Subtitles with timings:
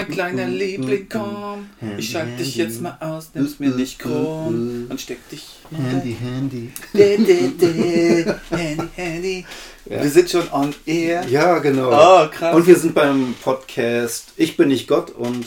[0.00, 1.68] Mein kleiner Liebling, komm,
[1.98, 6.72] ich schalte dich jetzt mal aus, nimm's mir nicht krumm und steck dich Handy, Handy.
[6.94, 8.34] De, de, de.
[8.50, 9.46] Handy, Handy.
[9.84, 11.26] Wir sind schon on air.
[11.28, 11.90] Ja, genau.
[11.90, 12.56] Oh, krass.
[12.56, 15.46] Und wir sind beim Podcast Ich bin nicht Gott und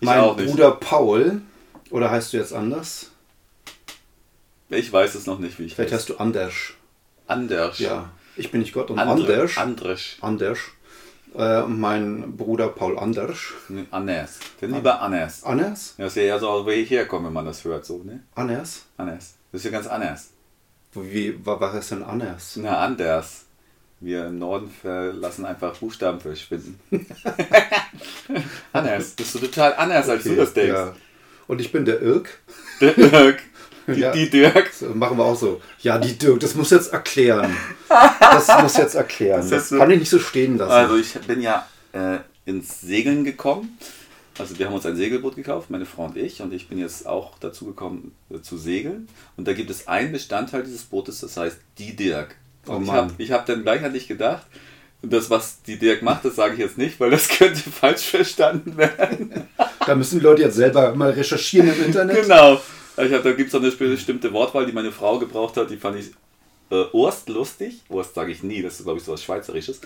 [0.00, 0.36] mein.
[0.36, 1.40] Bruder Paul.
[1.90, 3.10] Oder heißt du jetzt anders?
[4.68, 6.54] Ich weiß es noch nicht, wie ich Vielleicht heißt du Anders.
[7.26, 7.78] Anders.
[7.78, 9.56] Ja, ich bin nicht Gott und Andre, Anders.
[9.56, 10.16] Anders.
[10.20, 10.58] Anders.
[11.36, 13.38] Äh, mein Bruder Paul Anders.
[13.90, 14.38] Anders.
[14.60, 15.44] Denn lieber Anders.
[15.44, 15.94] Anders?
[15.98, 18.20] Ja, ist ja so, wo ich herkomme, wenn man das hört, so, ne?
[18.34, 18.86] Anders?
[18.96, 19.34] Anders.
[19.52, 20.30] Das ist ja ganz anders.
[20.94, 22.56] Wie, wa- was ist denn Anders?
[22.56, 23.44] Na, anders.
[24.00, 26.78] Wir im Norden verlassen einfach Buchstaben verschwinden.
[28.72, 29.10] anders.
[29.10, 30.72] Bist du total anders, als du das denkst.
[30.72, 30.94] Ja.
[31.46, 32.40] Und ich bin der Irk.
[32.80, 33.42] Der Dirk.
[33.88, 34.12] Die, Ja.
[34.12, 34.70] die Dirk.
[34.94, 35.60] Machen wir auch so.
[35.80, 37.56] Ja, die Dirk, das muss jetzt erklären.
[38.20, 39.40] Das muss jetzt erklären.
[39.40, 40.70] Das Das, so- kann ich nicht so stehen lassen.
[40.70, 43.78] Also ich bin ja äh, ins Segeln gekommen.
[44.38, 47.06] Also wir haben uns ein Segelboot gekauft, meine Frau und ich, und ich bin jetzt
[47.08, 49.08] auch dazu gekommen äh, zu segeln.
[49.36, 52.36] Und da gibt es einen Bestandteil dieses Bootes, das heißt die Dirk.
[52.68, 52.96] Oh Und ich Mann.
[52.96, 54.46] habe ich hab dann gleich an dich gedacht,
[55.02, 58.76] das, was die Dirk macht, das sage ich jetzt nicht, weil das könnte falsch verstanden
[58.76, 59.32] werden.
[59.86, 62.22] Da müssen die Leute jetzt selber mal recherchieren im Internet.
[62.22, 62.60] genau.
[63.04, 65.98] Ich hab, da gibt es eine bestimmte Wortwahl, die meine Frau gebraucht hat, die fand
[65.98, 66.10] ich
[66.70, 67.82] äh, Urst lustig.
[67.88, 69.80] Urst sage ich nie, das ist glaube ich so was Schweizerisches.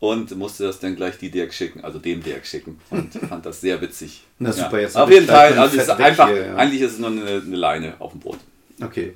[0.00, 2.78] Und musste das dann gleich die Dirk schicken, also dem Dirk schicken.
[2.90, 4.24] Und fand das sehr witzig.
[4.38, 6.56] Na super, jetzt Auf jeden Fall, also ist einfach, hier, ja.
[6.56, 8.38] eigentlich ist es nur eine, eine Leine auf dem Boot.
[8.80, 9.14] Okay.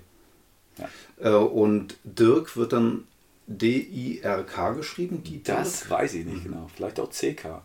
[0.78, 1.30] Ja.
[1.30, 3.04] Äh, und Dirk wird dann
[3.46, 5.22] D-I-R-K geschrieben?
[5.22, 6.68] Die Das weiß ich nicht genau.
[6.74, 7.62] Vielleicht auch CK.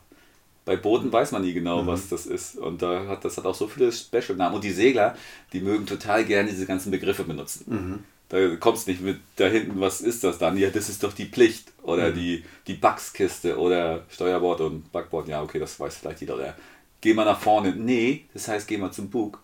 [0.68, 1.88] Bei Booten weiß man nie genau, Mhm.
[1.88, 2.58] was das ist.
[2.58, 4.56] Und da hat, das hat auch so viele Special-Namen.
[4.56, 5.16] Und die Segler,
[5.54, 7.64] die mögen total gerne diese ganzen Begriffe benutzen.
[7.68, 8.04] Mhm.
[8.30, 10.58] Da kommst nicht mit da hinten, was ist das dann?
[10.58, 11.72] Ja, das ist doch die Pflicht.
[11.82, 11.90] Mhm.
[11.90, 15.30] Oder die, die Backskiste oder Steuerbord und Backbord.
[15.30, 16.36] Ja, okay, das weiß vielleicht jeder.
[16.36, 16.54] Oder
[17.00, 17.74] geh mal nach vorne.
[17.74, 19.40] Nee, das heißt, geh mal zum Bug.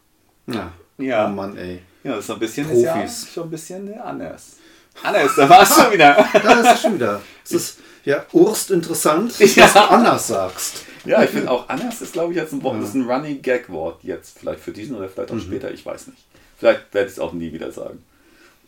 [0.47, 0.73] Ja.
[0.97, 1.27] Ja.
[1.27, 1.79] Oh Mann, ey.
[2.03, 2.83] Ja, das ist so ein bisschen, Profis.
[2.85, 4.57] Ist ja schon ein bisschen anders.
[5.01, 6.27] Anders, da war es schon wieder.
[6.33, 7.21] Da ist es schon wieder.
[7.45, 9.67] Es ist ja urst interessant, dass Ja.
[9.67, 10.83] du anders sagst.
[11.05, 13.41] Ja, ich finde auch anders ist, glaube ich, jetzt ein Wort, das ist ein Running
[13.41, 14.39] Gag Wort jetzt.
[14.39, 16.19] Vielleicht für diesen oder vielleicht auch später, ich weiß nicht.
[16.57, 18.03] Vielleicht werde ich es auch nie wieder sagen.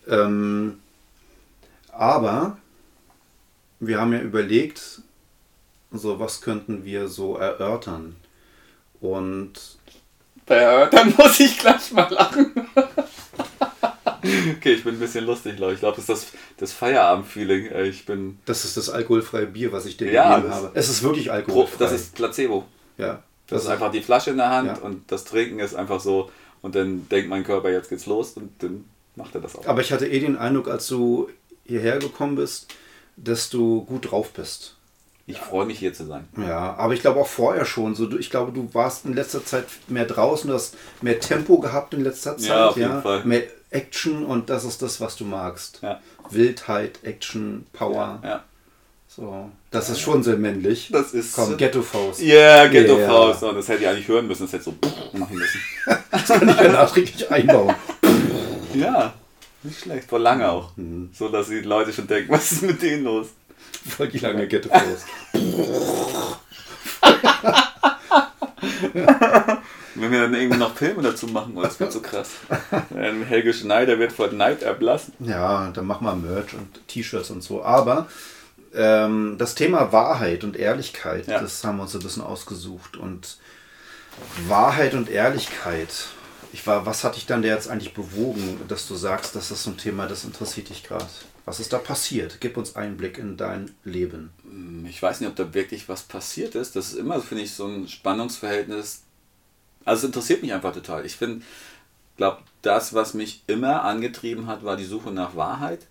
[0.10, 0.80] Ähm,
[1.94, 2.58] aber
[3.80, 5.02] wir haben ja überlegt,
[5.92, 8.18] so was könnten wir so erörtern.
[9.00, 9.54] Und
[10.46, 12.52] Bei Erörtern muss ich gleich mal lachen.
[14.58, 15.76] Okay, ich bin ein bisschen lustig, glaube ich.
[15.78, 17.68] Ich glaube, das ist das, das Feierabend-Feeling.
[17.68, 18.40] Äh, Ich bin.
[18.46, 20.72] das ist das alkoholfreie Bier, was ich dir Ja, gegeben das- habe.
[20.74, 21.78] Es ist wirklich alkoholfrei.
[21.86, 22.66] das ist Placebo.
[22.98, 23.22] ja.
[23.48, 24.78] Das ist einfach die Flasche in der Hand Ja.
[24.78, 26.32] und das Trinken ist einfach so.
[26.64, 28.86] Und dann denkt mein Körper, jetzt geht's los und dann
[29.16, 29.68] macht er das auch.
[29.68, 31.30] Aber ich hatte eh den Eindruck, als du
[31.64, 32.74] hierher gekommen bist,
[33.18, 34.76] dass du gut drauf bist.
[35.28, 36.28] Ich freue mich hier zu sein.
[36.38, 37.94] Ja, aber ich glaube auch vorher schon.
[37.94, 41.94] So, ich glaube, du warst in letzter Zeit mehr draußen, du hast mehr Tempo gehabt
[41.94, 42.48] in letzter Zeit.
[42.50, 43.26] Ja, auf jeden Fall.
[43.26, 43.44] Mehr
[43.76, 45.80] Action und das ist das, was du magst.
[45.82, 46.00] Ja.
[46.30, 48.20] Wildheit, Action, Power.
[48.24, 48.44] Ja.
[49.08, 50.90] So, das ist schon sehr männlich.
[50.92, 52.22] Das ist- Komm, Ghetto Faust.
[52.22, 53.08] Yeah, Ghetto Ja.
[53.08, 53.44] Faust.
[53.44, 54.44] Und das hätte ich eigentlich hören müssen.
[54.44, 54.74] Das hätte so
[55.18, 55.62] machen müssen.
[56.12, 57.76] Das kann ich ja nachträglich einbauen.
[58.74, 59.14] Ja,
[59.64, 60.10] nicht schlecht.
[60.10, 60.72] Vor lange auch.
[61.14, 63.28] So, dass die Leute schon denken, was ist mit denen los?
[63.88, 65.06] Voll die lange Ghetto Faust.
[69.96, 72.32] Wenn wir dann irgendwie noch Filme dazu machen, oh, das wird so krass.
[72.96, 75.14] Ähm, Helge Schneider wird vor Neid erblassen.
[75.20, 77.64] Ja, dann mach mal Merch und T-Shirts und so.
[77.64, 78.08] Aber
[78.74, 81.40] ähm, das Thema Wahrheit und Ehrlichkeit, Ja.
[81.40, 82.98] das haben wir uns ein bisschen ausgesucht.
[82.98, 83.38] Und
[84.48, 86.08] Wahrheit und Ehrlichkeit.
[86.52, 89.72] Ich war, was hat dich dann jetzt eigentlich bewogen, dass du sagst, dass das so
[89.72, 91.06] ein Thema, das interessiert dich gerade?
[91.46, 92.38] Was ist da passiert?
[92.40, 94.32] Gib uns Einblick in dein Leben.
[94.90, 96.76] Ich weiß nicht, ob da wirklich was passiert ist.
[96.76, 99.04] Das ist immer, finde ich, so ein Spannungsverhältnis.
[99.86, 101.06] Also es interessiert mich einfach total.
[101.06, 101.46] Ich finde,
[102.18, 105.86] glaube, das, was mich immer angetrieben hat, war die Suche nach Wahrheit.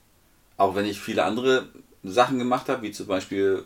[0.57, 1.69] Auch wenn ich viele andere
[2.03, 3.65] Sachen gemacht habe, wie zum Beispiel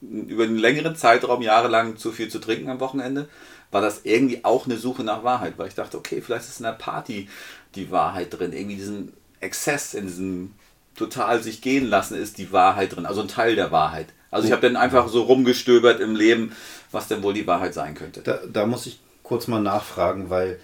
[0.00, 3.28] über einen längeren Zeitraum jahrelang zu viel zu trinken am Wochenende,
[3.70, 6.64] war das irgendwie auch eine Suche nach Wahrheit, weil ich dachte, okay, vielleicht ist in
[6.64, 7.28] der Party
[7.74, 9.12] die Wahrheit drin, irgendwie diesen
[9.42, 10.54] Exzess in diesem
[10.94, 14.08] total sich gehen lassen ist die Wahrheit drin, also ein Teil der Wahrheit.
[14.30, 16.52] Also ich habe dann einfach so rumgestöbert im Leben,
[16.90, 18.22] was denn wohl die Wahrheit sein könnte.
[18.22, 20.58] Da, da muss ich kurz mal nachfragen, weil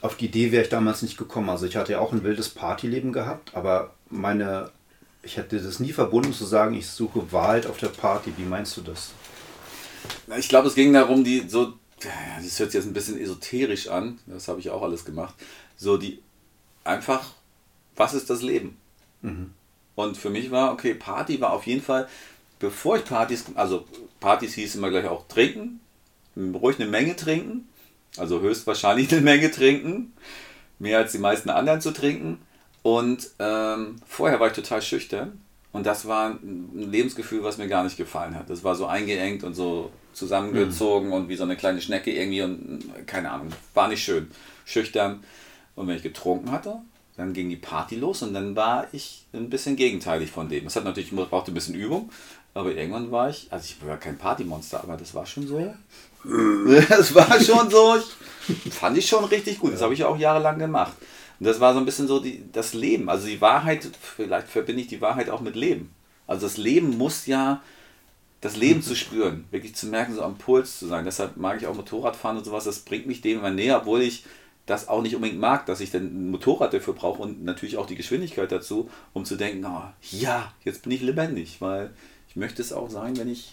[0.00, 1.48] auf die Idee wäre ich damals nicht gekommen.
[1.48, 4.70] Also ich hatte ja auch ein wildes Partyleben gehabt, aber meine,
[5.22, 8.32] ich hätte das nie verbunden zu sagen, ich suche Wahrheit auf der Party.
[8.36, 9.12] Wie meinst du das?
[10.38, 14.18] Ich glaube, es ging darum, die so, das hört sich jetzt ein bisschen esoterisch an,
[14.26, 15.34] das habe ich auch alles gemacht,
[15.76, 16.22] so die
[16.84, 17.32] einfach,
[17.96, 18.76] was ist das Leben?
[19.94, 22.08] Und für mich war, okay, Party war auf jeden Fall,
[22.58, 23.84] bevor ich Partys, also
[24.20, 25.80] Partys hieß immer gleich auch trinken
[26.36, 27.68] ruhig eine Menge trinken,
[28.16, 30.12] also höchstwahrscheinlich eine Menge trinken,
[30.78, 32.38] mehr als die meisten anderen zu trinken.
[32.82, 35.40] Und ähm, vorher war ich total schüchtern
[35.72, 38.50] und das war ein Lebensgefühl, was mir gar nicht gefallen hat.
[38.50, 41.14] Das war so eingeengt und so zusammengezogen mhm.
[41.14, 44.30] und wie so eine kleine Schnecke irgendwie und keine Ahnung, war nicht schön.
[44.66, 45.24] Schüchtern.
[45.74, 46.82] Und wenn ich getrunken hatte,
[47.16, 50.64] dann ging die Party los und dann war ich ein bisschen gegenteilig von dem.
[50.64, 52.10] Das hat natürlich, brauchte ein bisschen Übung,
[52.54, 55.74] aber irgendwann war ich, also ich war kein Partymonster, aber das war schon so.
[56.88, 57.96] Das war schon so,
[58.70, 59.74] fand ich schon richtig gut.
[59.74, 60.94] Das habe ich auch jahrelang gemacht.
[61.38, 63.10] Und das war so ein bisschen so die, das Leben.
[63.10, 65.94] Also die Wahrheit, vielleicht verbinde ich die Wahrheit auch mit Leben.
[66.26, 67.62] Also das Leben muss ja,
[68.40, 71.04] das Leben zu spüren, wirklich zu merken, so am Puls zu sein.
[71.04, 72.64] Deshalb mag ich auch Motorradfahren und sowas.
[72.64, 74.24] Das bringt mich dem immer näher, obwohl ich
[74.66, 77.86] das auch nicht unbedingt mag, dass ich dann ein Motorrad dafür brauche und natürlich auch
[77.86, 81.90] die Geschwindigkeit dazu, um zu denken, oh, ja, jetzt bin ich lebendig, weil
[82.28, 83.52] ich möchte es auch sein, wenn ich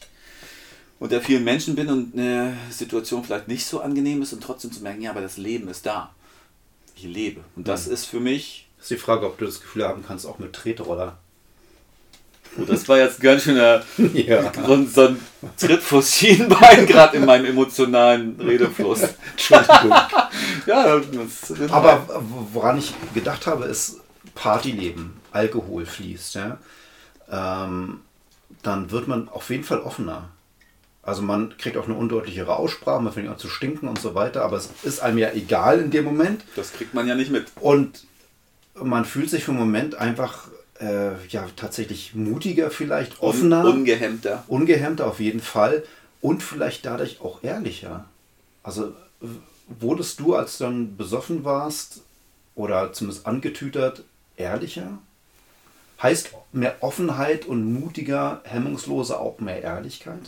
[0.99, 4.83] unter vielen Menschen bin und eine Situation vielleicht nicht so angenehm ist und trotzdem zu
[4.83, 6.13] merken, ja, aber das Leben ist da.
[6.95, 7.41] Ich lebe.
[7.55, 7.93] Und das mhm.
[7.93, 8.69] ist für mich.
[8.77, 11.17] Das ist die Frage, ob du das Gefühl haben kannst, auch mit Tretroller.
[12.57, 13.81] Oh, das war jetzt ganz schöner
[14.13, 14.51] ja.
[14.87, 15.19] so, ein
[15.57, 19.03] Tritt vor Schienbein, gerade in meinem emotionalen Redefluss.
[19.31, 19.91] Entschuldigung.
[20.65, 24.01] ja, das Aber woran ich gedacht habe, ist
[24.35, 26.35] Partyleben, Alkohol fließt.
[26.35, 26.57] Ja?
[27.31, 28.01] Ähm,
[28.63, 30.29] dann wird man auf jeden Fall offener.
[31.03, 34.43] Also man kriegt auch eine undeutlichere Aussprache, man fängt an zu stinken und so weiter,
[34.43, 36.43] aber es ist einem ja egal in dem Moment.
[36.55, 37.47] Das kriegt man ja nicht mit.
[37.59, 38.05] Und
[38.75, 40.47] man fühlt sich für einen Moment einfach
[40.81, 43.63] äh, ja tatsächlich mutiger vielleicht, offener.
[43.65, 44.43] Un ungehemmter.
[44.47, 45.83] Ungehemmter auf jeden Fall
[46.21, 48.05] und vielleicht dadurch auch ehrlicher.
[48.63, 48.93] Also
[49.67, 52.01] wurdest du, als du dann besoffen warst
[52.55, 54.03] oder zumindest angetütert,
[54.37, 54.99] ehrlicher?
[56.01, 60.19] Heißt mehr Offenheit und mutiger, hemmungsloser auch mehr Ehrlichkeit?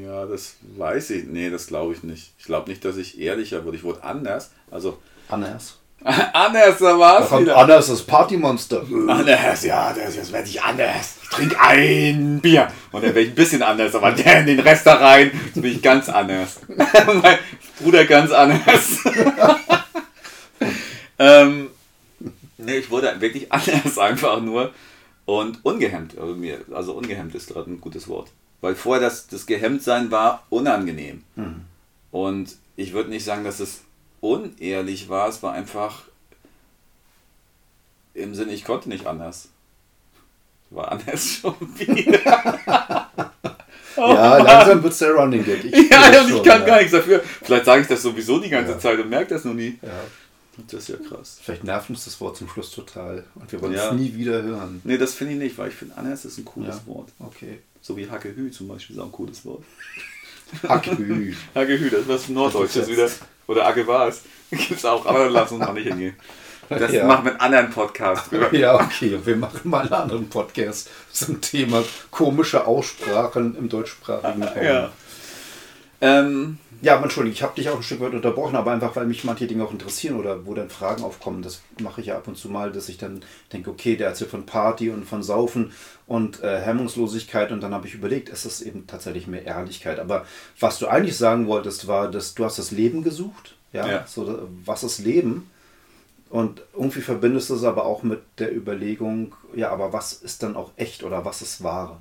[0.00, 1.24] Ja, das weiß ich.
[1.24, 2.32] Nee, das glaube ich nicht.
[2.38, 3.76] Ich glaube nicht, dass ich ehrlicher wurde.
[3.76, 4.52] Ich wurde anders.
[4.70, 4.98] Also.
[5.28, 5.78] Anders.
[6.32, 7.56] anders, da war es wieder.
[7.56, 8.84] Anders, das Partymonster.
[9.08, 11.16] Anders, ja, das, das werde ich anders.
[11.22, 12.68] Ich trinke ein Bier.
[12.90, 15.62] Und dann werde ich ein bisschen anders, aber der in den Rest da rein, jetzt
[15.62, 16.60] bin ich ganz anders.
[17.22, 17.38] mein
[17.80, 18.98] Bruder ganz anders.
[21.18, 21.68] ähm,
[22.58, 24.72] nee, ich wurde wirklich anders einfach nur.
[25.24, 26.36] Und ungehemmt, also,
[26.74, 28.30] also ungehemmt ist gerade ein gutes Wort.
[28.60, 31.22] Weil vorher das, das Gehemmtsein war unangenehm.
[31.36, 31.62] Mhm.
[32.10, 33.82] Und ich würde nicht sagen, dass es
[34.22, 36.04] unehrlich war, es war einfach
[38.14, 39.48] im Sinne, ich konnte nicht anders.
[40.70, 42.20] War anders schon wieder.
[43.96, 44.44] oh ja, Mann.
[44.44, 45.64] langsam wird es der Running Gag.
[45.64, 46.66] Ich ja, und ich kann ja.
[46.66, 47.22] gar nichts dafür.
[47.42, 48.78] Vielleicht sage ich das sowieso die ganze ja.
[48.78, 49.78] Zeit und merke das noch nie.
[49.82, 49.90] Ja.
[50.70, 51.38] Das ist ja krass.
[51.42, 53.88] Vielleicht nervt uns das Wort zum Schluss total und wir wollen ja.
[53.88, 54.82] es nie wieder hören.
[54.84, 56.86] Nee, das finde ich nicht, weil ich finde, anders ist ein cooles ja.
[56.86, 57.08] Wort.
[57.18, 57.60] Okay.
[57.80, 59.64] So wie Hackehü zum Beispiel ist auch ein cooles Wort.
[60.68, 61.34] Hackehü.
[61.54, 63.08] Hackehü, das ist was Norddeutsches wieder.
[63.46, 64.22] Oder Agewars.
[64.50, 66.16] Gibt es auch, aber dann lass uns mal nicht hingehen.
[66.68, 67.04] Das ja.
[67.04, 68.30] machen wir einen anderen Podcast.
[68.52, 69.18] Ja, okay.
[69.24, 74.64] Wir machen mal einen anderen Podcast zum Thema komische Aussprachen im deutschsprachigen Raum.
[74.64, 74.90] Ja.
[76.00, 79.22] Ähm, ja, entschuldige, ich habe dich auch ein Stück weit unterbrochen, aber einfach, weil mich
[79.22, 81.40] manche Dinge auch interessieren oder wo dann Fragen aufkommen.
[81.40, 84.30] Das mache ich ja ab und zu mal, dass ich dann denke, okay, der erzählt
[84.30, 85.72] von Party und von Saufen
[86.08, 90.00] und äh, Hemmungslosigkeit und dann habe ich überlegt, es ist eben tatsächlich mehr Ehrlichkeit.
[90.00, 90.26] Aber
[90.58, 93.54] was du eigentlich sagen wolltest, war, dass du hast das Leben gesucht.
[93.72, 94.06] Ja, ja.
[94.06, 95.48] So, was ist Leben?
[96.30, 100.56] Und irgendwie verbindest du es aber auch mit der Überlegung, ja, aber was ist dann
[100.56, 101.98] auch echt oder was ist wahre?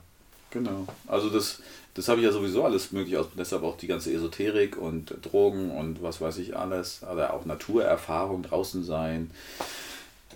[0.52, 0.88] Genau.
[1.08, 1.62] Also das,
[1.94, 3.28] das habe ich ja sowieso alles möglich aus.
[3.38, 7.02] Deshalb auch die ganze Esoterik und Drogen und was weiß ich alles.
[7.12, 9.32] Oder auch Naturerfahrung, draußen sein.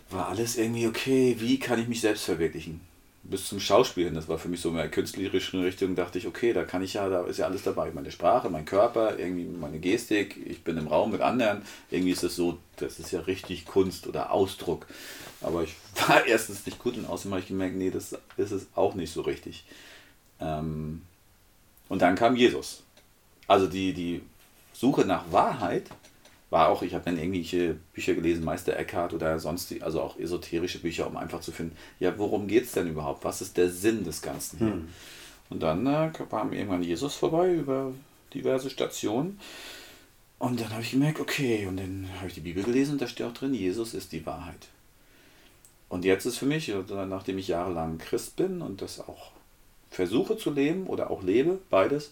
[0.10, 1.38] War alles irgendwie okay.
[1.40, 2.82] Wie kann ich mich selbst verwirklichen?
[3.24, 6.54] Bis zum Schauspielen, das war für mich so in der künstlerischen Richtung, dachte ich, okay,
[6.54, 7.90] da kann ich ja, da ist ja alles dabei.
[7.92, 11.64] Meine Sprache, mein Körper, irgendwie meine Gestik, ich bin im Raum mit anderen.
[11.90, 14.86] Irgendwie ist es so, das ist ja richtig Kunst oder Ausdruck.
[15.42, 15.76] Aber ich
[16.08, 19.12] war erstens nicht gut und außerdem habe ich gemerkt, nee, das ist es auch nicht
[19.12, 19.64] so richtig.
[20.40, 21.02] Ähm,
[21.90, 22.84] und dann kam Jesus.
[23.48, 24.22] Also die, die
[24.74, 25.90] Suche nach Wahrheit
[26.50, 30.18] war auch, ich habe dann irgendwelche Bücher gelesen, Meister Eckhart oder sonst, die, also auch
[30.18, 33.24] esoterische Bücher, um einfach zu finden, ja, worum geht es denn überhaupt?
[33.24, 34.60] Was ist der Sinn des Ganzen?
[34.60, 34.90] Hm.
[35.50, 37.92] Und dann äh, kam irgendwann Jesus vorbei über
[38.34, 39.40] diverse Stationen.
[40.40, 43.08] Und dann habe ich gemerkt, okay, und dann habe ich die Bibel gelesen und da
[43.08, 44.68] steht auch drin, Jesus ist die Wahrheit.
[45.88, 49.32] Und jetzt ist für mich, nachdem ich jahrelang Christ bin und das auch
[49.96, 52.12] versuche zu leben oder auch lebe, beides,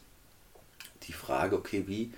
[1.03, 2.13] die Frage, okay, wie,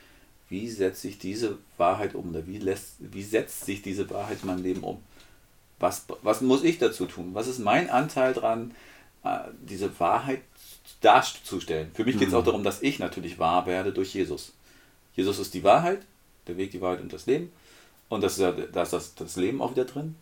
[0.48, 4.48] wie setze ich diese Wahrheit um oder wie, lässt, wie setzt sich diese Wahrheit in
[4.48, 5.02] mein Leben um?
[5.80, 7.32] Was, was muss ich dazu tun?
[7.34, 8.76] Was ist mein Anteil daran,
[9.24, 10.42] äh, diese Wahrheit
[11.02, 11.90] darzustellen?
[11.94, 12.40] Für mich geht es mhm.
[12.40, 14.54] auch darum, dass ich natürlich wahr werde durch Jesus.
[15.16, 16.06] Jesus ist die Wahrheit,
[16.48, 17.52] der Weg, die Wahrheit und das Leben.
[18.08, 20.16] Und das ist ja, da ist das, das Leben auch wieder drin.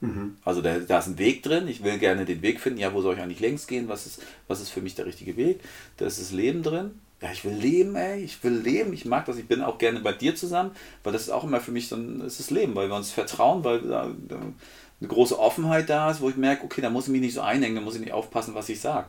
[0.00, 0.36] Mhm.
[0.44, 1.68] Also da, da ist ein Weg drin.
[1.68, 2.78] Ich will gerne den Weg finden.
[2.78, 3.88] Ja, wo soll ich eigentlich längs gehen?
[3.88, 5.60] Was ist, was ist für mich der richtige Weg?
[5.98, 6.92] Da ist das Leben drin.
[7.20, 8.22] Ja, ich will leben, ey.
[8.22, 8.94] Ich will leben.
[8.94, 9.36] Ich mag das.
[9.36, 10.70] Ich bin auch gerne bei dir zusammen,
[11.04, 13.62] weil das ist auch immer für mich ein ist das Leben, weil wir uns vertrauen,
[13.62, 17.20] weil da eine große Offenheit da ist, wo ich merke, okay, da muss ich mich
[17.20, 19.08] nicht so einhängen, da muss ich nicht aufpassen, was ich sage.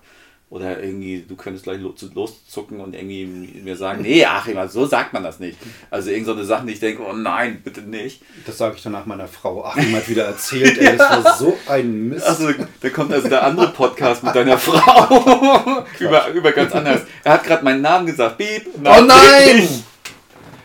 [0.52, 3.26] Oder irgendwie, du könntest gleich lo- loszucken und irgendwie
[3.64, 5.58] mir sagen, nee, Achim, also so sagt man das nicht.
[5.90, 8.22] Also irgend so eine Sache, die ich denke, oh nein, bitte nicht.
[8.46, 9.64] Das sage ich danach meiner Frau.
[9.66, 12.26] Ach, jemand wieder erzählt, ey, das war so ein Mist.
[12.28, 12.50] Also,
[12.82, 17.04] da kommt also der andere Podcast mit deiner Frau über, über ganz anders.
[17.24, 18.38] Er hat gerade meinen Namen gesagt.
[18.38, 18.68] Piep.
[18.78, 19.70] oh nein!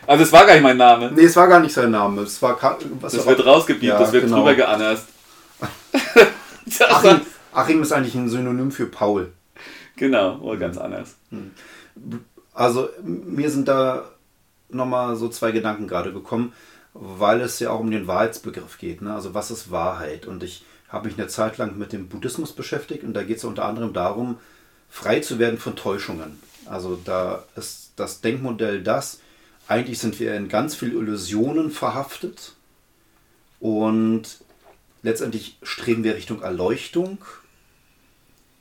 [0.05, 1.11] Also es war gar nicht mein Name.
[1.15, 2.23] Nee, es war gar nicht sein Name.
[2.23, 2.59] Es war
[2.99, 4.37] was Das war- wird rausgepiept, Ja, das wird genau.
[4.39, 5.05] drüber geannerst.
[6.89, 7.21] Achim,
[7.53, 9.31] Achim ist eigentlich ein Synonym für Paul.
[9.97, 11.15] Genau, oder ganz anders.
[12.53, 14.09] Also mir sind da
[14.69, 16.53] nochmal so zwei Gedanken gerade gekommen,
[16.93, 19.01] weil es ja auch um den Wahrheitsbegriff geht.
[19.01, 19.13] Ne?
[19.13, 20.25] Also was ist Wahrheit?
[20.25, 23.43] Und ich habe mich eine Zeit lang mit dem Buddhismus beschäftigt und da geht es
[23.43, 24.37] unter anderem darum,
[24.89, 26.39] frei zu werden von Täuschungen.
[26.65, 29.19] Also da ist das Denkmodell das,
[29.67, 32.53] eigentlich sind wir in ganz viel Illusionen verhaftet
[33.59, 34.23] und
[35.03, 37.17] letztendlich streben wir Richtung Erleuchtung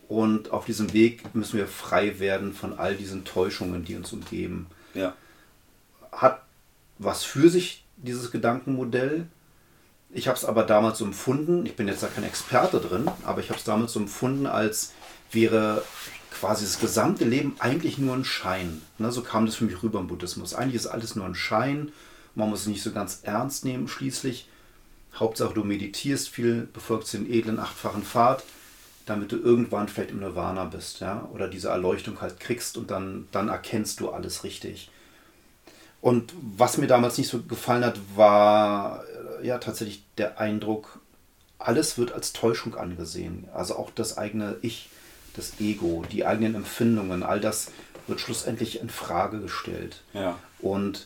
[0.09, 4.67] und auf diesem Weg müssen wir frei werden von all diesen Täuschungen, die uns umgeben.
[4.95, 5.15] Ja.
[6.13, 6.43] Hat
[6.99, 9.27] was für sich, dieses Gedankenmodell.
[10.11, 13.49] Ich habe es aber damals empfunden, ich bin jetzt da kein Experte drin, aber ich
[13.49, 14.93] habe es damals empfunden, als
[15.33, 15.83] wäre
[16.31, 18.83] quasi das gesamte Leben eigentlich nur ein Schein.
[18.99, 20.55] Ne, so kam das für mich rüber im Buddhismus.
[20.55, 21.93] Eigentlich ist alles nur ein Schein,
[22.35, 24.49] man muss es nicht so ganz ernst nehmen schließlich.
[25.15, 28.45] Hauptsache du meditierst viel, befolgst den edlen achtfachen Pfad,
[29.07, 33.29] damit du irgendwann vielleicht im Nirvana bist, ja, oder diese Erleuchtung halt kriegst und dann,
[33.33, 34.91] dann erkennst du alles richtig.
[36.01, 39.05] Und was mir damals nicht so gefallen hat, war
[39.41, 41.01] äh, ja tatsächlich der Eindruck,
[41.59, 43.49] alles wird als Täuschung angesehen.
[43.55, 44.91] Also auch das eigene Ich,
[45.35, 47.71] das Ego, die eigenen Empfindungen, all das
[48.07, 50.03] wird schlussendlich in Frage gestellt.
[50.13, 50.39] Ja.
[50.61, 51.05] Und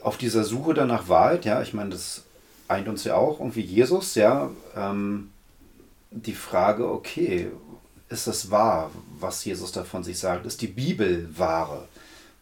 [0.00, 2.24] auf dieser Suche dann nach Wahrheit, ja, ich meine, das
[2.68, 5.31] eint uns ja auch irgendwie Jesus, ja, ähm,
[6.12, 7.50] die Frage, okay,
[8.08, 10.46] ist das wahr, was Jesus da von sich sagt?
[10.46, 11.88] Ist die Bibel wahre?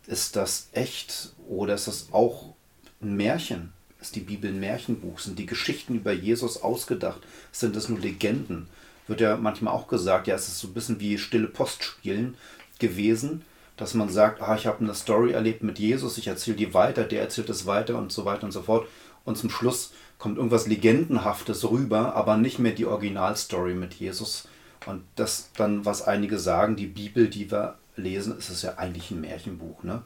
[0.07, 2.55] Ist das echt oder ist das auch
[3.01, 3.73] ein Märchen?
[4.01, 5.19] Ist die Bibel ein Märchenbuch?
[5.19, 7.21] Sind die Geschichten über Jesus ausgedacht?
[7.53, 8.69] Sind das nur Legenden?
[9.07, 12.37] Wird ja manchmal auch gesagt, ja, es ist so ein bisschen wie stille Postspielen
[12.79, 13.43] gewesen,
[13.77, 17.05] dass man sagt, ah, ich habe eine Story erlebt mit Jesus, ich erzähle die weiter,
[17.05, 18.89] der erzählt es weiter und so weiter und so fort.
[19.25, 24.47] Und zum Schluss kommt irgendwas Legendenhaftes rüber, aber nicht mehr die Originalstory mit Jesus.
[24.87, 29.11] Und das dann, was einige sagen, die Bibel, die wir lesen, ist es ja eigentlich
[29.11, 30.03] ein Märchenbuch, ne?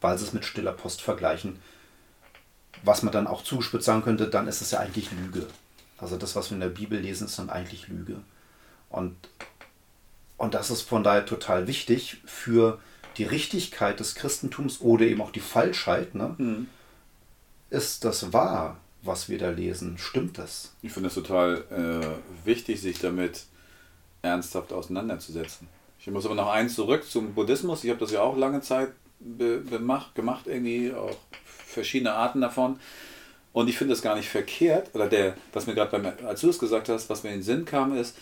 [0.00, 1.58] weil sie es mit stiller Post vergleichen.
[2.82, 5.46] Was man dann auch zugespitzt sagen könnte, dann ist es ja eigentlich Lüge.
[5.98, 8.16] Also das, was wir in der Bibel lesen, ist dann eigentlich Lüge.
[8.88, 9.16] Und,
[10.38, 12.78] und das ist von daher total wichtig für
[13.18, 16.14] die Richtigkeit des Christentums oder eben auch die Falschheit.
[16.14, 16.34] Ne?
[16.38, 16.68] Hm.
[17.70, 19.96] Ist das wahr, was wir da lesen?
[19.98, 20.74] Stimmt das?
[20.82, 23.44] Ich finde es total äh, wichtig, sich damit
[24.22, 25.68] ernsthaft auseinanderzusetzen.
[26.00, 27.84] Ich muss aber noch eins zurück zum Buddhismus.
[27.84, 28.90] Ich habe das ja auch lange Zeit
[29.20, 31.16] be bemacht, gemacht, irgendwie auch
[31.66, 32.78] verschiedene Arten davon.
[33.52, 36.58] Und ich finde das gar nicht verkehrt, oder der, was mir gerade als du es
[36.58, 38.16] gesagt hast, was mir in den Sinn kam, ist,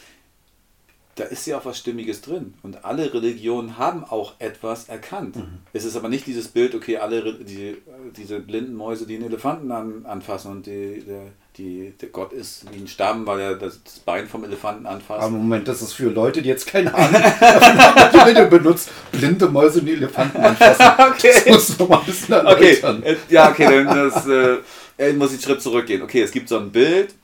[1.17, 2.55] da ist ja auch was Stimmiges drin.
[2.63, 5.37] Und alle Religionen haben auch etwas erkannt.
[5.73, 7.79] Es ist aber nicht dieses Bild, okay, alle die,
[8.17, 11.23] diese blinden Mäuse, die einen Elefanten an, anfassen und die, der,
[11.57, 15.23] die, der Gott ist wie ein Stamm, weil er das Bein vom Elefanten anfasst.
[15.23, 18.91] Aber Moment, das ist für Leute, die jetzt keine Ahnung haben, die benutzt.
[19.11, 20.85] Blinde Mäuse und Elefanten anfassen.
[21.17, 21.33] Okay.
[21.47, 23.03] Das du noch mal ein bisschen Okay, erläutern.
[23.03, 24.57] äh, ja, okay, dann das, äh,
[24.99, 26.03] äh, muss ich einen Schritt zurückgehen.
[26.03, 27.15] Okay, es gibt so ein Bild,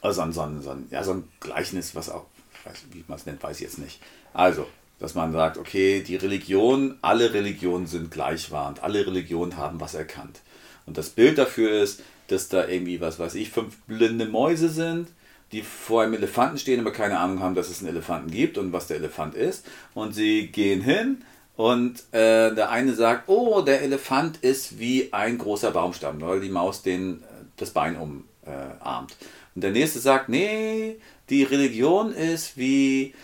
[0.00, 2.26] also so ein, so ein, so ein, ja, so ein Gleichnis, was auch,
[2.64, 4.00] weiß, wie man es nennt, weiß ich jetzt nicht.
[4.32, 4.66] Also,
[4.98, 10.40] dass man sagt, okay, die Religion, alle Religionen sind gleichwahrend, alle Religionen haben was erkannt.
[10.86, 15.08] Und das Bild dafür ist, dass da irgendwie, was weiß ich, fünf blinde Mäuse sind,
[15.52, 18.72] die vor einem Elefanten stehen, aber keine Ahnung haben, dass es einen Elefanten gibt und
[18.72, 19.66] was der Elefant ist.
[19.94, 21.24] Und sie gehen hin
[21.56, 26.50] und äh, der eine sagt, oh, der Elefant ist wie ein großer Baumstamm, weil die
[26.50, 27.26] Maus den, äh,
[27.56, 29.12] das Bein umarmt.
[29.12, 29.24] Äh,
[29.54, 30.96] und der nächste sagt, nee,
[31.30, 33.14] die Religion ist wie,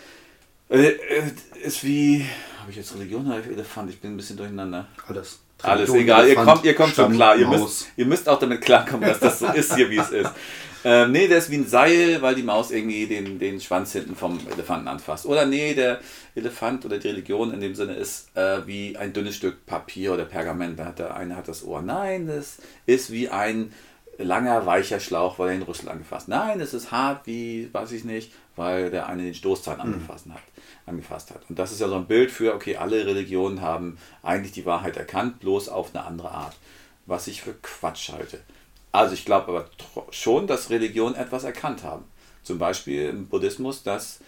[0.69, 1.23] äh, äh,
[1.63, 2.25] ist wie,
[2.61, 3.89] habe ich jetzt Religion oder Elefant?
[3.89, 4.87] Ich bin ein bisschen durcheinander.
[5.07, 5.39] Alles.
[5.63, 7.35] Alles egal, ihr kommt, ihr kommt schon klar.
[7.35, 10.29] Ihr müsst, ihr müsst auch damit klarkommen, dass das so ist hier, wie es ist.
[10.83, 14.15] ähm, nee, der ist wie ein Seil, weil die Maus irgendwie den, den Schwanz hinten
[14.15, 15.25] vom Elefanten anfasst.
[15.25, 15.99] Oder nee, der
[16.35, 20.25] Elefant oder die Religion in dem Sinne ist äh, wie ein dünnes Stück Papier oder
[20.25, 20.77] Pergament.
[20.77, 21.81] Da hat der eine hat das Ohr.
[21.81, 23.73] Nein, es ist wie ein
[24.17, 26.27] langer, weicher Schlauch, weil er den Rüssel angefasst.
[26.27, 29.81] Nein, es ist hart wie, weiß ich nicht, weil der eine den Stoßzahn mhm.
[29.81, 30.41] angefasst hat
[30.87, 31.41] angefasst hat.
[31.49, 34.97] Und das ist ja so ein Bild für, okay, alle Religionen haben eigentlich die Wahrheit
[34.97, 36.55] erkannt, bloß auf eine andere Art.
[37.05, 38.39] Was ich für Quatsch halte.
[38.91, 39.69] Also ich glaube aber
[40.11, 42.05] schon, dass Religionen etwas erkannt haben.
[42.43, 44.19] Zum Beispiel im Buddhismus, dass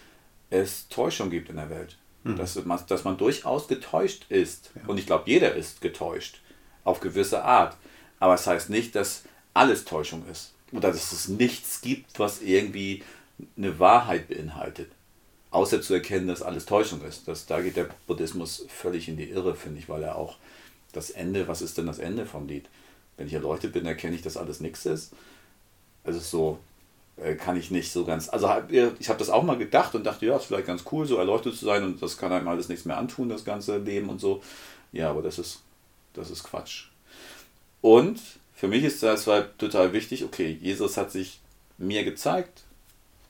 [0.50, 1.96] es Täuschung gibt in der Welt.
[2.24, 2.36] Mhm.
[2.36, 4.70] Dass, man, dass man durchaus getäuscht ist.
[4.74, 4.82] Ja.
[4.86, 6.40] Und ich glaube, jeder ist getäuscht.
[6.84, 7.76] Auf gewisse Art.
[8.18, 10.52] Aber es das heißt nicht, dass alles Täuschung ist.
[10.72, 13.02] Oder dass es nichts gibt, was irgendwie
[13.56, 14.90] eine Wahrheit beinhaltet
[15.50, 17.26] außer zu erkennen, dass alles Täuschung ist.
[17.26, 20.36] Das, da geht der Buddhismus völlig in die Irre, finde ich, weil er auch
[20.92, 22.68] das Ende, was ist denn das Ende vom Lied?
[23.16, 25.12] Wenn ich erleuchtet bin, erkenne ich, dass alles nichts ist.
[26.04, 26.58] Also so
[27.16, 28.28] äh, kann ich nicht so ganz.
[28.28, 31.16] Also ich habe das auch mal gedacht und dachte, ja, ist vielleicht ganz cool, so
[31.16, 34.20] erleuchtet zu sein und das kann einem alles nichts mehr antun, das ganze Leben und
[34.20, 34.42] so.
[34.92, 35.60] Ja, aber das ist,
[36.14, 36.86] das ist Quatsch.
[37.82, 38.20] Und
[38.60, 41.40] für mich ist das halt total wichtig, okay, Jesus hat sich
[41.78, 42.64] mir gezeigt,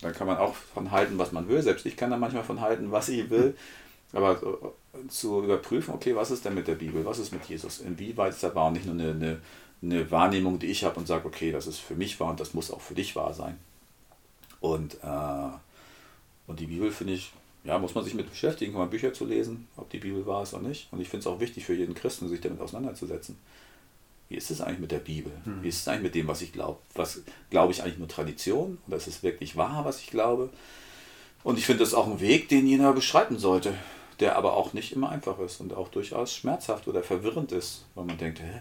[0.00, 1.62] da kann man auch von halten, was man will.
[1.62, 3.56] Selbst ich kann da manchmal von halten, was ich will.
[4.12, 7.04] Aber äh, zu überprüfen, okay, was ist denn mit der Bibel?
[7.04, 7.78] Was ist mit Jesus?
[7.78, 8.66] Inwieweit ist er wahr?
[8.66, 9.40] Und nicht nur eine, eine,
[9.84, 12.52] eine Wahrnehmung, die ich habe und sage, okay, das ist für mich wahr und das
[12.52, 13.56] muss auch für dich wahr sein.
[14.58, 15.50] Und, äh,
[16.48, 17.32] und die Bibel finde ich,
[17.62, 20.42] ja, muss man sich mit beschäftigen, kann man Bücher zu lesen, ob die Bibel wahr
[20.42, 20.88] ist oder nicht.
[20.90, 23.38] Und ich finde es auch wichtig für jeden Christen, sich damit auseinanderzusetzen
[24.30, 25.32] wie ist es eigentlich mit der Bibel?
[25.44, 25.62] Hm.
[25.62, 26.78] Wie ist es eigentlich mit dem, was ich glaube?
[26.94, 30.50] Was glaube ich eigentlich nur Tradition oder ist es wirklich wahr, was ich glaube?
[31.42, 33.74] Und ich finde das auch ein Weg, den jeder beschreiten sollte,
[34.20, 38.04] der aber auch nicht immer einfach ist und auch durchaus schmerzhaft oder verwirrend ist, weil
[38.04, 38.60] man denkt, hä,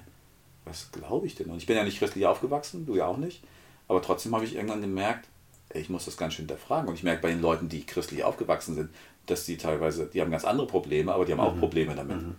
[0.66, 1.52] was glaube ich denn?
[1.52, 3.44] Und ich bin ja nicht christlich aufgewachsen, du ja auch nicht,
[3.88, 5.28] aber trotzdem habe ich irgendwann gemerkt,
[5.70, 6.90] ey, ich muss das ganz schön hinterfragen.
[6.90, 8.90] Und ich merke bei den Leuten, die christlich aufgewachsen sind,
[9.28, 11.60] dass die teilweise, die haben ganz andere Probleme, aber die haben auch mhm.
[11.60, 12.22] Probleme damit.
[12.24, 12.36] Mhm.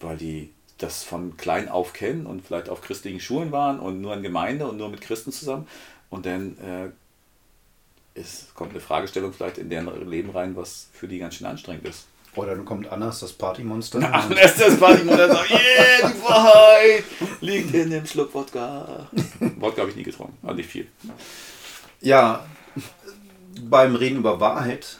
[0.00, 4.14] Weil die das von klein auf kennen und vielleicht auf christlichen Schulen waren und nur
[4.14, 5.66] in Gemeinde und nur mit Christen zusammen.
[6.08, 6.90] Und dann äh,
[8.18, 11.86] es kommt eine Fragestellung vielleicht in deren Leben rein, was für die ganz schön anstrengend
[11.86, 12.06] ist.
[12.34, 13.98] Oder dann kommt Annas, das Partymonster.
[13.98, 17.04] Annas, das Partymonster, und sagt, yeah, die Wahrheit
[17.40, 19.08] liegt in dem Schluck Wodka.
[19.56, 20.86] Wodka habe ich nie getrunken, aber nicht viel.
[22.00, 22.46] Ja,
[23.60, 24.98] beim Reden über Wahrheit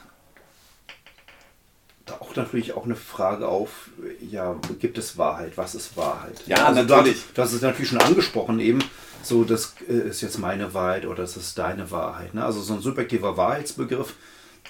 [2.13, 3.91] auch natürlich auch eine Frage auf,
[4.21, 5.53] ja, gibt es Wahrheit?
[5.57, 6.43] Was ist Wahrheit?
[6.47, 7.25] Ja, also natürlich.
[7.35, 8.83] Du hast, es natürlich schon angesprochen, eben
[9.23, 12.35] so, das äh, ist jetzt meine Wahrheit oder das ist deine Wahrheit.
[12.35, 12.45] Ne?
[12.45, 14.15] Also so ein subjektiver Wahrheitsbegriff,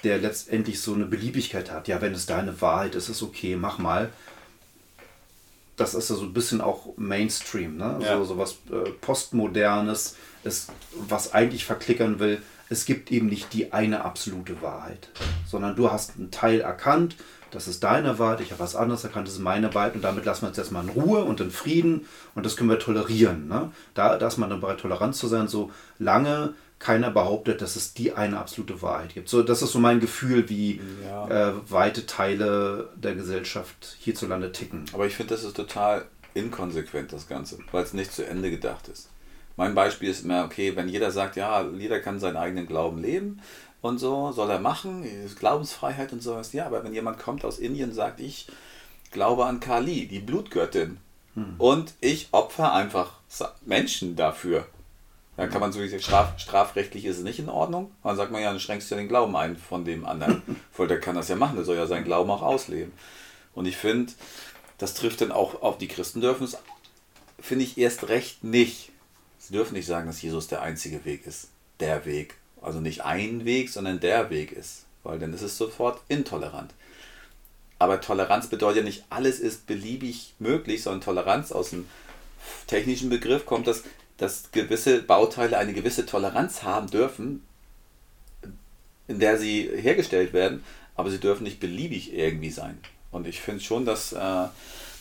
[0.03, 1.87] der letztendlich so eine Beliebigkeit hat.
[1.87, 4.09] Ja, wenn es deine Wahrheit ist, ist okay, mach mal.
[5.77, 7.99] Das ist ja so ein bisschen auch Mainstream, ne?
[8.01, 8.17] Ja.
[8.17, 13.73] So, so was äh, Postmodernes, ist, was eigentlich verklickern will, es gibt eben nicht die
[13.73, 15.09] eine absolute Wahrheit,
[15.45, 17.15] sondern du hast einen Teil erkannt,
[17.51, 20.25] das ist deine Wahrheit, ich habe was anderes erkannt, das ist meine Wahrheit und damit
[20.25, 22.05] lassen wir uns jetzt mal in Ruhe und in Frieden
[22.35, 23.47] und das können wir tolerieren.
[23.47, 23.71] Ne?
[23.95, 28.13] Da, da ist man dann bereit, tolerant zu sein, solange keiner behauptet, dass es die
[28.13, 29.29] eine absolute Wahrheit gibt.
[29.29, 31.49] So, das ist so mein Gefühl, wie ja.
[31.49, 34.85] äh, weite Teile der Gesellschaft hierzulande ticken.
[34.93, 36.05] Aber ich finde, das ist total
[36.35, 39.09] inkonsequent, das Ganze, weil es nicht zu Ende gedacht ist.
[39.59, 43.41] Mein Beispiel ist immer, okay, wenn jeder sagt, ja, jeder kann seinen eigenen Glauben leben
[43.81, 45.03] und so, soll er machen,
[45.37, 48.47] Glaubensfreiheit und sowas, ja, aber wenn jemand kommt aus Indien und sagt, ich
[49.11, 50.95] glaube an Kali, die Blutgöttin,
[51.33, 51.55] hm.
[51.57, 53.19] und ich opfer einfach
[53.65, 54.65] Menschen dafür,
[55.35, 57.91] dann kann man so sagen, straf, strafrechtlich ist es nicht in Ordnung.
[58.01, 60.41] Dann sagt man ja, du schränkst ja den Glauben ein von dem anderen.
[60.71, 62.93] Voll, der kann das ja machen, der soll ja seinen Glauben auch ausleben.
[63.53, 64.13] Und ich finde,
[64.77, 66.57] das trifft dann auch auf die Christen dürfen es,
[67.41, 68.88] finde ich erst recht nicht.
[69.49, 71.49] Dürfen nicht sagen, dass Jesus der einzige Weg ist.
[71.79, 72.35] Der Weg.
[72.61, 74.85] Also nicht ein Weg, sondern der Weg ist.
[75.03, 76.73] Weil dann ist es sofort intolerant.
[77.79, 81.87] Aber Toleranz bedeutet ja nicht, alles ist beliebig möglich, sondern Toleranz aus dem
[82.67, 83.83] technischen Begriff kommt, dass,
[84.17, 87.43] dass gewisse Bauteile eine gewisse Toleranz haben dürfen,
[89.07, 90.63] in der sie hergestellt werden,
[90.95, 92.77] aber sie dürfen nicht beliebig irgendwie sein.
[93.11, 94.47] Und ich finde schon, dass, äh,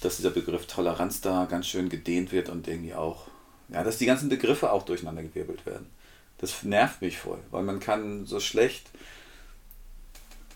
[0.00, 3.26] dass dieser Begriff Toleranz da ganz schön gedehnt wird und irgendwie auch
[3.68, 5.86] ja, dass die ganzen Begriffe auch durcheinandergewirbelt werden.
[6.38, 8.90] Das nervt mich voll, weil man kann so schlecht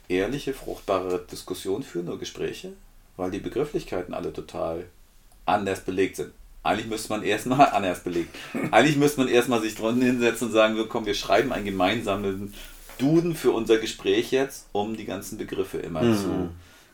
[0.09, 2.73] ehrliche, fruchtbare Diskussionen führen oder Gespräche,
[3.17, 4.87] weil die Begrifflichkeiten alle total
[5.47, 6.33] anders belegt sind.
[6.63, 8.37] Eigentlich müsste man erstmal anders belegt.
[8.71, 12.55] Eigentlich müsste man erstmal sich drunten hinsetzen und sagen, komm, wir schreiben einen gemeinsamen
[12.99, 16.17] Duden für unser Gespräch jetzt, um die ganzen Begriffe immer mhm.
[16.17, 16.51] zu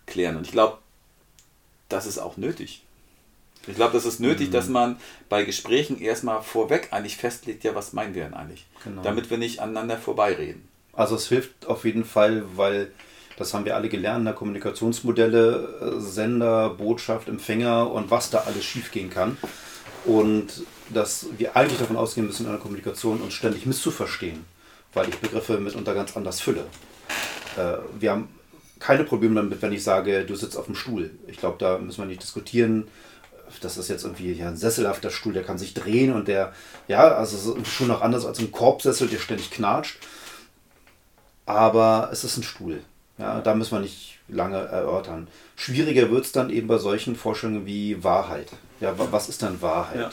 [0.06, 0.36] klären.
[0.36, 0.78] Und ich glaube,
[1.88, 2.82] das ist auch nötig.
[3.66, 4.52] Ich glaube, das ist nötig, mhm.
[4.52, 4.96] dass man
[5.28, 8.66] bei Gesprächen erstmal vorweg eigentlich festlegt, ja, was meinen wir denn eigentlich?
[8.84, 9.02] Genau.
[9.02, 10.68] Damit wir nicht aneinander vorbeireden.
[10.92, 12.90] Also es hilft auf jeden Fall, weil
[13.36, 14.32] das haben wir alle gelernt, ne?
[14.32, 19.36] Kommunikationsmodelle, äh, Sender, Botschaft, Empfänger und was da alles schiefgehen kann.
[20.04, 24.44] Und dass wir eigentlich davon ausgehen müssen, in der Kommunikation uns ständig misszuverstehen,
[24.92, 26.64] weil ich Begriffe mitunter ganz anders fülle.
[27.56, 28.28] Äh, wir haben
[28.80, 31.10] keine Probleme damit, wenn ich sage, du sitzt auf dem Stuhl.
[31.26, 32.88] Ich glaube, da müssen wir nicht diskutieren.
[33.60, 36.52] Das ist jetzt irgendwie ja, ein sesselhafter Stuhl, der kann sich drehen und der,
[36.86, 39.98] ja, also schon noch anders als ein Korbsessel, der ständig knatscht.
[41.46, 42.82] Aber es ist ein Stuhl.
[43.18, 45.28] Ja, da müssen wir nicht lange erörtern.
[45.56, 48.48] Schwieriger wird es dann eben bei solchen Vorstellungen wie Wahrheit.
[48.80, 50.12] Ja, was ist dann Wahrheit?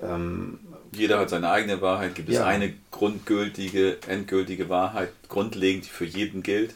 [0.00, 0.14] Ja.
[0.14, 0.60] Ähm,
[0.92, 2.14] Jeder hat seine eigene Wahrheit.
[2.14, 2.46] Gibt es ja.
[2.46, 6.74] eine grundgültige, endgültige Wahrheit, grundlegend, die für jeden gilt?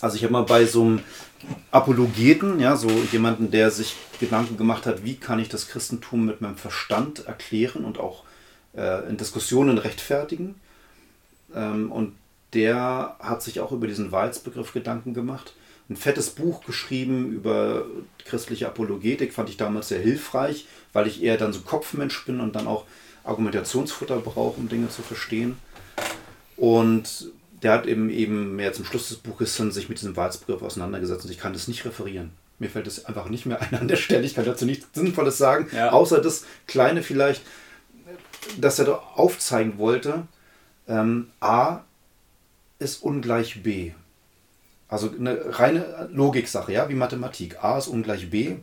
[0.00, 1.00] Also ich habe mal bei so einem
[1.70, 6.40] Apologeten, ja, so jemanden, der sich Gedanken gemacht hat, wie kann ich das Christentum mit
[6.40, 8.24] meinem Verstand erklären und auch
[8.76, 10.54] äh, in Diskussionen rechtfertigen.
[11.54, 12.14] Ähm, und
[12.52, 15.54] der hat sich auch über diesen Wahrheitsbegriff Gedanken gemacht.
[15.88, 17.84] Ein fettes Buch geschrieben über
[18.24, 22.54] christliche Apologetik, fand ich damals sehr hilfreich, weil ich eher dann so Kopfmensch bin und
[22.54, 22.84] dann auch
[23.24, 25.56] Argumentationsfutter brauche, um Dinge zu verstehen.
[26.56, 30.62] Und der hat eben, eben mehr zum Schluss des Buches hin sich mit diesem Wahrheitsbegriff
[30.62, 32.30] auseinandergesetzt und ich kann das nicht referieren.
[32.58, 34.24] Mir fällt es einfach nicht mehr ein an der Stelle.
[34.24, 35.90] Ich kann dazu nichts Sinnvolles sagen, ja.
[35.90, 37.42] außer das Kleine vielleicht,
[38.58, 40.26] dass er da aufzeigen wollte.
[40.88, 41.84] Ähm, A,
[42.80, 43.92] ist ungleich b.
[44.88, 47.62] Also eine reine Logiksache, ja, wie Mathematik.
[47.62, 48.56] a ist ungleich b,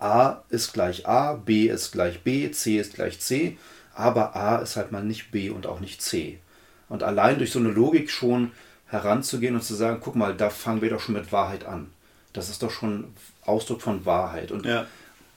[0.00, 3.56] a ist gleich a, b ist gleich b, c ist gleich c,
[3.94, 6.40] aber a ist halt mal nicht b und auch nicht c.
[6.88, 8.52] Und allein durch so eine Logik schon
[8.86, 11.90] heranzugehen und zu sagen, guck mal, da fangen wir doch schon mit Wahrheit an.
[12.32, 13.12] Das ist doch schon
[13.44, 14.86] Ausdruck von Wahrheit und ja.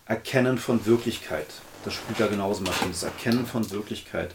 [0.06, 1.48] Erkennen von Wirklichkeit.
[1.86, 4.34] Das spielt da genauso mal Das Erkennen von Wirklichkeit.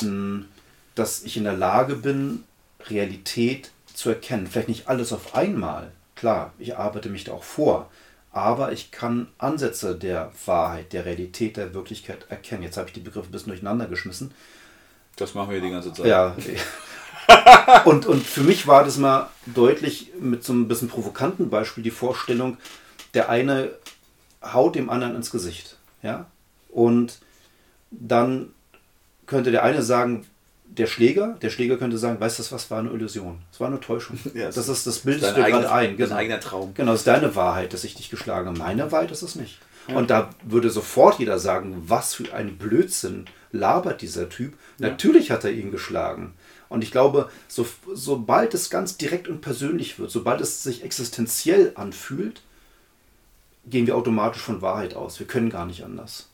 [0.00, 0.46] Hm,
[0.94, 2.44] dass ich in der Lage bin,
[2.88, 4.46] Realität zu erkennen.
[4.46, 7.90] Vielleicht nicht alles auf einmal, klar, ich arbeite mich da auch vor,
[8.32, 12.62] aber ich kann Ansätze der Wahrheit, der Realität, der Wirklichkeit erkennen.
[12.62, 14.32] Jetzt habe ich die Begriffe ein bisschen durcheinander geschmissen.
[15.20, 16.06] Das machen wir die ganze Zeit.
[16.06, 16.34] Ja.
[17.84, 21.90] und, und für mich war das mal deutlich mit so ein bisschen provokanten Beispiel die
[21.90, 22.56] Vorstellung,
[23.14, 23.70] der eine
[24.42, 25.76] haut dem anderen ins Gesicht.
[26.02, 26.26] Ja?
[26.70, 27.18] Und
[27.90, 28.50] dann
[29.26, 30.26] könnte der eine sagen,
[30.64, 33.40] der Schläger, der Schläger könnte sagen, weißt du was, war eine Illusion.
[33.52, 34.18] Es war eine Täuschung.
[34.34, 35.96] Ja, das ist das Bild, das dir gerade ein.
[35.96, 36.14] Genau.
[36.14, 36.74] eigener Traum.
[36.74, 38.58] Genau, das ist deine Wahrheit, dass ich dich geschlagen habe.
[38.58, 39.58] Meine Wahrheit ist es nicht.
[39.88, 39.96] Ja.
[39.96, 44.54] Und da würde sofort jeder sagen, was für ein Blödsinn labert dieser Typ.
[44.78, 44.88] Ja.
[44.88, 46.34] Natürlich hat er ihn geschlagen.
[46.68, 51.72] Und ich glaube, so, sobald es ganz direkt und persönlich wird, sobald es sich existenziell
[51.74, 52.42] anfühlt,
[53.66, 55.18] gehen wir automatisch von Wahrheit aus.
[55.18, 56.28] Wir können gar nicht anders.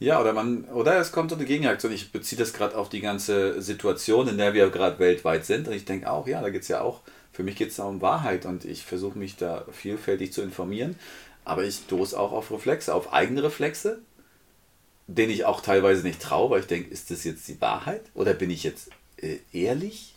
[0.00, 1.92] Ja, oder man, oder es kommt so eine Gegenreaktion.
[1.92, 5.66] Ich beziehe das gerade auf die ganze Situation, in der wir gerade weltweit sind.
[5.66, 7.00] Und ich denke auch, ja, da geht es ja auch,
[7.32, 10.96] für mich geht es um Wahrheit und ich versuche mich da vielfältig zu informieren.
[11.44, 14.00] Aber ich stoße auch auf Reflexe, auf eigene Reflexe,
[15.08, 18.02] denen ich auch teilweise nicht traue, weil ich denke, ist das jetzt die Wahrheit?
[18.14, 20.14] Oder bin ich jetzt äh, ehrlich?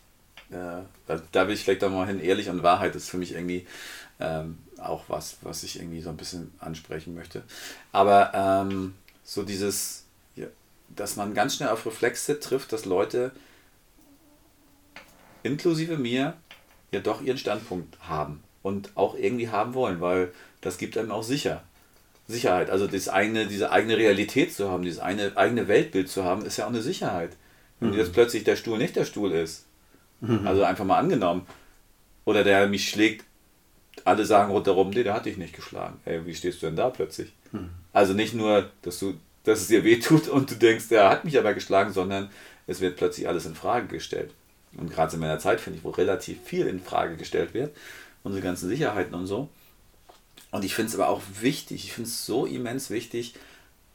[0.52, 3.34] Äh, da, da will ich vielleicht auch mal hin, ehrlich und Wahrheit ist für mich
[3.34, 3.66] irgendwie
[4.20, 7.44] ähm, auch was, was ich irgendwie so ein bisschen ansprechen möchte.
[7.94, 10.04] Aber ähm, so dieses,
[10.36, 10.48] ja,
[10.90, 13.32] dass man ganz schnell auf Reflexe trifft, dass Leute
[15.44, 16.36] inklusive mir
[16.92, 21.24] ja doch ihren Standpunkt haben und auch irgendwie haben wollen, weil das gibt einem auch
[21.24, 21.64] sicher.
[22.32, 22.70] Sicherheit.
[22.70, 26.58] Also das eine, diese eigene Realität zu haben, dieses eine, eigene Weltbild zu haben, ist
[26.58, 27.32] ja auch eine Sicherheit.
[27.80, 27.98] Wenn mhm.
[27.98, 29.66] jetzt plötzlich der Stuhl nicht der Stuhl ist,
[30.22, 30.48] mhm.
[30.48, 31.46] also einfach mal angenommen,
[32.26, 33.26] oder der mich schlägt,
[34.06, 36.00] alle sagen rundherum, nee, der hat dich nicht geschlagen.
[36.06, 37.34] Ey, wie stehst du denn da plötzlich?
[37.52, 37.70] Mhm.
[37.94, 41.38] Also nicht nur, dass du, dass es dir wehtut und du denkst, der hat mich
[41.38, 42.30] aber geschlagen, sondern
[42.68, 44.32] es wird plötzlich alles in Frage gestellt.
[44.78, 47.76] Und gerade in meiner Zeit finde ich, wo relativ viel in Frage gestellt wird,
[48.24, 49.50] unsere ganzen Sicherheiten und so.
[50.52, 53.34] Und ich finde es aber auch wichtig, ich finde es so immens wichtig,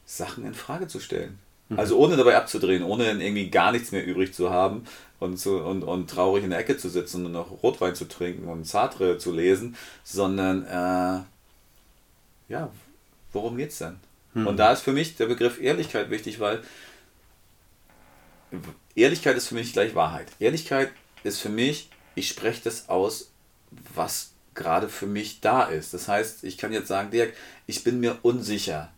[0.06, 1.38] Sachen in Frage zu stellen.
[1.68, 1.78] Mhm.
[1.78, 4.84] Also ohne dabei abzudrehen, ohne dann irgendwie gar nichts mehr übrig zu haben
[5.18, 8.48] und, zu, und, und traurig in der Ecke zu sitzen und noch Rotwein zu trinken
[8.48, 12.70] und Sartre zu lesen, sondern äh, ja,
[13.32, 13.96] worum geht es denn?
[14.34, 14.46] Mhm.
[14.46, 16.62] Und da ist für mich der Begriff Ehrlichkeit wichtig, weil
[18.94, 20.28] Ehrlichkeit ist für mich gleich Wahrheit.
[20.38, 20.90] Ehrlichkeit
[21.24, 23.30] ist für mich, ich spreche das aus,
[23.94, 25.94] was gerade für mich da ist.
[25.94, 27.32] Das heißt, ich kann jetzt sagen, Dirk,
[27.66, 28.90] ich bin mir unsicher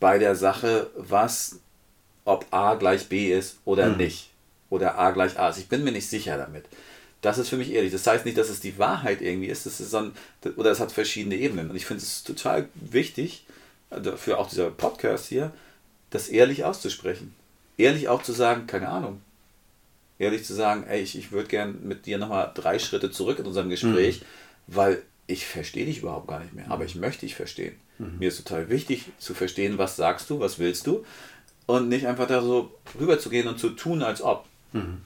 [0.00, 1.60] bei der Sache, was,
[2.24, 3.96] ob A gleich B ist oder mhm.
[3.98, 4.30] nicht.
[4.68, 5.58] Oder A gleich A ist.
[5.58, 6.64] Ich bin mir nicht sicher damit.
[7.20, 7.92] Das ist für mich ehrlich.
[7.92, 10.12] Das heißt nicht, dass es die Wahrheit irgendwie ist, das ist ein,
[10.56, 11.70] oder es hat verschiedene Ebenen.
[11.70, 13.46] Und ich finde es total wichtig,
[13.90, 15.52] also für auch dieser Podcast hier,
[16.10, 17.34] das ehrlich auszusprechen.
[17.78, 19.20] Ehrlich auch zu sagen, keine Ahnung.
[20.18, 23.46] Ehrlich zu sagen, ey, ich, ich würde gern mit dir nochmal drei Schritte zurück in
[23.46, 24.26] unserem Gespräch, mhm.
[24.74, 27.76] Weil ich verstehe dich überhaupt gar nicht mehr, aber ich möchte dich verstehen.
[27.98, 28.18] Mhm.
[28.18, 31.04] Mir ist total wichtig zu verstehen, was sagst du, was willst du
[31.66, 34.46] und nicht einfach da so rüber zu gehen und zu tun, als ob.
[34.72, 35.02] Mhm.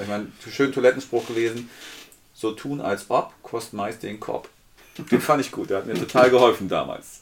[0.00, 1.68] Ich meine, schön Toilettenspruch gewesen,
[2.34, 4.48] so tun, als ob, kostet meist den Kopf.
[5.10, 7.20] Den fand ich gut, der hat mir total geholfen damals.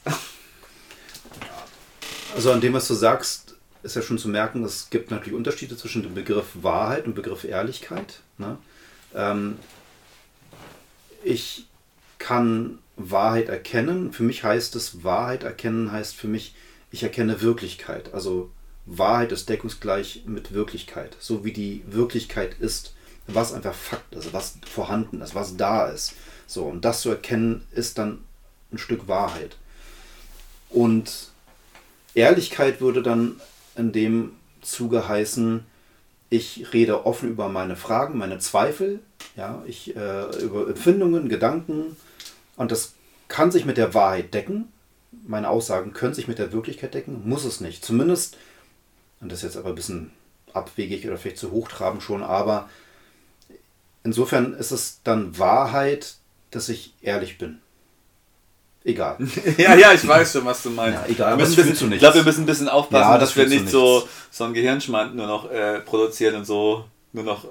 [2.35, 5.75] Also an dem, was du sagst, ist ja schon zu merken, es gibt natürlich Unterschiede
[5.75, 8.21] zwischen dem Begriff Wahrheit und Begriff Ehrlichkeit.
[8.37, 8.57] Ne?
[9.13, 9.57] Ähm,
[11.23, 11.65] ich
[12.21, 14.13] kann Wahrheit erkennen.
[14.13, 16.53] Für mich heißt es, Wahrheit erkennen heißt für mich,
[16.91, 18.13] ich erkenne Wirklichkeit.
[18.13, 18.51] Also
[18.85, 21.17] Wahrheit ist deckungsgleich mit Wirklichkeit.
[21.19, 22.93] So wie die Wirklichkeit ist,
[23.25, 26.13] was einfach Fakt ist, was vorhanden ist, was da ist.
[26.45, 28.19] So, und das zu erkennen, ist dann
[28.71, 29.57] ein Stück Wahrheit.
[30.69, 31.29] Und
[32.13, 33.41] Ehrlichkeit würde dann
[33.75, 35.65] in dem Zuge heißen,
[36.29, 38.99] ich rede offen über meine Fragen, meine Zweifel,
[39.35, 41.97] ja, ich, äh, über Empfindungen, Gedanken
[42.61, 42.93] und das
[43.27, 44.71] kann sich mit der Wahrheit decken.
[45.27, 47.83] Meine Aussagen können sich mit der Wirklichkeit decken, muss es nicht.
[47.83, 48.37] Zumindest,
[49.19, 50.11] und das ist jetzt aber ein bisschen
[50.53, 52.69] abwegig oder vielleicht zu hochtrabend schon, aber
[54.03, 56.15] insofern ist es dann Wahrheit,
[56.51, 57.59] dass ich ehrlich bin.
[58.83, 59.17] Egal.
[59.57, 60.99] ja, ja, ich weiß schon, was du meinst.
[60.99, 63.47] Ja, egal, wir bisschen, bisschen, ich glaube, wir müssen ein bisschen aufpassen, ja, dass wir
[63.47, 67.45] nicht so, so ein Gehirnschmand nur noch äh, produzieren und so nur noch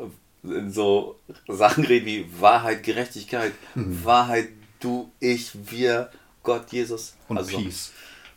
[0.45, 1.19] in so
[1.49, 4.05] Sachen reden wie Wahrheit, Gerechtigkeit, mhm.
[4.05, 4.49] Wahrheit,
[4.81, 6.11] du, ich, wir,
[6.43, 7.15] Gott, Jesus.
[7.29, 7.93] Und also, Peace.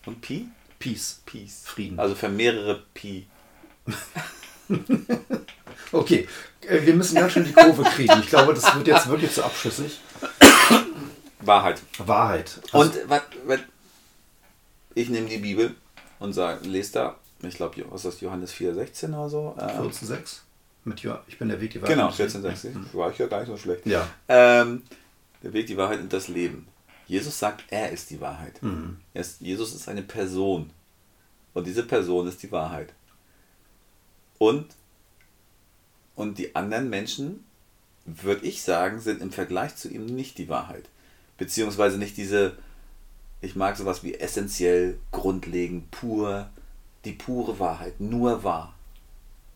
[0.06, 0.48] Und Pi?
[0.80, 1.22] Peace.
[1.26, 1.64] Peace.
[1.66, 2.00] Frieden.
[2.00, 3.26] Also für mehrere Pi.
[5.92, 6.28] okay,
[6.62, 8.20] äh, wir müssen ganz schön die Kurve kriegen.
[8.20, 10.00] Ich glaube, das wird jetzt wirklich zu abschüssig.
[11.42, 11.82] Wahrheit.
[11.98, 12.60] Wahrheit.
[12.72, 13.60] Also und was, was,
[14.96, 15.76] ich nehme die Bibel
[16.20, 19.56] und sage, lest da, ich glaube, was ist das, Johannes 4,16 oder so?
[19.58, 20.40] 14,6?
[20.86, 21.96] Mit jo ich bin der Weg, die Wahrheit.
[21.96, 22.70] Genau, 14,6.
[22.70, 22.90] Mhm.
[22.94, 23.86] War ich ja gar nicht so schlecht.
[23.86, 24.08] Ja.
[24.28, 24.84] Ähm,
[25.44, 26.68] der Weg, die Wahrheit und das Leben.
[27.08, 28.62] Jesus sagt, er ist die Wahrheit.
[28.64, 28.98] Mhm.
[29.14, 30.72] Ist, Jesus ist eine Person.
[31.54, 32.94] Und diese Person ist die Wahrheit.
[34.40, 34.66] Und,
[36.16, 37.44] und die anderen Menschen,
[38.06, 40.90] würde ich sagen, sind im Vergleich zu ihm nicht die Wahrheit
[41.38, 42.54] beziehungsweise nicht diese,
[43.42, 46.50] ich mag sowas wie essentiell, grundlegend, pur,
[47.06, 48.74] die pure Wahrheit, nur wahr.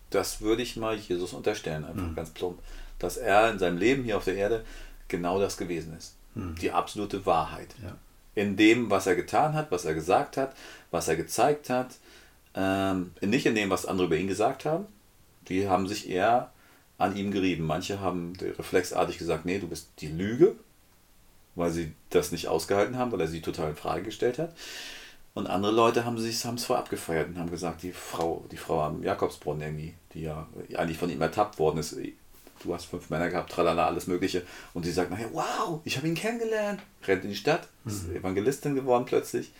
[0.10, 2.16] Das würde ich mal Jesus unterstellen, einfach mhm.
[2.16, 2.60] ganz plump,
[3.00, 4.66] dass er in seinem Leben hier auf der Erde
[5.08, 6.16] genau das gewesen ist.
[6.36, 6.56] Mhm.
[6.56, 7.70] Die absolute Wahrheit.
[7.84, 7.96] Ja.
[8.36, 10.56] In dem, was er getan hat, was er gesagt hat,
[10.92, 11.96] was er gezeigt hat,
[12.54, 14.86] ähm, nicht in dem, was andere über ihn gesagt haben.
[15.48, 16.52] Die haben sich eher
[16.98, 17.66] an ihm gerieben.
[17.66, 20.56] Manche haben reflexartig gesagt, nee, du bist die Lüge,
[21.56, 24.54] weil sie das nicht ausgehalten haben, weil er sie total in Frage gestellt hat.
[25.34, 29.04] Und andere Leute haben es vorab abgefeiert und haben gesagt, die Frau, die Frau am
[29.04, 31.96] Jakobsbrunnen irgendwie, die ja eigentlich von ihm ertappt worden ist,
[32.64, 34.44] du hast fünf Männer gehabt, tralala, alles Mögliche.
[34.74, 36.82] Und sie sagt nachher, wow, ich habe ihn kennengelernt.
[37.06, 38.18] Rennt in die Stadt, ist mhm.
[38.18, 39.52] Evangelistin geworden plötzlich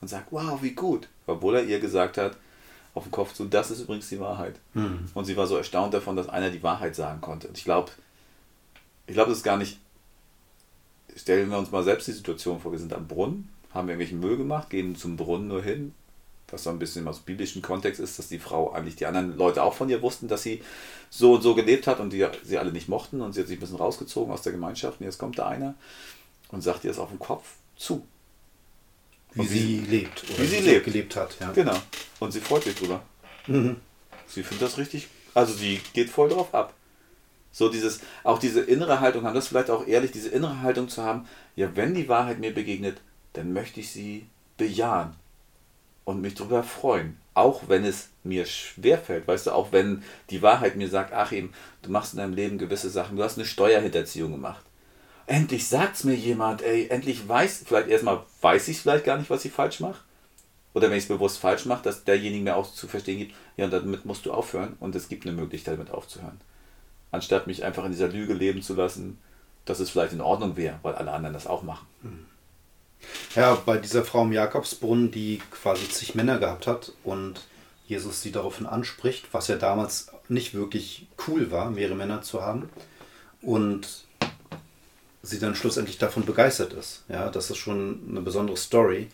[0.00, 1.08] und sagt, wow, wie gut.
[1.26, 2.36] Obwohl er ihr gesagt hat,
[2.94, 4.56] auf den Kopf zu, das ist übrigens die Wahrheit.
[4.74, 5.06] Mhm.
[5.14, 7.48] Und sie war so erstaunt davon, dass einer die Wahrheit sagen konnte.
[7.48, 7.90] Und ich glaube,
[9.06, 9.78] ich glaube, das ist gar nicht
[11.16, 14.36] stellen wir uns mal selbst die Situation vor, wir sind am Brunnen, haben irgendwelchen Müll
[14.36, 15.94] gemacht, gehen zum Brunnen nur hin,
[16.52, 19.62] was so ein bisschen aus biblischen Kontext ist, dass die Frau eigentlich die anderen Leute
[19.62, 20.62] auch von ihr wussten, dass sie
[21.10, 23.56] so und so gelebt hat und die sie alle nicht mochten und sie hat sich
[23.56, 25.74] ein bisschen rausgezogen aus der Gemeinschaft und jetzt kommt da einer
[26.50, 28.06] und sagt ihr das auf den Kopf zu.
[29.34, 30.84] Wie, sie lebt oder wie sie, lebt.
[30.84, 31.36] gelebt hat.
[31.40, 31.52] Ja.
[31.52, 31.76] Genau.
[32.20, 33.02] Und sie freut sich drüber.
[33.46, 33.76] Mhm.
[34.26, 36.74] Sie findet das richtig, also sie geht voll drauf ab.
[37.50, 41.02] So dieses, auch diese innere Haltung haben, das vielleicht auch ehrlich, diese innere Haltung zu
[41.02, 43.00] haben, ja, wenn die Wahrheit mir begegnet,
[43.32, 44.26] dann möchte ich sie
[44.58, 45.16] bejahen
[46.04, 47.18] und mich darüber freuen.
[47.34, 51.90] Auch wenn es mir schwerfällt, weißt du, auch wenn die Wahrheit mir sagt, Achim, du
[51.90, 54.64] machst in deinem Leben gewisse Sachen, du hast eine Steuerhinterziehung gemacht.
[55.26, 59.30] Endlich sagt es mir jemand, ey, endlich weiß, vielleicht erstmal weiß ich vielleicht gar nicht,
[59.30, 60.02] was ich falsch mache.
[60.74, 63.68] Oder wenn ich es bewusst falsch mache, dass derjenige mir auch zu verstehen gibt, ja,
[63.68, 66.40] damit musst du aufhören und es gibt eine Möglichkeit, damit aufzuhören
[67.12, 69.18] anstatt mich einfach in dieser Lüge leben zu lassen,
[69.64, 71.86] dass es vielleicht in Ordnung wäre, weil alle anderen das auch machen.
[72.00, 72.26] Hm.
[73.34, 77.40] Ja, bei dieser Frau im Jakobsbrunnen, die quasi zig Männer gehabt hat und
[77.86, 82.68] Jesus sie daraufhin anspricht, was ja damals nicht wirklich cool war, mehrere Männer zu haben.
[83.40, 84.04] Und
[85.22, 87.04] sie dann schlussendlich davon begeistert ist.
[87.08, 89.08] Ja, das ist schon eine besondere Story,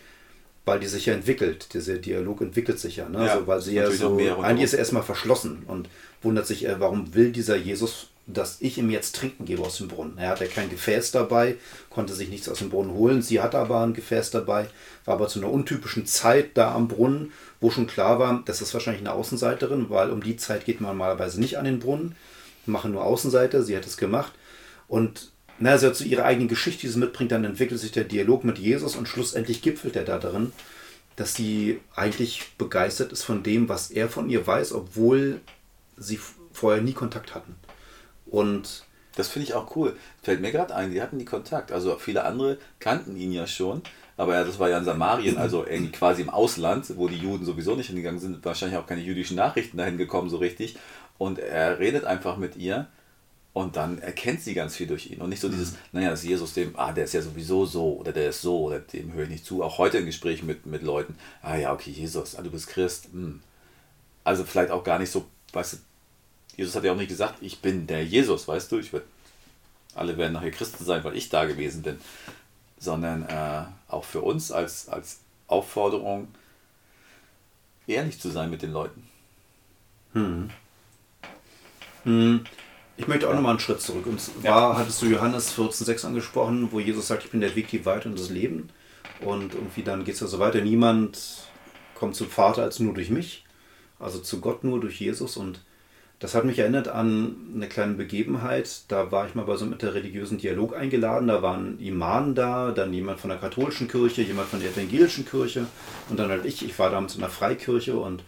[0.64, 1.74] weil die sich ja entwickelt.
[1.74, 3.08] Dieser Dialog entwickelt sich ja.
[3.08, 3.26] Ne?
[3.26, 5.88] Ja, also, weil sie ja so, eigentlich ist er erstmal verschlossen und
[6.22, 9.88] wundert sich, äh, warum will dieser Jesus dass ich ihm jetzt trinken gebe aus dem
[9.88, 10.18] Brunnen.
[10.18, 11.56] Er hatte kein Gefäß dabei,
[11.88, 13.22] konnte sich nichts aus dem Brunnen holen.
[13.22, 14.68] Sie hatte aber ein Gefäß dabei,
[15.06, 18.74] war aber zu einer untypischen Zeit da am Brunnen, wo schon klar war, das ist
[18.74, 22.16] wahrscheinlich eine Außenseiterin, weil um die Zeit geht man normalerweise nicht an den Brunnen,
[22.66, 24.32] machen nur Außenseiter, sie hat es gemacht.
[24.88, 28.04] Und na, sie hat so ihre eigene Geschichte, die sie mitbringt, dann entwickelt sich der
[28.04, 30.52] Dialog mit Jesus und schlussendlich gipfelt er da darin,
[31.16, 35.40] dass sie eigentlich begeistert ist von dem, was er von ihr weiß, obwohl
[35.96, 36.20] sie
[36.52, 37.56] vorher nie Kontakt hatten.
[38.30, 38.84] Und
[39.16, 39.96] das finde ich auch cool.
[40.22, 41.72] Fällt mir gerade ein, die hatten nie Kontakt.
[41.72, 43.82] Also viele andere kannten ihn ja schon.
[44.16, 47.44] Aber ja, das war ja in Samarien, also irgendwie quasi im Ausland, wo die Juden
[47.44, 50.76] sowieso nicht hingegangen sind, wahrscheinlich auch keine jüdischen Nachrichten dahin gekommen so richtig.
[51.18, 52.86] Und er redet einfach mit ihr
[53.52, 55.20] und dann erkennt sie ganz viel durch ihn.
[55.20, 55.78] Und nicht so dieses, mhm.
[55.92, 58.60] naja, das ist Jesus, dem, ah, der ist ja sowieso so oder der ist so
[58.60, 59.64] oder dem höre ich nicht zu.
[59.64, 63.08] Auch heute in Gesprächen mit, mit Leuten, ah ja, okay, Jesus, ah, du bist Christ.
[63.12, 63.40] Hm.
[64.22, 65.76] Also vielleicht auch gar nicht so, weißt du,
[66.58, 69.04] Jesus hat ja auch nicht gesagt, ich bin der Jesus, weißt du, ich werd,
[69.94, 71.98] alle werden nachher Christen sein, weil ich da gewesen bin,
[72.78, 76.26] sondern äh, auch für uns als, als Aufforderung,
[77.86, 79.08] ehrlich zu sein mit den Leuten.
[80.14, 80.50] Hm.
[82.02, 82.44] Hm.
[82.96, 84.06] Ich möchte auch nochmal einen Schritt zurück.
[84.06, 84.76] Und zwar ja.
[84.76, 88.18] hattest du Johannes 14,6 angesprochen, wo Jesus sagt, ich bin der Weg, die Weite und
[88.18, 88.70] das Leben.
[89.20, 90.60] Und irgendwie dann geht es ja so weiter.
[90.60, 91.44] Niemand
[91.94, 93.44] kommt zum Vater als nur durch mich.
[94.00, 95.36] Also zu Gott nur durch Jesus.
[95.36, 95.60] Und
[96.20, 98.82] das hat mich erinnert an eine kleine Begebenheit.
[98.88, 101.28] Da war ich mal bei so einem interreligiösen Dialog eingeladen.
[101.28, 105.66] Da waren Imam da, dann jemand von der katholischen Kirche, jemand von der evangelischen Kirche
[106.08, 106.64] und dann halt ich.
[106.64, 108.24] Ich war damals in der Freikirche und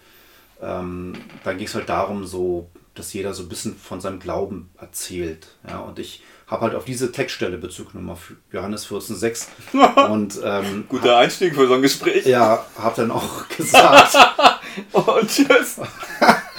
[0.62, 4.70] ähm, dann ging es halt darum, so, dass jeder so ein bisschen von seinem Glauben
[4.78, 5.48] erzählt.
[5.68, 10.08] Ja, und ich habe halt auf diese Textstelle Bezug genommen, auf Johannes 14,6.
[10.10, 12.24] und, ähm, Guter Einstieg für so ein Gespräch.
[12.26, 14.16] Ja, habe dann auch gesagt.
[14.92, 15.80] und tschüss.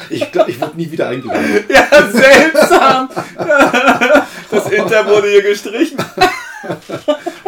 [0.10, 1.66] Ich glaube, ich wurde nie wieder eingeladen.
[1.70, 3.10] Ja, seltsam.
[4.50, 5.98] Das Inter wurde hier gestrichen.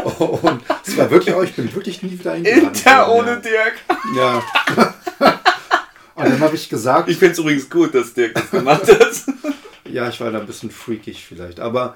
[0.04, 2.68] Und es war wirklich auch, ich bin wirklich nie wieder eingeladen.
[2.68, 3.42] Inter ohne.
[3.42, 3.76] Dirk.
[4.16, 4.44] Ja.
[6.16, 7.10] Und dann habe ich gesagt.
[7.10, 9.12] Ich finde es übrigens gut, dass Dirk das gemacht hat.
[9.86, 11.60] ja, ich war da ein bisschen freakig vielleicht.
[11.60, 11.96] Aber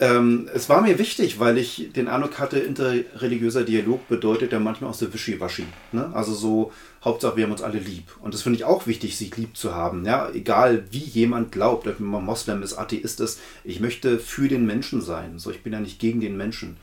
[0.00, 4.90] ähm, es war mir wichtig, weil ich den Eindruck hatte, interreligiöser Dialog bedeutet ja manchmal
[4.90, 5.66] auch so wischiwaschi.
[5.92, 6.10] Ne?
[6.14, 6.72] Also so,
[7.04, 8.04] Hauptsache wir haben uns alle lieb.
[8.20, 10.04] Und das finde ich auch wichtig, sich lieb zu haben.
[10.04, 10.30] Ja?
[10.30, 15.00] Egal wie jemand glaubt, ob man Moslem ist, Atheist ist, ich möchte für den Menschen
[15.00, 15.38] sein.
[15.38, 16.76] So, ich bin ja nicht gegen den Menschen.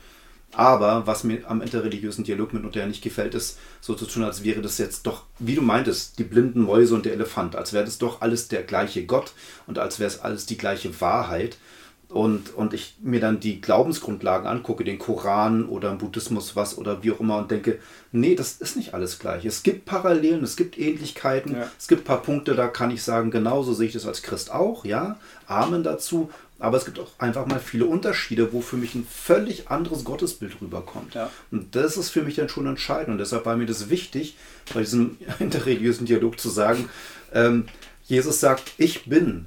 [0.52, 4.62] Aber was mir am interreligiösen Dialog mitunter nicht gefällt, ist so zu tun, als wäre
[4.62, 7.98] das jetzt doch, wie du meintest, die blinden Mäuse und der Elefant, als wäre das
[7.98, 9.32] doch alles der gleiche Gott
[9.66, 11.58] und als wäre es alles die gleiche Wahrheit
[12.08, 17.02] und, und ich mir dann die Glaubensgrundlagen angucke, den Koran oder im Buddhismus was oder
[17.02, 17.80] wie auch immer und denke,
[18.12, 19.44] nee, das ist nicht alles gleich.
[19.44, 21.70] Es gibt Parallelen, es gibt Ähnlichkeiten, ja.
[21.78, 24.50] es gibt ein paar Punkte, da kann ich sagen, genauso sehe ich das als Christ
[24.50, 26.30] auch, ja, Amen dazu.
[26.60, 30.60] Aber es gibt auch einfach mal viele Unterschiede, wo für mich ein völlig anderes Gottesbild
[30.60, 31.14] rüberkommt.
[31.14, 31.30] Ja.
[31.52, 33.10] Und das ist für mich dann schon entscheidend.
[33.10, 34.36] Und deshalb war mir das wichtig,
[34.74, 36.88] bei diesem interreligiösen Dialog zu sagen,
[37.32, 37.66] ähm,
[38.06, 39.46] Jesus sagt, ich bin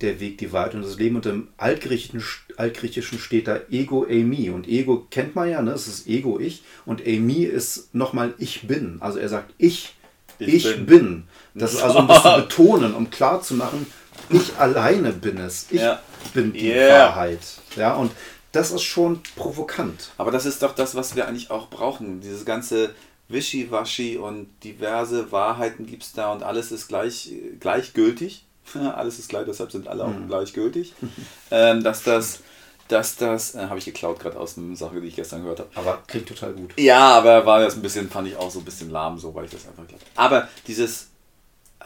[0.00, 1.16] der Weg, die Wahrheit und das Leben.
[1.16, 2.22] Und im Altgriechischen,
[2.56, 4.50] Altgriechischen steht da Ego, Eimi.
[4.50, 5.72] Und Ego kennt man ja, ne?
[5.72, 6.62] es ist Ego, ich.
[6.84, 8.98] Und Eimi ist nochmal Ich bin.
[9.00, 9.94] Also er sagt Ich,
[10.38, 10.86] ich, ich bin.
[10.86, 11.24] bin.
[11.54, 13.86] Das ist also ein bisschen betonen, um klar zu machen,
[14.30, 15.66] ich alleine bin es.
[15.70, 16.00] Ich ja.
[16.34, 17.08] bin die yeah.
[17.08, 17.40] Wahrheit.
[17.76, 18.10] Ja, und
[18.52, 20.10] das ist schon provokant.
[20.18, 22.20] Aber das ist doch das, was wir eigentlich auch brauchen.
[22.20, 22.94] Dieses ganze
[23.28, 28.45] Wischiwaschi und diverse Wahrheiten gibt es da und alles ist gleich, gleichgültig.
[28.94, 30.28] alles ist gleich, deshalb sind alle auch mhm.
[30.28, 30.94] gleichgültig.
[31.50, 32.40] ähm, dass das,
[32.88, 35.70] dass das, äh, habe ich geklaut gerade aus einer Sache, die ich gestern gehört habe.
[35.74, 36.72] Aber klingt total gut.
[36.78, 39.44] Ja, aber war das ein bisschen, fand ich auch so ein bisschen lahm, so, weil
[39.44, 40.02] ich das einfach glaube.
[40.14, 41.08] Aber dieses,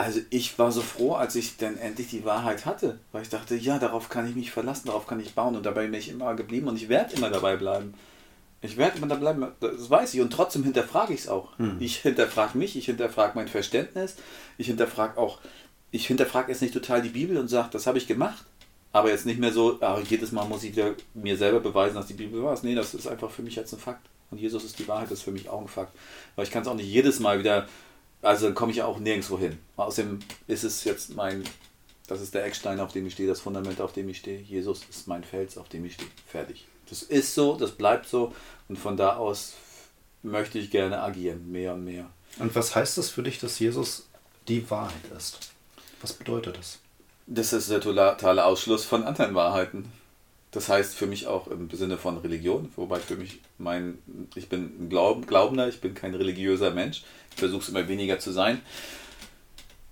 [0.01, 3.55] also ich war so froh, als ich dann endlich die Wahrheit hatte, weil ich dachte,
[3.55, 6.35] ja, darauf kann ich mich verlassen, darauf kann ich bauen und dabei bin ich immer
[6.35, 7.95] geblieben und ich werde immer dabei bleiben.
[8.63, 11.59] Ich werde immer dabei bleiben, das weiß ich und trotzdem hinterfrage ich es auch.
[11.59, 11.77] Hm.
[11.81, 14.17] Ich hinterfrage mich, ich hinterfrage mein Verständnis,
[14.59, 15.39] ich hinterfrage auch
[15.91, 18.45] ich hinterfrage jetzt nicht total die Bibel und sage, das habe ich gemacht.
[18.93, 20.75] Aber jetzt nicht mehr so, ach, jedes Mal muss ich
[21.15, 22.65] mir selber beweisen, dass die Bibel ist.
[22.65, 24.09] Nee, das ist einfach für mich jetzt ein Fakt.
[24.31, 25.97] Und Jesus ist die Wahrheit, das ist für mich auch ein Fakt.
[26.35, 27.69] Weil ich kann es auch nicht jedes Mal wieder,
[28.23, 29.59] also dann komme ich auch nirgendwo hin.
[29.77, 31.45] Außerdem ist es jetzt mein,
[32.09, 34.41] das ist der Eckstein, auf dem ich stehe, das Fundament, auf dem ich stehe.
[34.41, 36.11] Jesus ist mein Fels, auf dem ich stehe.
[36.27, 36.67] Fertig.
[36.89, 38.35] Das ist so, das bleibt so.
[38.69, 39.55] Und von da aus
[40.23, 42.11] möchte ich gerne agieren, mehr und mehr.
[42.39, 44.09] Und was heißt das für dich, dass Jesus
[44.49, 45.53] die Wahrheit ist?
[46.01, 46.79] Was bedeutet das?
[47.27, 49.93] Das ist der totale Ausschluss von anderen Wahrheiten.
[50.51, 53.99] Das heißt für mich auch im Sinne von Religion, wobei für mich mein,
[54.35, 58.19] ich bin ein Glaub, Glaubender, ich bin kein religiöser Mensch, ich versuche es immer weniger
[58.19, 58.61] zu sein.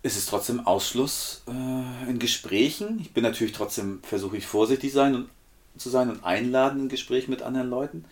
[0.02, 2.98] ist es trotzdem Ausschluss äh, in Gesprächen.
[3.00, 5.28] Ich bin natürlich trotzdem, versuche ich vorsichtig sein und,
[5.76, 8.04] zu sein und einladen in Gespräch mit anderen Leuten.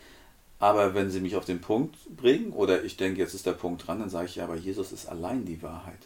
[0.59, 3.87] Aber wenn sie mich auf den Punkt bringen oder ich denke, jetzt ist der Punkt
[3.87, 5.99] dran, dann sage ich ja, aber Jesus ist allein die Wahrheit.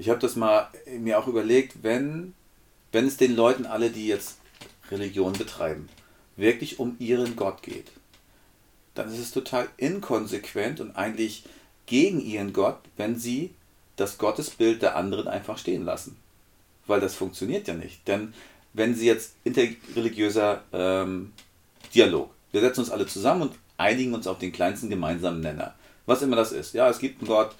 [0.00, 0.66] Ich habe das mal
[0.98, 2.32] mir auch überlegt, wenn,
[2.90, 4.38] wenn es den Leuten alle, die jetzt
[4.90, 5.90] Religion betreiben,
[6.36, 7.88] wirklich um ihren Gott geht,
[8.94, 11.44] dann ist es total inkonsequent und eigentlich
[11.84, 13.50] gegen ihren Gott, wenn sie
[13.96, 16.16] das Gottesbild der anderen einfach stehen lassen.
[16.86, 18.08] Weil das funktioniert ja nicht.
[18.08, 18.32] Denn
[18.72, 21.32] wenn sie jetzt interreligiöser ähm,
[21.94, 25.74] Dialog, wir setzen uns alle zusammen und einigen uns auf den kleinsten gemeinsamen Nenner.
[26.06, 26.72] Was immer das ist.
[26.72, 27.54] Ja, es gibt einen Gott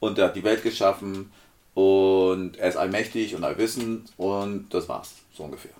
[0.00, 1.30] und der hat die Welt geschaffen
[1.74, 5.72] und er ist allmächtig und allwissend und das war's, so ungefähr.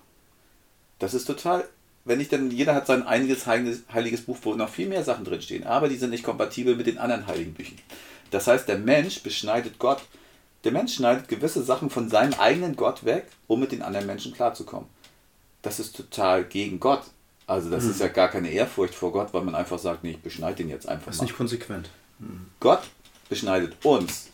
[0.99, 1.67] Das ist total,
[2.05, 5.65] wenn ich dann, jeder hat sein einiges heiliges Buch, wo noch viel mehr Sachen drinstehen,
[5.65, 7.79] aber die sind nicht kompatibel mit den anderen heiligen Büchern.
[8.31, 10.01] Das heißt, der Mensch beschneidet Gott.
[10.63, 14.33] Der Mensch schneidet gewisse Sachen von seinem eigenen Gott weg, um mit den anderen Menschen
[14.33, 14.89] klarzukommen.
[15.61, 17.03] Das ist total gegen Gott.
[17.47, 17.91] Also das hm.
[17.91, 20.69] ist ja gar keine Ehrfurcht vor Gott, weil man einfach sagt, nee, ich beschneide den
[20.69, 21.07] jetzt einfach.
[21.07, 21.25] Das ist mal.
[21.25, 21.89] nicht konsequent.
[22.19, 22.47] Hm.
[22.59, 22.81] Gott
[23.29, 24.24] beschneidet uns,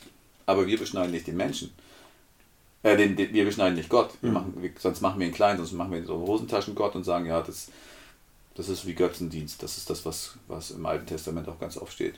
[0.51, 1.71] aber wir beschneiden nicht den Menschen.
[2.83, 4.11] Äh, den, den, wir beschneiden nicht Gott.
[4.21, 4.33] Wir hm.
[4.33, 7.41] machen, wir, sonst machen wir ihn klein, sonst machen wir so Hosentaschengott und sagen, ja,
[7.41, 7.69] das,
[8.55, 9.61] das ist wie Götzendienst.
[9.63, 12.15] Das ist das, was, was im Alten Testament auch ganz oft steht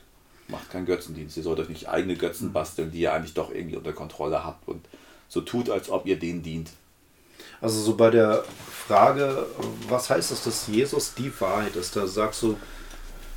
[0.47, 1.37] macht keinen Götzendienst.
[1.37, 2.53] Ihr sollt euch nicht eigene Götzen mhm.
[2.53, 4.85] basteln, die ihr eigentlich doch irgendwie unter Kontrolle habt und
[5.27, 6.71] so tut, als ob ihr denen dient.
[7.61, 8.43] Also so bei der
[8.87, 9.45] Frage,
[9.87, 12.57] was heißt das, dass Jesus die Wahrheit ist, da sagst du,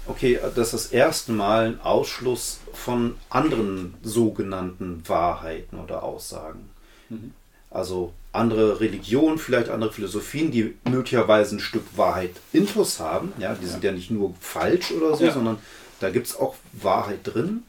[0.07, 6.70] okay, das ist das erste Mal ein Ausschluss von anderen sogenannten Wahrheiten oder Aussagen.
[7.09, 7.32] Mhm.
[7.70, 13.32] Also andere Religionen, vielleicht andere Philosophien, die möglicherweise ein Stück Wahrheit intus haben.
[13.38, 15.32] Ja, die sind ja nicht nur falsch oder so, ja.
[15.32, 15.59] sondern
[16.00, 17.64] da gibt es auch Wahrheit drin,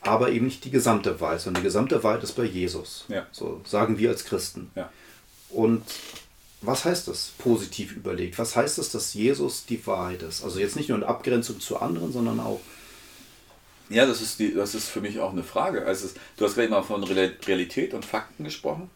[0.00, 3.04] aber eben nicht die gesamte Wahrheit, sondern die gesamte Wahrheit ist bei Jesus.
[3.08, 3.26] Ja.
[3.32, 4.70] So sagen wir als Christen.
[5.50, 5.84] Und
[6.66, 8.38] was heißt das positiv überlegt?
[8.38, 10.44] Was heißt es, dass Jesus die Wahrheit ist?
[10.44, 12.60] Also jetzt nicht nur in Abgrenzung zu anderen, sondern auch.
[13.90, 15.84] Ja, das ist, die, das ist für mich auch eine Frage.
[15.84, 18.90] Also du hast gerade mal von Realität und Fakten gesprochen.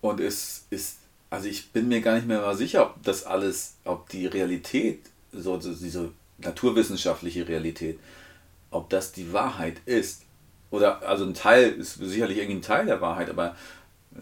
[0.00, 0.98] Und es ist,
[1.30, 5.00] also ich bin mir gar nicht mehr mal sicher, ob das alles, ob die Realität,
[5.32, 7.98] so diese naturwissenschaftliche Realität,
[8.70, 10.22] ob das die Wahrheit ist,
[10.70, 13.56] oder also ein Teil ist sicherlich irgendwie ein Teil der Wahrheit, aber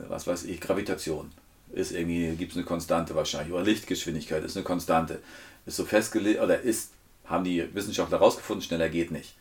[0.08, 1.30] was weiß ich, Gravitation
[1.72, 5.20] ist irgendwie, gibt es eine Konstante wahrscheinlich, oder Lichtgeschwindigkeit ist eine Konstante,
[5.66, 6.92] ist so festgelegt, oder ist,
[7.24, 9.34] haben die Wissenschaftler herausgefunden, schneller geht nicht.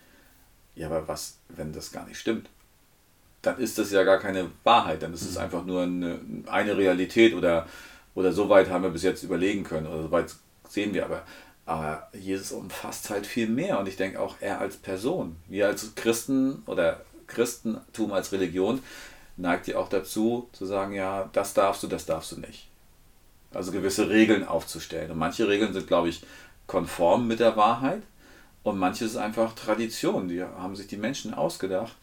[0.75, 2.49] Ja, aber was, wenn das gar nicht stimmt?
[3.41, 5.41] Dann ist das ja gar keine Wahrheit, dann ist es mhm.
[5.41, 7.67] einfach nur eine, eine Realität oder,
[8.15, 10.33] oder so weit haben wir bis jetzt überlegen können, oder so weit
[10.69, 11.23] sehen wir aber.
[11.65, 15.35] Aber Jesus umfasst halt viel mehr und ich denke auch er als Person.
[15.47, 18.81] Wir als Christen oder Christentum als Religion
[19.37, 22.67] neigt ja auch dazu zu sagen, ja, das darfst du, das darfst du nicht.
[23.53, 25.11] Also gewisse Regeln aufzustellen.
[25.11, 26.23] Und manche Regeln sind, glaube ich,
[26.67, 28.01] konform mit der Wahrheit
[28.63, 30.27] und manches ist einfach Tradition.
[30.27, 31.95] Die haben sich die Menschen ausgedacht,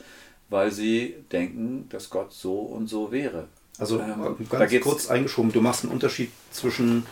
[0.49, 3.49] weil sie denken, dass Gott so und so wäre.
[3.79, 7.07] Also ähm, ganz kurz eingeschoben, du machst einen Unterschied zwischen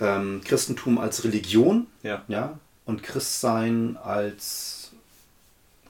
[0.00, 2.24] ähm, Christentum als Religion ja.
[2.26, 4.90] Ja, und Christsein als,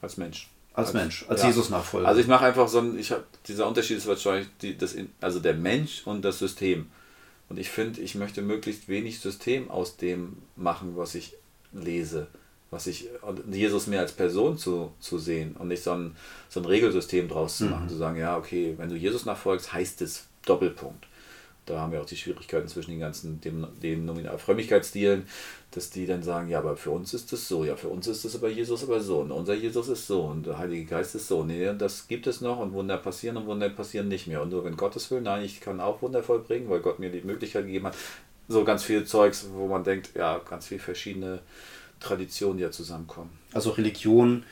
[0.03, 0.51] als Mensch.
[0.77, 1.49] Als, als Mensch, als ja.
[1.49, 2.07] Jesus-Nachfolger.
[2.07, 5.41] Also ich mache einfach so ein, ich hab, dieser Unterschied ist wahrscheinlich die, das, also
[5.41, 6.91] der Mensch und das System.
[7.49, 11.35] Und ich finde, ich möchte möglichst wenig System aus dem machen, was ich
[11.72, 12.29] lese.
[12.70, 13.09] Was ich,
[13.51, 16.16] Jesus mehr als Person zu, zu sehen und nicht so ein,
[16.49, 17.89] so ein Regelsystem draus zu machen, mhm.
[17.89, 21.07] zu sagen, ja, okay, wenn du Jesus nachfolgst, heißt es Doppelpunkt
[21.66, 25.26] da haben wir auch die Schwierigkeiten zwischen den ganzen dem, den Nominalfrömmigkeitsstilen,
[25.72, 28.24] dass die dann sagen, ja, aber für uns ist das so, ja, für uns ist
[28.24, 31.26] das aber Jesus aber so und unser Jesus ist so und der Heilige Geist ist
[31.26, 31.44] so.
[31.44, 34.42] Nee, das gibt es noch und Wunder passieren und Wunder passieren nicht mehr.
[34.42, 37.22] Und nur wenn Gottes will, nein, ich kann auch Wunder vollbringen, weil Gott mir die
[37.22, 37.96] Möglichkeit gegeben hat.
[38.48, 41.40] So ganz viel Zeugs, wo man denkt, ja, ganz viele verschiedene
[41.98, 43.30] Traditionen, die ja zusammenkommen.
[43.52, 44.44] Also Religion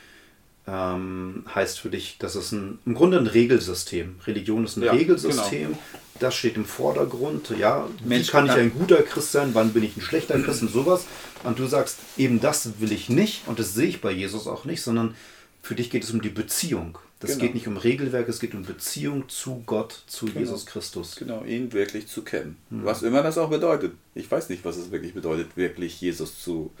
[0.67, 4.19] ähm, heißt für dich, das ist ein, im Grunde ein Regelsystem.
[4.27, 5.69] Religion ist ein ja, Regelsystem.
[5.69, 5.79] Genau.
[6.19, 7.53] Das steht im Vordergrund.
[7.57, 9.49] Ja, Mensch, wie kann ich ein guter Christ sein?
[9.53, 11.05] Wann bin ich ein schlechter Christ und sowas?
[11.43, 14.65] Und du sagst, eben das will ich nicht und das sehe ich bei Jesus auch
[14.65, 15.15] nicht, sondern
[15.61, 16.97] für dich geht es um die Beziehung.
[17.19, 17.43] Das genau.
[17.43, 20.39] geht nicht um Regelwerk, es geht um Beziehung zu Gott, zu genau.
[20.39, 21.15] Jesus Christus.
[21.15, 22.57] Genau, ihn wirklich zu kennen.
[22.69, 22.85] Hm.
[22.85, 23.93] Was immer das auch bedeutet.
[24.13, 26.71] Ich weiß nicht, was es wirklich bedeutet, wirklich Jesus zu.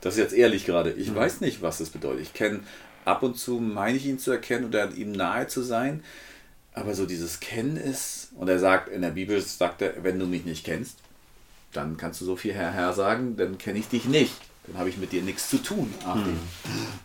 [0.00, 0.92] Das ist jetzt ehrlich gerade.
[0.92, 1.16] Ich hm.
[1.16, 2.22] weiß nicht, was es bedeutet.
[2.22, 2.60] Ich kenne
[3.04, 6.02] ab und zu meine ich ihn zu erkennen oder ihm nahe zu sein.
[6.72, 10.26] Aber so dieses Kennen ist, und er sagt, in der Bibel sagt er, wenn du
[10.26, 10.98] mich nicht kennst,
[11.72, 14.34] dann kannst du so viel Herr, Herr sagen, dann kenne ich dich nicht.
[14.66, 15.92] Dann habe ich mit dir nichts zu tun.
[16.04, 16.38] Ach, hm.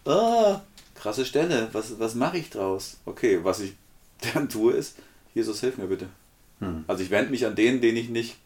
[0.05, 0.55] oh,
[0.93, 1.70] krasse Stelle.
[1.72, 2.97] Was, was mache ich draus?
[3.05, 3.74] Okay, was ich
[4.34, 4.95] dann tue ist,
[5.34, 6.07] Jesus, hilf mir bitte.
[6.59, 6.86] Hm.
[6.88, 8.38] Also ich wende mich an den, den ich nicht,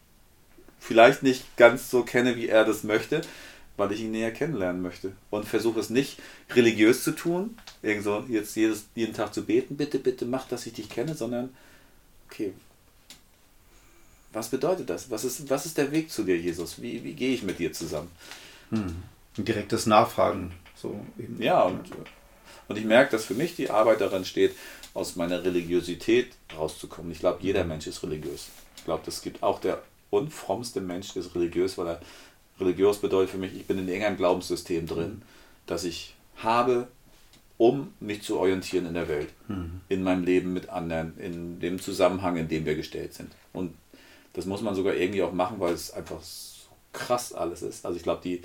[0.78, 3.20] vielleicht nicht ganz so kenne, wie er das möchte,
[3.80, 5.12] weil ich ihn näher kennenlernen möchte.
[5.30, 6.18] Und versuche es nicht
[6.50, 10.74] religiös zu tun, irgend jetzt jedes, jeden Tag zu beten, bitte, bitte mach, dass ich
[10.74, 11.48] dich kenne, sondern
[12.28, 12.52] okay,
[14.34, 15.10] was bedeutet das?
[15.10, 16.80] Was ist, was ist der Weg zu dir, Jesus?
[16.82, 18.10] Wie, wie gehe ich mit dir zusammen?
[18.68, 19.02] Hm.
[19.38, 20.52] Ein direktes Nachfragen.
[20.76, 21.40] So eben.
[21.42, 21.80] Ja, und,
[22.68, 24.54] und ich merke, dass für mich die Arbeit daran steht,
[24.92, 27.10] aus meiner Religiosität rauszukommen.
[27.12, 28.48] Ich glaube, jeder Mensch ist religiös.
[28.76, 32.00] Ich glaube, es gibt auch der unfrommste Mensch, ist religiös, weil er
[32.60, 35.22] religiös bedeutet für mich, ich bin in irgendeinem Glaubenssystem drin,
[35.66, 36.88] das ich habe,
[37.58, 39.80] um mich zu orientieren in der Welt, mhm.
[39.88, 43.32] in meinem Leben mit anderen, in dem Zusammenhang, in dem wir gestellt sind.
[43.52, 43.74] Und
[44.32, 47.84] das muss man sogar irgendwie auch machen, weil es einfach so krass alles ist.
[47.84, 48.42] Also ich glaube, die,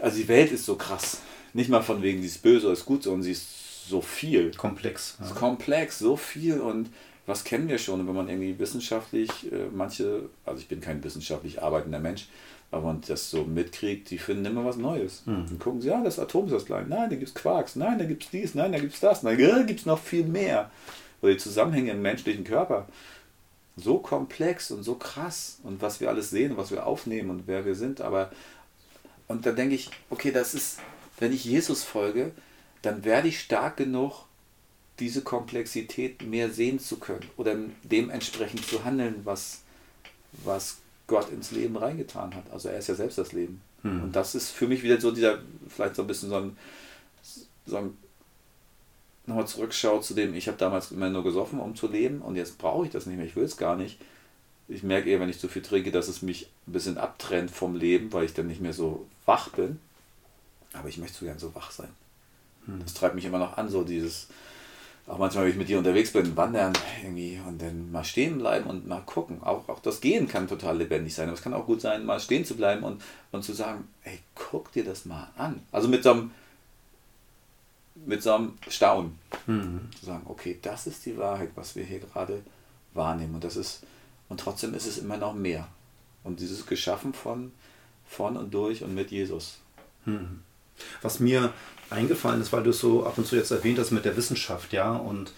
[0.00, 1.20] also die Welt ist so krass.
[1.54, 4.52] Nicht mal von wegen, sie ist böse oder ist gut, sondern sie ist so viel.
[4.52, 5.16] Komplex.
[5.20, 5.28] Ja.
[5.30, 6.90] Komplex, so viel und
[7.26, 8.00] was kennen wir schon?
[8.00, 12.26] Und wenn man irgendwie wissenschaftlich, äh, manche, also ich bin kein wissenschaftlich arbeitender Mensch,
[12.72, 15.22] aber man das so mitkriegt, die finden immer was Neues.
[15.26, 15.46] Mhm.
[15.46, 16.86] Dann gucken sie, ja, das Atom ist das klein.
[16.88, 17.76] Nein, da gibt es Quarks.
[17.76, 18.54] Nein, da gibt es dies.
[18.54, 19.22] Nein, da gibt es das.
[19.22, 20.70] Nein, da gibt es noch viel mehr.
[21.20, 22.88] Oder die Zusammenhänge im menschlichen Körper
[23.76, 27.46] so komplex und so krass und was wir alles sehen und was wir aufnehmen und
[27.46, 28.00] wer wir sind.
[28.00, 28.30] Aber
[29.28, 30.78] und da denke ich, okay, das ist,
[31.18, 32.32] wenn ich Jesus folge,
[32.82, 34.26] dann werde ich stark genug,
[34.98, 39.62] diese Komplexität mehr sehen zu können oder dementsprechend zu handeln, was,
[40.44, 40.81] was
[41.12, 42.44] Gott ins Leben reingetan hat.
[42.50, 43.60] Also er ist ja selbst das Leben.
[43.82, 44.04] Hm.
[44.04, 45.38] Und das ist für mich wieder so dieser,
[45.68, 46.56] vielleicht so ein bisschen so ein,
[47.66, 47.96] so ein
[49.26, 52.58] nochmal zurückschaue zu dem, ich habe damals immer nur gesoffen, um zu leben und jetzt
[52.58, 54.00] brauche ich das nicht mehr, ich will es gar nicht.
[54.68, 57.76] Ich merke eher, wenn ich zu viel trinke, dass es mich ein bisschen abtrennt vom
[57.76, 59.78] Leben, weil ich dann nicht mehr so wach bin.
[60.72, 61.90] Aber ich möchte so gern so wach sein.
[62.64, 62.80] Hm.
[62.82, 64.28] Das treibt mich immer noch an, so dieses,
[65.06, 66.72] auch manchmal, wenn ich mit dir unterwegs bin, wandern
[67.02, 69.42] irgendwie und dann mal stehen bleiben und mal gucken.
[69.42, 72.20] Auch, auch das Gehen kann total lebendig sein, aber es kann auch gut sein, mal
[72.20, 75.60] stehen zu bleiben und, und zu sagen, ey, guck dir das mal an.
[75.72, 76.30] Also mit so einem
[77.94, 79.18] mit so einem Staunen.
[79.46, 79.80] Mhm.
[79.98, 82.42] Zu sagen, okay, das ist die Wahrheit, was wir hier gerade
[82.94, 83.34] wahrnehmen.
[83.34, 83.82] Und das ist,
[84.28, 85.68] und trotzdem ist es immer noch mehr.
[86.24, 87.52] Und dieses Geschaffen von,
[88.06, 89.58] von und durch und mit Jesus.
[90.04, 90.42] Mhm.
[91.02, 91.52] Was mir
[91.92, 94.72] eingefallen ist, weil du es so ab und zu jetzt erwähnt hast mit der Wissenschaft,
[94.72, 95.32] ja, und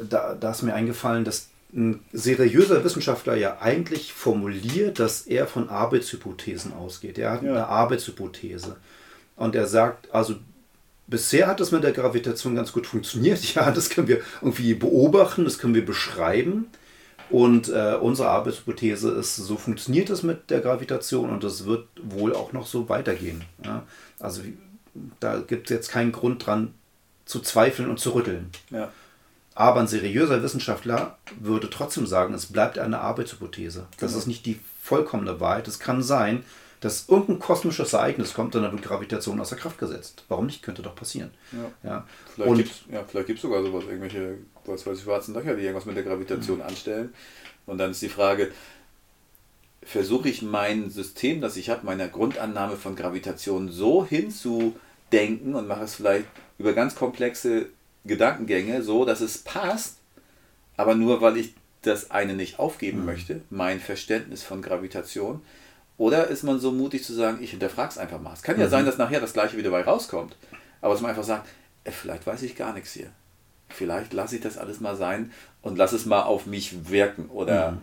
[0.00, 5.68] da, da ist mir eingefallen, dass ein seriöser Wissenschaftler ja eigentlich formuliert, dass er von
[5.68, 7.18] Arbeitshypothesen ausgeht.
[7.18, 7.50] Er hat ja.
[7.50, 8.76] eine Arbeitshypothese.
[9.36, 10.36] Und er sagt, also
[11.06, 13.38] bisher hat das mit der Gravitation ganz gut funktioniert.
[13.54, 16.66] Ja, das können wir irgendwie beobachten, das können wir beschreiben.
[17.30, 22.34] Und äh, unsere Arbeitshypothese ist, so funktioniert es mit der Gravitation und das wird wohl
[22.34, 23.44] auch noch so weitergehen.
[23.62, 23.82] Ja?
[24.18, 24.40] Also
[25.20, 26.74] da gibt es jetzt keinen Grund dran
[27.24, 28.50] zu zweifeln und zu rütteln.
[28.70, 28.90] Ja.
[29.54, 33.86] Aber ein seriöser Wissenschaftler würde trotzdem sagen, es bleibt eine Arbeitshypothese.
[33.98, 34.18] Das genau.
[34.20, 35.66] ist nicht die vollkommene Wahrheit.
[35.66, 36.44] Es kann sein,
[36.80, 40.24] dass irgendein kosmisches Ereignis kommt und dann wird Gravitation außer Kraft gesetzt.
[40.28, 40.62] Warum nicht?
[40.62, 41.32] Könnte doch passieren.
[41.52, 41.90] Ja.
[41.90, 42.06] Ja.
[42.34, 45.86] Vielleicht gibt es ja, vielleicht sogar sowas, irgendwelche, was weiß ich, schwarzen Löcher, die irgendwas
[45.86, 46.64] mit der Gravitation mhm.
[46.64, 47.12] anstellen.
[47.66, 48.52] Und dann ist die Frage,
[49.82, 54.02] versuche ich mein System, das ich habe, meiner Grundannahme von Gravitation so
[55.10, 56.26] hinzudenken und mache es vielleicht
[56.58, 57.66] über ganz komplexe
[58.04, 59.98] Gedankengänge so, dass es passt,
[60.76, 63.06] aber nur weil ich das eine nicht aufgeben mhm.
[63.06, 65.42] möchte, mein Verständnis von Gravitation,
[65.96, 68.32] oder ist man so mutig zu sagen, ich hinterfrage es einfach mal.
[68.32, 68.62] Es kann mhm.
[68.62, 70.36] ja sein, dass nachher das gleiche wieder bei rauskommt.
[70.80, 71.48] Aber dass man einfach sagt,
[71.82, 73.10] ey, vielleicht weiß ich gar nichts hier.
[73.68, 77.26] Vielleicht lasse ich das alles mal sein und lasse es mal auf mich wirken.
[77.26, 77.80] Oder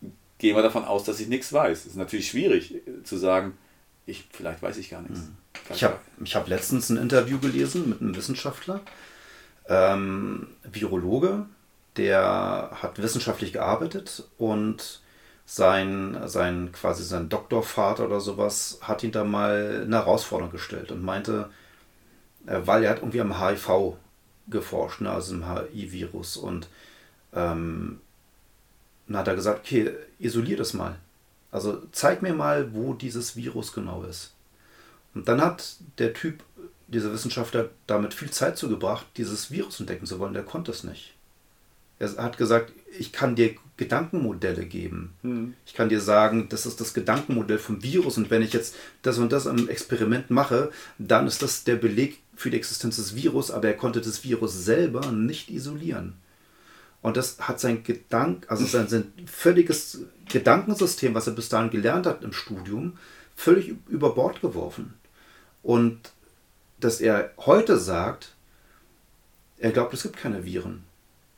[0.00, 0.12] mhm.
[0.38, 1.80] gehen wir davon aus, dass ich nichts weiß.
[1.80, 3.58] Es ist natürlich schwierig äh, zu sagen,
[4.06, 5.22] ich, vielleicht weiß ich gar nichts.
[5.22, 5.36] Mhm.
[5.70, 8.80] Ich habe ich hab letztens ein Interview gelesen mit einem Wissenschaftler,
[9.68, 11.46] ähm, Virologe,
[11.96, 15.00] der hat wissenschaftlich gearbeitet und
[15.46, 21.02] sein, sein quasi sein Doktorvater oder sowas hat ihn da mal eine Herausforderung gestellt und
[21.02, 21.50] meinte,
[22.46, 23.96] äh, weil er hat irgendwie am HIV
[24.48, 26.68] geforscht, ne, also im HIV-Virus und
[27.34, 28.00] ähm,
[29.06, 30.96] dann hat er gesagt, okay, isolier das mal.
[31.50, 34.32] Also zeig mir mal, wo dieses Virus genau ist.
[35.14, 36.42] Und dann hat der Typ,
[36.88, 40.34] dieser Wissenschaftler, damit viel Zeit zugebracht, dieses Virus entdecken zu wollen.
[40.34, 41.14] Der konnte es nicht.
[41.98, 45.14] Er hat gesagt, ich kann dir Gedankenmodelle geben.
[45.22, 45.54] Hm.
[45.66, 49.18] Ich kann dir sagen, das ist das Gedankenmodell vom Virus und wenn ich jetzt das
[49.18, 53.50] und das im Experiment mache, dann ist das der Beleg für die Existenz des Virus,
[53.50, 56.14] aber er konnte das Virus selber nicht isolieren.
[57.02, 62.06] Und das hat sein Gedank, also sein, sein völliges Gedankensystem, was er bis dahin gelernt
[62.06, 62.96] hat im Studium,
[63.36, 64.94] völlig über Bord geworfen.
[65.64, 65.98] Und
[66.78, 68.34] dass er heute sagt,
[69.58, 70.84] er glaubt, es gibt keine Viren.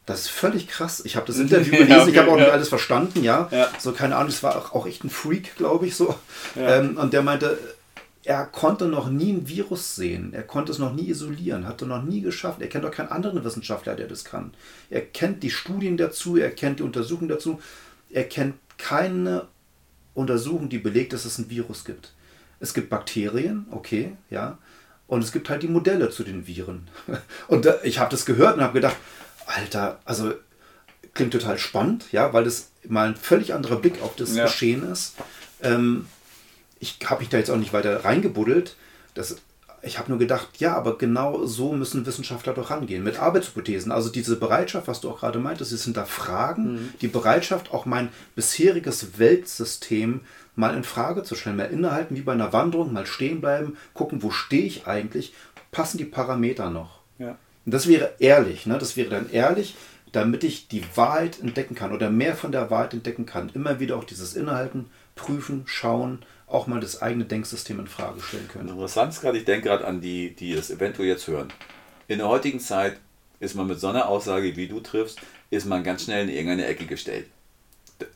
[0.04, 1.02] Das ist völlig krass.
[1.04, 2.44] Ich habe das Interview gelesen, ja, okay, ich habe auch ja.
[2.44, 3.48] nicht alles verstanden, ja.
[3.50, 3.68] ja.
[3.78, 6.14] So, keine Ahnung, es war auch, auch echt ein Freak, glaube ich, so.
[6.56, 7.58] Ähm, und der meinte,
[8.24, 10.32] er konnte noch nie ein Virus sehen.
[10.32, 12.60] Er konnte es noch nie isolieren, hatte noch nie geschafft.
[12.60, 14.52] Er kennt auch keinen anderen Wissenschaftler, der das kann.
[14.90, 17.60] Er kennt die Studien dazu, er kennt die Untersuchungen dazu.
[18.10, 19.46] Er kennt keine
[20.14, 22.12] Untersuchung, die belegt, dass es ein Virus gibt.
[22.61, 24.59] Es gibt Bakterien, okay, ja.
[25.07, 26.88] Und es gibt halt die Modelle zu den Viren.
[27.48, 28.96] Und ich habe das gehört und habe gedacht,
[29.46, 30.34] Alter, also
[31.14, 34.44] klingt total spannend, ja, weil das mal ein völlig anderer Blick auf das ja.
[34.44, 35.14] Geschehen ist.
[35.62, 36.07] Ähm,
[36.78, 38.76] ich habe mich da jetzt auch nicht weiter reingebuddelt.
[39.14, 39.36] Das,
[39.82, 43.92] ich habe nur gedacht, ja, aber genau so müssen Wissenschaftler doch rangehen, mit Arbeitshypothesen.
[43.92, 46.94] Also diese Bereitschaft, was du auch gerade meintest, ist hinterfragen, mhm.
[47.00, 50.20] die Bereitschaft, auch mein bisheriges Weltsystem
[50.57, 54.22] mal in Frage zu stellen, mal innehalten, wie bei einer Wanderung, mal stehen bleiben, gucken,
[54.22, 55.34] wo stehe ich eigentlich,
[55.70, 57.00] passen die Parameter noch.
[57.18, 57.38] Ja.
[57.64, 58.78] Und das wäre ehrlich, ne?
[58.78, 59.76] das wäre dann ehrlich,
[60.12, 63.50] damit ich die Wahrheit entdecken kann oder mehr von der Wahrheit entdecken kann.
[63.54, 68.48] Immer wieder auch dieses Innehalten, prüfen, schauen, auch mal das eigene Denksystem in Frage stellen
[68.48, 68.68] können.
[68.70, 71.52] Interessant ist gerade, ich denke gerade an die, die es eventuell jetzt hören.
[72.09, 72.98] In der heutigen Zeit
[73.40, 76.66] ist man mit so einer Aussage, wie du triffst, ist man ganz schnell in irgendeine
[76.66, 77.26] Ecke gestellt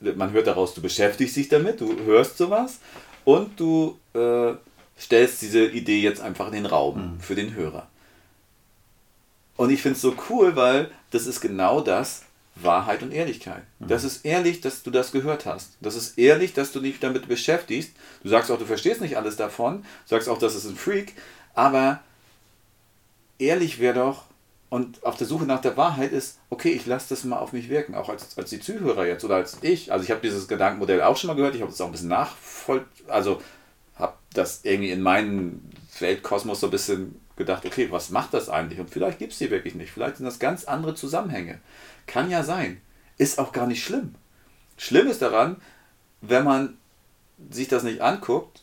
[0.01, 2.79] man hört daraus, du beschäftigst dich damit, du hörst sowas
[3.25, 4.55] und du äh,
[4.99, 7.21] stellst diese Idee jetzt einfach in den Raum mhm.
[7.21, 7.89] für den Hörer.
[9.57, 12.23] Und ich finde es so cool, weil das ist genau das,
[12.57, 13.63] Wahrheit und Ehrlichkeit.
[13.79, 13.89] Mhm.
[13.89, 15.77] Das ist ehrlich, dass du das gehört hast.
[15.81, 17.93] Das ist ehrlich, dass du dich damit beschäftigst.
[18.23, 19.83] Du sagst auch, du verstehst nicht alles davon.
[19.83, 21.15] Du sagst auch, das ist ein Freak.
[21.55, 22.01] Aber
[23.39, 24.25] ehrlich wäre doch,
[24.71, 27.69] und auf der Suche nach der Wahrheit ist, okay, ich lasse das mal auf mich
[27.69, 29.93] wirken, auch als, als die Zuhörer jetzt oder als ich.
[29.93, 32.09] Also ich habe dieses Gedankenmodell auch schon mal gehört, ich habe es auch ein bisschen
[32.09, 33.43] nachvoll, also
[33.97, 38.79] habe das irgendwie in meinen Weltkosmos so ein bisschen gedacht, okay, was macht das eigentlich?
[38.79, 41.61] Und vielleicht gibt es die wirklich nicht, vielleicht sind das ganz andere Zusammenhänge.
[42.07, 42.81] Kann ja sein,
[43.19, 44.15] ist auch gar nicht schlimm.
[44.77, 45.57] Schlimm ist daran,
[46.21, 46.79] wenn man
[47.51, 48.63] sich das nicht anguckt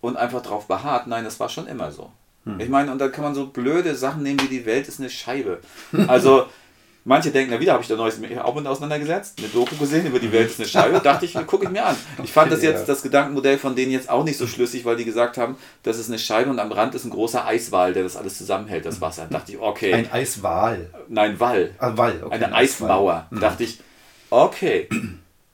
[0.00, 2.12] und einfach darauf beharrt, nein, das war schon immer so.
[2.46, 2.60] Hm.
[2.60, 5.10] Ich meine, und da kann man so blöde Sachen nehmen wie die Welt ist eine
[5.10, 5.58] Scheibe.
[6.06, 6.46] Also,
[7.04, 10.18] manche denken, na wieder habe ich da neues auch mit auseinandergesetzt, eine Doku gesehen über
[10.18, 11.96] die Welt ist eine Scheibe, dachte ich, gucke ich mir an.
[12.22, 15.04] Ich fand das jetzt, das Gedankenmodell von denen jetzt auch nicht so schlüssig, weil die
[15.04, 18.16] gesagt haben, das ist eine Scheibe und am Rand ist ein großer Eiswal, der das
[18.16, 19.26] alles zusammenhält, das Wasser.
[19.28, 19.92] Da dachte ich, okay.
[19.92, 20.90] Ein Eiswal?
[21.08, 21.70] Nein, Wall.
[21.78, 22.34] Ah, Wall, okay.
[22.34, 23.26] Eine Eismauer.
[23.30, 23.80] Da dachte ich,
[24.30, 24.88] okay.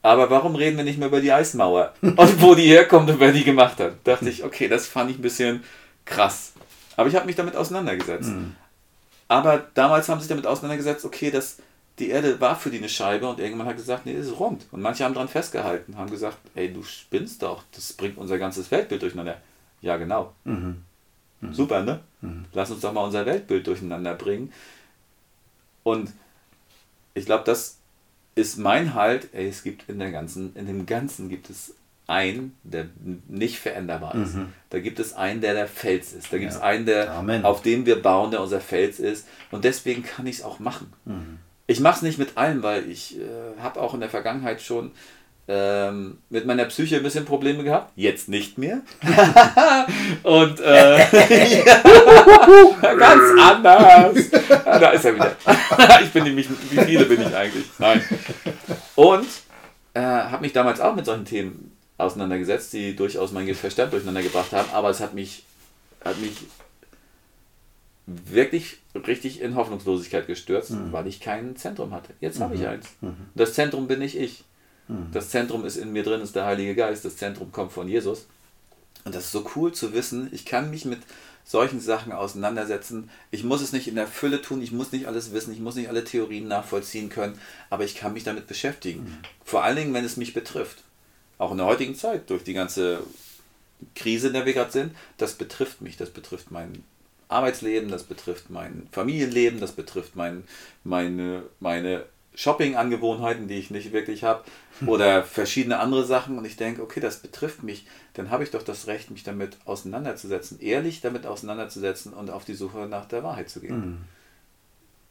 [0.03, 1.93] Aber warum reden wir nicht mehr über die Eismauer?
[2.01, 3.93] Und wo die herkommt und wer die gemacht hat?
[4.03, 5.63] Da dachte ich, okay, das fand ich ein bisschen
[6.03, 6.53] krass.
[6.95, 8.29] Aber ich habe mich damit auseinandergesetzt.
[8.29, 8.55] Mhm.
[9.27, 11.57] Aber damals haben sie sich damit auseinandergesetzt, okay, das,
[11.99, 14.65] die Erde war für die eine Scheibe und irgendwann hat gesagt, nee, das ist rund.
[14.71, 18.69] Und manche haben daran festgehalten, haben gesagt, ey, du spinnst doch, das bringt unser ganzes
[18.69, 19.37] Weltbild durcheinander.
[19.81, 20.33] Ja, genau.
[20.43, 20.83] Mhm.
[21.41, 21.53] Mhm.
[21.53, 22.01] Super, ne?
[22.21, 22.45] Mhm.
[22.53, 24.51] Lass uns doch mal unser Weltbild durcheinander bringen.
[25.83, 26.11] Und
[27.13, 27.77] ich glaube, das
[28.35, 31.75] ist mein Halt, ey, es gibt in der ganzen, in dem Ganzen gibt es
[32.13, 32.85] einen, der
[33.27, 34.35] nicht veränderbar ist.
[34.35, 34.53] Mhm.
[34.69, 36.31] Da gibt es einen, der der Fels ist.
[36.31, 36.63] Da gibt es ja.
[36.63, 37.43] einen, der, Amen.
[37.43, 39.27] auf dem wir bauen, der unser Fels ist.
[39.51, 40.93] Und deswegen kann ich es auch machen.
[41.05, 41.39] Mhm.
[41.65, 43.21] Ich mache es nicht mit allem, weil ich äh,
[43.61, 44.91] habe auch in der Vergangenheit schon
[45.47, 47.91] ähm, mit meiner Psyche ein bisschen Probleme gehabt.
[47.95, 48.81] Jetzt nicht mehr.
[50.23, 51.05] Und äh,
[52.81, 54.29] ganz anders.
[54.63, 55.35] da ist er wieder.
[56.03, 57.65] ich bin nämlich, wie viele bin ich eigentlich?
[57.79, 58.01] Nein.
[58.95, 59.27] Und
[59.95, 64.51] äh, habe mich damals auch mit solchen Themen auseinandergesetzt, die durchaus mein Verstand durcheinander gebracht
[64.51, 65.43] haben, aber es hat mich,
[66.03, 66.37] hat mich
[68.05, 70.91] wirklich richtig in Hoffnungslosigkeit gestürzt, mhm.
[70.91, 72.13] weil ich kein Zentrum hatte.
[72.19, 72.43] Jetzt mhm.
[72.43, 72.67] habe ich mhm.
[72.67, 72.87] eins.
[73.01, 73.15] Mhm.
[73.35, 74.43] Das Zentrum bin ich ich.
[74.87, 75.07] Mhm.
[75.11, 77.05] Das Zentrum ist in mir drin, ist der Heilige Geist.
[77.05, 78.27] Das Zentrum kommt von Jesus.
[79.05, 80.99] Und das ist so cool zu wissen, ich kann mich mit
[81.45, 83.09] solchen Sachen auseinandersetzen.
[83.31, 85.75] Ich muss es nicht in der Fülle tun, ich muss nicht alles wissen, ich muss
[85.75, 87.37] nicht alle Theorien nachvollziehen können,
[87.69, 89.03] aber ich kann mich damit beschäftigen.
[89.03, 89.17] Mhm.
[89.43, 90.83] Vor allen Dingen, wenn es mich betrifft
[91.37, 93.03] auch in der heutigen Zeit, durch die ganze
[93.95, 96.83] Krise, in der wir gerade sind, das betrifft mich, das betrifft mein
[97.27, 100.43] Arbeitsleben, das betrifft mein Familienleben, das betrifft mein,
[100.83, 102.05] meine, meine
[102.35, 104.43] Shopping-Angewohnheiten, die ich nicht wirklich habe,
[104.85, 106.37] oder verschiedene andere Sachen.
[106.37, 109.57] Und ich denke, okay, das betrifft mich, dann habe ich doch das Recht, mich damit
[109.65, 113.79] auseinanderzusetzen, ehrlich damit auseinanderzusetzen und auf die Suche nach der Wahrheit zu gehen.
[113.79, 113.97] Mhm.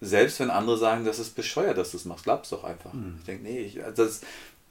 [0.00, 2.92] Selbst wenn andere sagen, das ist bescheuert, dass du es machst, glaub's doch einfach.
[2.92, 3.16] Mhm.
[3.20, 4.22] Ich denke, nee, ich, das,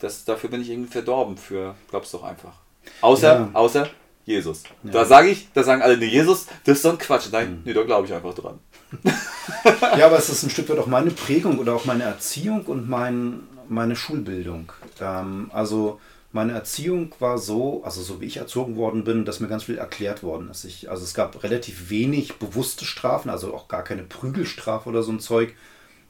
[0.01, 2.53] das, dafür bin ich irgendwie verdorben für, glaub's doch einfach.
[3.01, 3.49] Außer, ja.
[3.53, 3.87] außer
[4.25, 4.63] Jesus.
[4.83, 4.91] Ja.
[4.91, 7.27] Da sage ich, da sagen alle, nee, Jesus, das ist so ein Quatsch.
[7.31, 7.61] Nein, mhm.
[7.65, 8.59] nee, da glaube ich einfach dran.
[9.97, 12.89] ja, aber es ist ein Stück weit auch meine Prägung oder auch meine Erziehung und
[12.89, 14.71] mein, meine Schulbildung.
[14.99, 15.99] Ähm, also
[16.33, 19.77] meine Erziehung war so, also so wie ich erzogen worden bin, dass mir ganz viel
[19.77, 20.65] erklärt worden ist.
[20.65, 25.11] Ich, also es gab relativ wenig bewusste Strafen, also auch gar keine Prügelstrafe oder so
[25.11, 25.53] ein Zeug,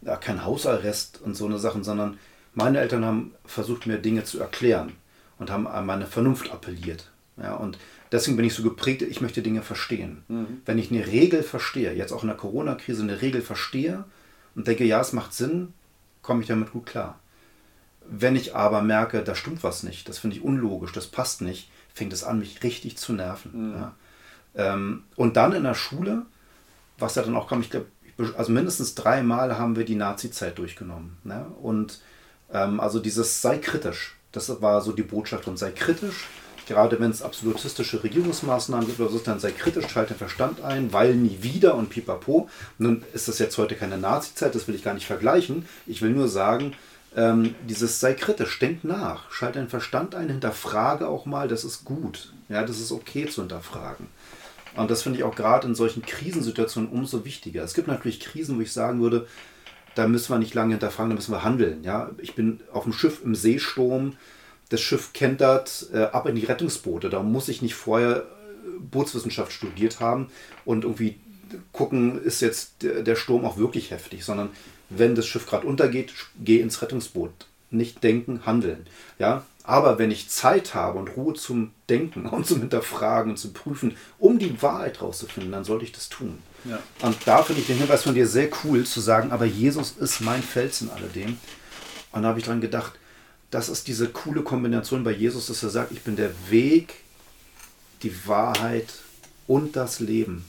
[0.01, 2.17] ja, kein Hausarrest und so eine Sachen, sondern
[2.53, 4.93] meine Eltern haben versucht, mir Dinge zu erklären
[5.39, 7.09] und haben an meine Vernunft appelliert.
[7.41, 7.77] Ja, und
[8.11, 10.23] deswegen bin ich so geprägt, ich möchte Dinge verstehen.
[10.27, 10.61] Mhm.
[10.65, 14.03] Wenn ich eine Regel verstehe, jetzt auch in der Corona-Krise eine Regel verstehe
[14.55, 15.73] und denke, ja, es macht Sinn,
[16.21, 17.19] komme ich damit gut klar.
[18.07, 21.71] Wenn ich aber merke, da stimmt was nicht, das finde ich unlogisch, das passt nicht,
[21.93, 23.69] fängt es an, mich richtig zu nerven.
[23.69, 23.73] Mhm.
[23.73, 23.95] Ja.
[24.55, 26.23] Ähm, und dann in der Schule,
[26.97, 27.87] was da dann auch kam, ich glaube,
[28.37, 31.17] also mindestens dreimal haben wir die Nazi-Zeit durchgenommen.
[31.23, 31.45] Ne?
[31.61, 32.01] Und
[32.53, 36.27] ähm, also dieses sei kritisch, das war so die Botschaft und sei kritisch,
[36.67, 40.93] gerade wenn es absolutistische Regierungsmaßnahmen gibt oder so, dann sei kritisch, schalte den Verstand ein,
[40.93, 42.49] weil nie wieder und pipapo.
[42.77, 45.67] Nun ist das jetzt heute keine Nazi-Zeit, das will ich gar nicht vergleichen.
[45.85, 46.73] Ich will nur sagen,
[47.15, 51.83] ähm, dieses sei kritisch, denk nach, schalte deinen Verstand ein, hinterfrage auch mal, das ist
[51.83, 52.33] gut.
[52.47, 54.07] Ja, das ist okay zu hinterfragen.
[54.75, 57.63] Und das finde ich auch gerade in solchen Krisensituationen umso wichtiger.
[57.63, 59.27] Es gibt natürlich Krisen, wo ich sagen würde,
[59.95, 61.83] da müssen wir nicht lange hinterfragen, da müssen wir handeln.
[61.83, 62.11] Ja?
[62.17, 64.15] Ich bin auf dem Schiff im Seesturm,
[64.69, 67.09] das Schiff kentert äh, ab in die Rettungsboote.
[67.09, 70.27] Da muss ich nicht vorher äh, Bootswissenschaft studiert haben
[70.65, 71.19] und irgendwie
[71.73, 74.49] gucken, ist jetzt der Sturm auch wirklich heftig, sondern
[74.89, 77.31] wenn das Schiff gerade untergeht, geh ins Rettungsboot.
[77.71, 78.85] Nicht denken, handeln.
[79.17, 79.45] Ja?
[79.63, 83.95] Aber wenn ich Zeit habe und Ruhe zum Denken und zum Hinterfragen und zum Prüfen,
[84.19, 86.39] um die Wahrheit rauszufinden, dann sollte ich das tun.
[86.65, 86.79] Ja.
[87.01, 90.21] Und da finde ich den Hinweis von dir sehr cool, zu sagen, aber Jesus ist
[90.21, 91.37] mein Fels in alledem.
[92.11, 92.93] Und da habe ich dran gedacht,
[93.49, 96.95] das ist diese coole Kombination bei Jesus, dass er sagt, ich bin der Weg,
[98.03, 98.89] die Wahrheit
[99.47, 100.45] und das Leben.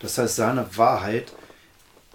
[0.00, 1.32] Das heißt, seine Wahrheit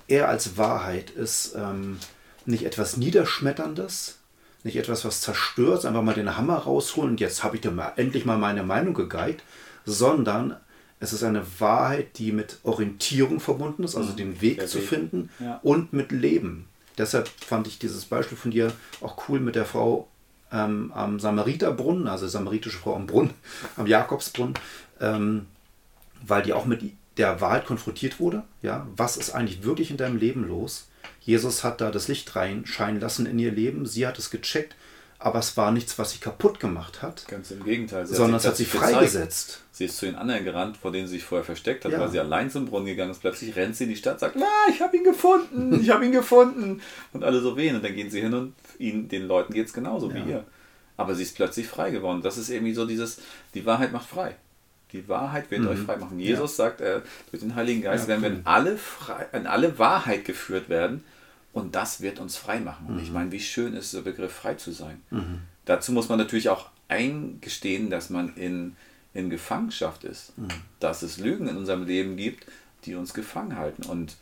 [0.09, 1.99] er als Wahrheit ist ähm,
[2.45, 4.17] nicht etwas Niederschmetterndes,
[4.63, 8.25] nicht etwas, was zerstört, einfach mal den Hammer rausholen und jetzt habe ich da endlich
[8.25, 9.43] mal meine Meinung gegeigt,
[9.85, 10.57] sondern
[10.99, 14.87] es ist eine Wahrheit, die mit Orientierung verbunden ist, also mhm, den Weg zu Weg.
[14.87, 15.59] finden ja.
[15.63, 16.67] und mit Leben.
[16.97, 20.09] Deshalb fand ich dieses Beispiel von dir auch cool mit der Frau
[20.51, 23.33] ähm, am Samariterbrunnen, also samaritische Frau am Brunnen,
[23.77, 24.55] am Jakobsbrunnen,
[24.99, 25.45] ähm,
[26.25, 26.83] weil die auch mit
[27.17, 28.43] der Wahrheit konfrontiert wurde.
[28.61, 30.88] Ja, was ist eigentlich wirklich in deinem Leben los?
[31.29, 33.85] Jesus hat da das Licht reinscheinen lassen in ihr Leben.
[33.85, 34.75] Sie hat es gecheckt,
[35.19, 37.27] aber es war nichts, was sie kaputt gemacht hat.
[37.27, 38.07] Ganz im Gegenteil.
[38.07, 39.61] Sondern es hat sie freigesetzt.
[39.71, 41.99] Sie ist zu den anderen gerannt, vor denen sie sich vorher versteckt hat, ja.
[41.99, 43.21] weil sie allein zum Brunnen gegangen ist.
[43.21, 46.03] Plötzlich rennt sie in die Stadt und sagt, ah, ich habe ihn gefunden, ich habe
[46.03, 46.81] ihn gefunden.
[47.13, 47.75] Und alle so wehen.
[47.75, 50.15] Und dann gehen sie hin und ihnen, den Leuten geht es genauso ja.
[50.15, 50.45] wie ihr.
[50.97, 52.23] Aber sie ist plötzlich frei geworden.
[52.23, 53.21] Das ist irgendwie so dieses,
[53.53, 54.35] die Wahrheit macht frei.
[54.93, 55.67] Die Wahrheit wird mhm.
[55.67, 56.19] euch frei machen.
[56.19, 56.65] Jesus ja.
[56.65, 60.25] sagt, äh, durch den Heiligen Geist ja, werden wir in alle, frei, in alle Wahrheit
[60.25, 61.03] geführt werden
[61.53, 62.87] und das wird uns frei machen.
[62.87, 63.03] Und mhm.
[63.03, 65.01] ich meine, wie schön ist der Begriff frei zu sein.
[65.09, 65.41] Mhm.
[65.65, 68.75] Dazu muss man natürlich auch eingestehen, dass man in,
[69.13, 70.37] in Gefangenschaft ist.
[70.37, 70.47] Mhm.
[70.79, 72.45] Dass es Lügen in unserem Leben gibt,
[72.85, 73.83] die uns gefangen halten.
[73.83, 74.17] Und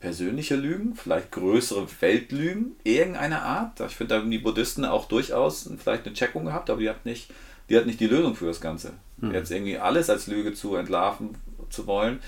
[0.00, 3.80] persönliche Lügen, vielleicht größere Weltlügen, irgendeiner Art.
[3.80, 7.04] Ich finde, da haben die Buddhisten auch durchaus vielleicht eine Checkung gehabt, aber die hat
[7.04, 7.30] nicht
[7.70, 8.92] die hat nicht die Lösung für das Ganze.
[9.18, 9.32] Mhm.
[9.32, 11.36] Jetzt irgendwie alles als Lüge zu entlarven
[11.70, 12.20] zu wollen,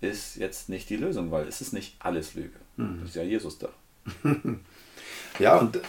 [0.00, 2.58] ist jetzt nicht die Lösung, weil es ist nicht alles Lüge.
[2.80, 3.00] Mhm.
[3.00, 3.68] Das ist ja Jesus da.
[5.38, 5.80] ja, und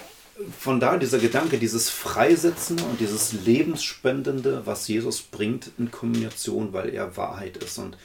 [0.57, 6.89] von da dieser Gedanke, dieses Freisetzen und dieses Lebensspendende, was Jesus bringt in Kombination, weil
[6.89, 7.77] er Wahrheit ist.
[7.77, 7.97] Und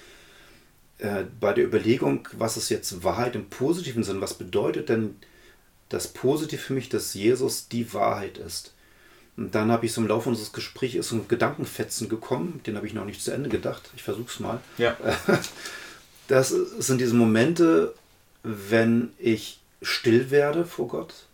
[0.99, 5.17] äh, bei der Überlegung, was ist jetzt Wahrheit im positiven Sinn, was bedeutet denn
[5.89, 8.73] das Positiv für mich, dass Jesus die Wahrheit ist?
[9.37, 12.87] Und dann habe ich so im Laufe unseres Gesprächs so ein Gedankenfetzen gekommen, den habe
[12.87, 13.91] ich noch nicht zu Ende gedacht.
[13.95, 14.61] Ich versuche es mal.
[14.79, 14.97] Ja.
[16.29, 17.95] Das sind diese Momente,
[18.49, 21.27] wenn ich still werde vor Gott,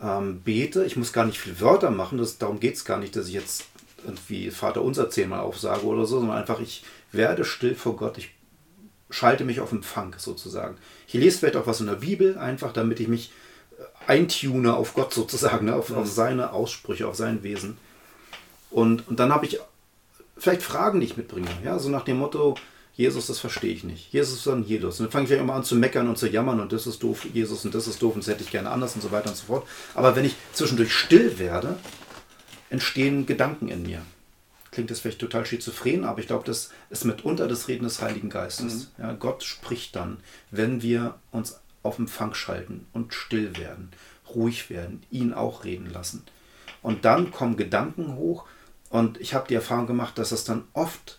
[0.00, 0.84] ähm, bete.
[0.84, 3.34] Ich muss gar nicht viel Wörter machen, das, darum geht es gar nicht, dass ich
[3.34, 3.64] jetzt
[4.04, 8.16] irgendwie Vater unser zehnmal aufsage oder so, sondern einfach ich werde still vor Gott.
[8.18, 8.30] Ich
[9.10, 10.76] schalte mich auf Empfang sozusagen.
[11.08, 13.32] Ich lese vielleicht auch was in der Bibel, einfach damit ich mich
[14.06, 15.74] eintune auf Gott sozusagen, ne?
[15.74, 17.76] auf, auf seine Aussprüche, auf sein Wesen.
[18.70, 19.58] Und, und dann habe ich
[20.38, 21.48] vielleicht Fragen, die ich mitbringe.
[21.64, 22.56] Ja, so nach dem Motto,
[22.96, 24.10] Jesus, das verstehe ich nicht.
[24.10, 24.98] Jesus ist dann Jesus.
[24.98, 27.02] Und dann fange ich vielleicht immer an zu meckern und zu jammern und das ist
[27.02, 29.28] doof, Jesus und das ist doof und das hätte ich gerne anders und so weiter
[29.28, 29.68] und so fort.
[29.94, 31.76] Aber wenn ich zwischendurch still werde,
[32.70, 34.00] entstehen Gedanken in mir.
[34.70, 38.30] Klingt das vielleicht total schizophren, aber ich glaube, das ist mitunter das Reden des Heiligen
[38.30, 38.90] Geistes.
[38.96, 39.04] Mhm.
[39.04, 40.16] Ja, Gott spricht dann,
[40.50, 43.90] wenn wir uns auf Empfang schalten und still werden,
[44.34, 46.24] ruhig werden, ihn auch reden lassen.
[46.82, 48.46] Und dann kommen Gedanken hoch
[48.88, 51.18] und ich habe die Erfahrung gemacht, dass das dann oft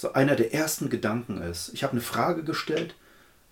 [0.00, 1.72] so einer der ersten Gedanken ist.
[1.74, 2.94] Ich habe eine Frage gestellt,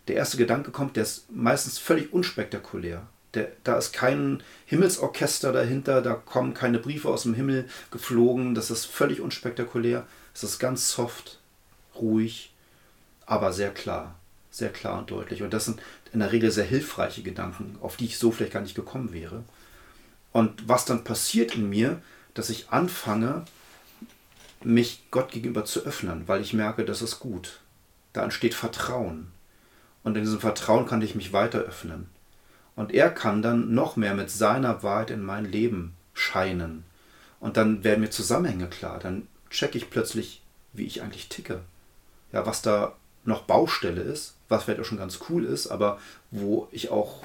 [0.08, 3.06] der erste Gedanke kommt, der ist meistens völlig unspektakulär.
[3.34, 8.70] Der, da ist kein Himmelsorchester dahinter, da kommen keine Briefe aus dem Himmel geflogen, das
[8.70, 10.06] ist völlig unspektakulär.
[10.32, 11.38] Es ist ganz soft,
[11.94, 12.54] ruhig,
[13.26, 14.14] aber sehr klar.
[14.50, 15.42] Sehr klar und deutlich.
[15.42, 15.82] Und das sind
[16.14, 19.44] in der Regel sehr hilfreiche Gedanken, auf die ich so vielleicht gar nicht gekommen wäre.
[20.32, 22.00] Und was dann passiert in mir,
[22.32, 23.44] dass ich anfange,
[24.64, 27.60] mich Gott gegenüber zu öffnen, weil ich merke, das ist gut.
[28.12, 29.32] Da entsteht Vertrauen.
[30.02, 32.08] Und in diesem Vertrauen kann ich mich weiter öffnen.
[32.76, 36.84] Und er kann dann noch mehr mit seiner Wahrheit in mein Leben scheinen.
[37.40, 38.98] Und dann werden mir Zusammenhänge klar.
[38.98, 40.42] Dann checke ich plötzlich,
[40.72, 41.60] wie ich eigentlich ticke.
[42.32, 45.98] Ja, was da noch Baustelle ist, was vielleicht auch schon ganz cool ist, aber
[46.30, 47.22] wo ich auch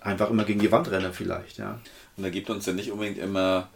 [0.00, 1.80] einfach immer gegen die Wand renne vielleicht, ja.
[2.16, 3.68] Und er gibt uns ja nicht unbedingt immer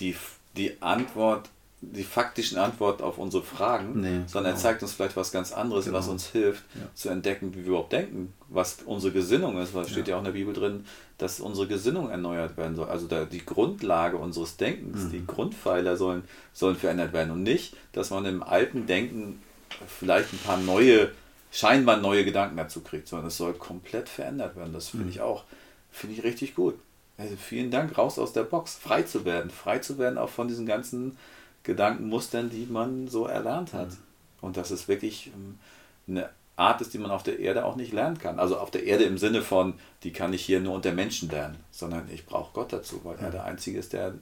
[0.00, 0.16] die,
[0.56, 1.50] die Antwort
[1.92, 4.56] die faktischen Antworten auf unsere Fragen, nee, sondern genau.
[4.56, 5.98] er zeigt uns vielleicht was ganz anderes, genau.
[5.98, 6.82] was uns hilft, ja.
[6.94, 10.12] zu entdecken, wie wir überhaupt denken, was unsere Gesinnung ist, weil es steht ja.
[10.12, 10.84] ja auch in der Bibel drin,
[11.18, 12.88] dass unsere Gesinnung erneuert werden soll.
[12.88, 15.10] Also da, die Grundlage unseres Denkens, mhm.
[15.12, 19.40] die Grundpfeiler sollen, sollen verändert werden und nicht, dass man im alten Denken
[19.86, 21.10] vielleicht ein paar neue,
[21.50, 24.72] scheinbar neue Gedanken dazu kriegt, sondern es soll komplett verändert werden.
[24.72, 25.10] Das finde mhm.
[25.10, 25.44] ich auch,
[25.90, 26.74] finde ich richtig gut.
[27.16, 30.48] Also vielen Dank, raus aus der Box, frei zu werden, frei zu werden auch von
[30.48, 31.16] diesen ganzen
[31.64, 33.90] Gedankenmustern, die man so erlernt hat.
[33.90, 33.96] Mhm.
[34.42, 35.58] Und dass es wirklich ähm,
[36.06, 38.38] eine Art ist, die man auf der Erde auch nicht lernen kann.
[38.38, 41.56] Also auf der Erde im Sinne von, die kann ich hier nur unter Menschen lernen,
[41.72, 44.14] sondern ich brauche Gott dazu, weil er der Einzige ist, der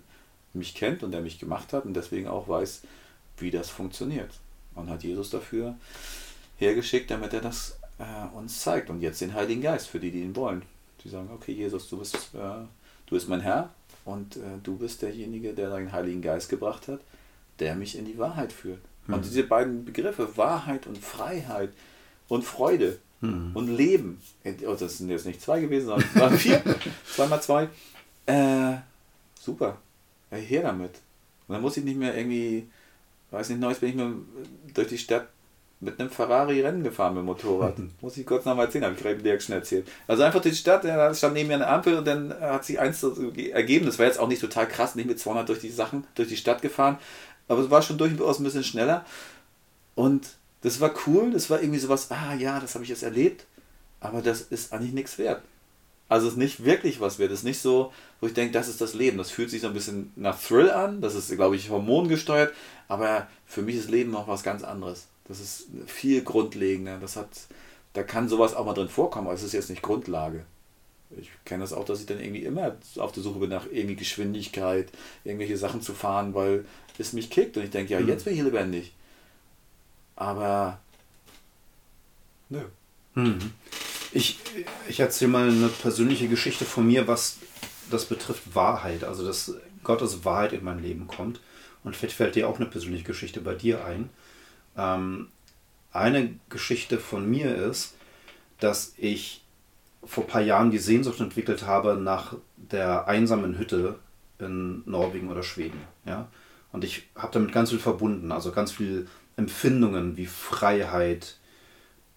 [0.55, 2.82] mich kennt und der mich gemacht hat und deswegen auch weiß,
[3.38, 4.30] wie das funktioniert.
[4.74, 5.74] Man hat Jesus dafür
[6.57, 8.88] hergeschickt, damit er das äh, uns zeigt.
[8.88, 10.62] Und jetzt den Heiligen Geist für die, die ihn wollen.
[11.05, 13.70] Die sagen, okay, Jesus, du bist, äh, du bist mein Herr
[14.05, 17.01] und äh, du bist derjenige, der deinen Heiligen Geist gebracht hat
[17.62, 18.80] der mich in die Wahrheit führt.
[19.06, 19.14] Mhm.
[19.14, 21.70] Und diese beiden Begriffe, Wahrheit und Freiheit
[22.28, 23.52] und Freude mhm.
[23.54, 24.20] und Leben,
[24.66, 26.62] oh, das sind jetzt nicht zwei gewesen, sondern waren vier,
[27.06, 27.68] zweimal zwei,
[28.26, 28.74] äh,
[29.40, 29.78] super,
[30.32, 30.90] ja, her damit.
[31.46, 32.68] Und dann muss ich nicht mehr irgendwie,
[33.30, 34.14] weiß nicht, neues bin ich mir
[34.74, 35.28] durch die Stadt
[35.78, 37.74] mit einem Ferrari Rennen gefahren mit dem Motorrad.
[38.00, 39.88] Muss ich kurz nochmal erzählen, habe ich gerade Dirk schon erzählt.
[40.06, 42.78] Also einfach durch die Stadt, da stand neben mir eine Ampel und dann hat sich
[42.78, 43.86] eins ergeben.
[43.86, 46.36] Das war jetzt auch nicht total krass, nicht mit 200 durch die Sachen, durch die
[46.36, 46.98] Stadt gefahren,
[47.53, 49.05] aber es war schon durchaus ein bisschen schneller.
[49.94, 50.26] Und
[50.62, 53.46] das war cool, das war irgendwie sowas, ah ja, das habe ich jetzt erlebt,
[54.00, 55.42] aber das ist eigentlich nichts wert.
[56.09, 57.32] Also es ist nicht wirklich was wert.
[57.32, 59.18] Es ist nicht so, wo ich denke, das ist das Leben.
[59.18, 62.53] Das fühlt sich so ein bisschen nach Thrill an, das ist, glaube ich, hormongesteuert,
[62.88, 65.07] aber für mich ist Leben noch was ganz anderes.
[65.26, 66.98] Das ist viel grundlegender.
[66.98, 67.28] Das hat,
[67.94, 70.44] da kann sowas auch mal drin vorkommen, aber es ist jetzt nicht Grundlage.
[71.20, 73.96] Ich kenne das auch, dass ich dann irgendwie immer auf der Suche bin nach irgendwie
[73.96, 74.90] Geschwindigkeit,
[75.24, 76.64] irgendwelche Sachen zu fahren, weil
[76.98, 78.08] es mich kickt und ich denke, ja, mhm.
[78.08, 78.92] jetzt bin ich lebendig.
[80.16, 80.78] Aber
[82.48, 82.60] nö.
[83.14, 83.52] Mhm.
[84.12, 84.38] Ich,
[84.88, 87.38] ich erzähle mal eine persönliche Geschichte von mir, was
[87.90, 89.54] das betrifft Wahrheit, also dass
[89.84, 91.40] Gottes Wahrheit in mein Leben kommt.
[91.84, 94.08] Und vielleicht fällt dir auch eine persönliche Geschichte bei dir ein.
[94.76, 95.28] Ähm,
[95.92, 97.94] eine Geschichte von mir ist,
[98.60, 99.42] dass ich
[100.05, 103.98] vor ein paar Jahren die Sehnsucht entwickelt habe nach der einsamen Hütte
[104.38, 105.80] in Norwegen oder Schweden.
[106.05, 106.28] Ja?
[106.72, 111.36] Und ich habe damit ganz viel verbunden, also ganz viel Empfindungen wie Freiheit,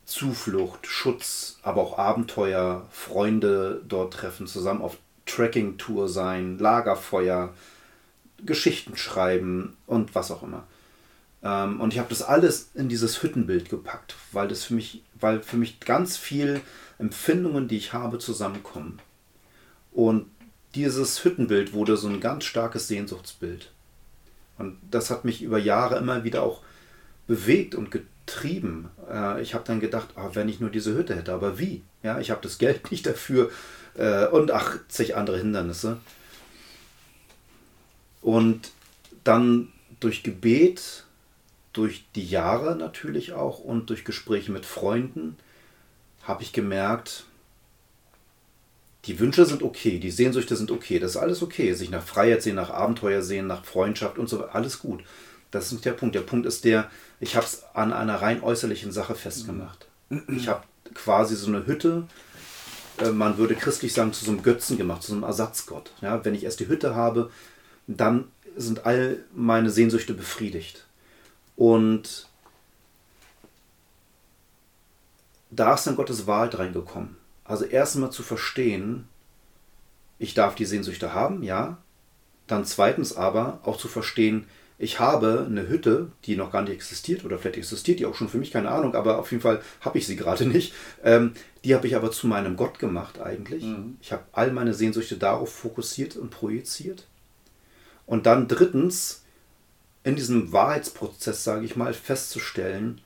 [0.05, 7.53] Zuflucht, Schutz, aber auch Abenteuer, Freunde dort treffen, zusammen auf Trekking-Tour sein, Lagerfeuer,
[8.45, 10.63] Geschichten schreiben und was auch immer.
[11.45, 15.41] Ähm, und ich habe das alles in dieses Hüttenbild gepackt, weil das für mich, weil
[15.41, 16.59] für mich ganz viel
[16.97, 18.99] Empfindungen, die ich habe, zusammenkommen.
[19.91, 20.25] Und
[20.73, 23.71] dieses Hüttenbild wurde so ein ganz starkes Sehnsuchtsbild.
[24.57, 26.63] Und das hat mich über Jahre immer wieder auch
[27.27, 28.89] bewegt und getrieben.
[29.09, 31.83] Äh, ich habe dann gedacht, oh, wenn ich nur diese Hütte hätte, aber wie?
[32.01, 33.51] Ja, ich habe das Geld nicht dafür
[33.95, 35.97] äh, und 80 andere Hindernisse.
[38.21, 38.71] Und
[39.23, 39.69] dann
[39.99, 41.04] durch Gebet,
[41.75, 45.37] durch die Jahre natürlich auch und durch Gespräche mit Freunden
[46.23, 47.25] habe ich gemerkt,
[49.05, 51.73] die Wünsche sind okay, die Sehnsüchte sind okay, das ist alles okay.
[51.73, 55.03] Sich nach Freiheit sehen, nach Abenteuer sehen, nach Freundschaft und so weiter, alles gut.
[55.51, 56.15] Das ist nicht der Punkt.
[56.15, 59.87] Der Punkt ist der, ich habe es an einer rein äußerlichen Sache festgemacht.
[60.27, 60.63] Ich habe
[60.93, 62.07] quasi so eine Hütte,
[62.99, 65.91] äh, man würde christlich sagen, zu so einem Götzen gemacht, zu so einem Ersatzgott.
[66.01, 67.29] Ja, wenn ich erst die Hütte habe,
[67.87, 70.84] dann sind all meine Sehnsüchte befriedigt.
[71.55, 72.27] Und
[75.51, 77.17] da ist dann Gottes Wahrheit reingekommen.
[77.43, 79.07] Also erstmal zu verstehen,
[80.19, 81.77] ich darf die Sehnsüchte haben, ja.
[82.47, 84.47] Dann zweitens aber auch zu verstehen,
[84.77, 88.27] Ich habe eine Hütte, die noch gar nicht existiert oder vielleicht existiert die auch schon
[88.27, 90.73] für mich, keine Ahnung, aber auf jeden Fall habe ich sie gerade nicht.
[91.03, 91.33] Ähm,
[91.63, 93.63] die habe ich aber zu meinem Gott gemacht eigentlich.
[93.63, 93.97] Mhm.
[94.01, 97.07] Ich habe all meine Sehnsüchte darauf fokussiert und projiziert.
[98.05, 99.23] Und dann drittens,
[100.05, 103.01] in diesem Wahrheitsprozess, sage ich mal, festzustellen,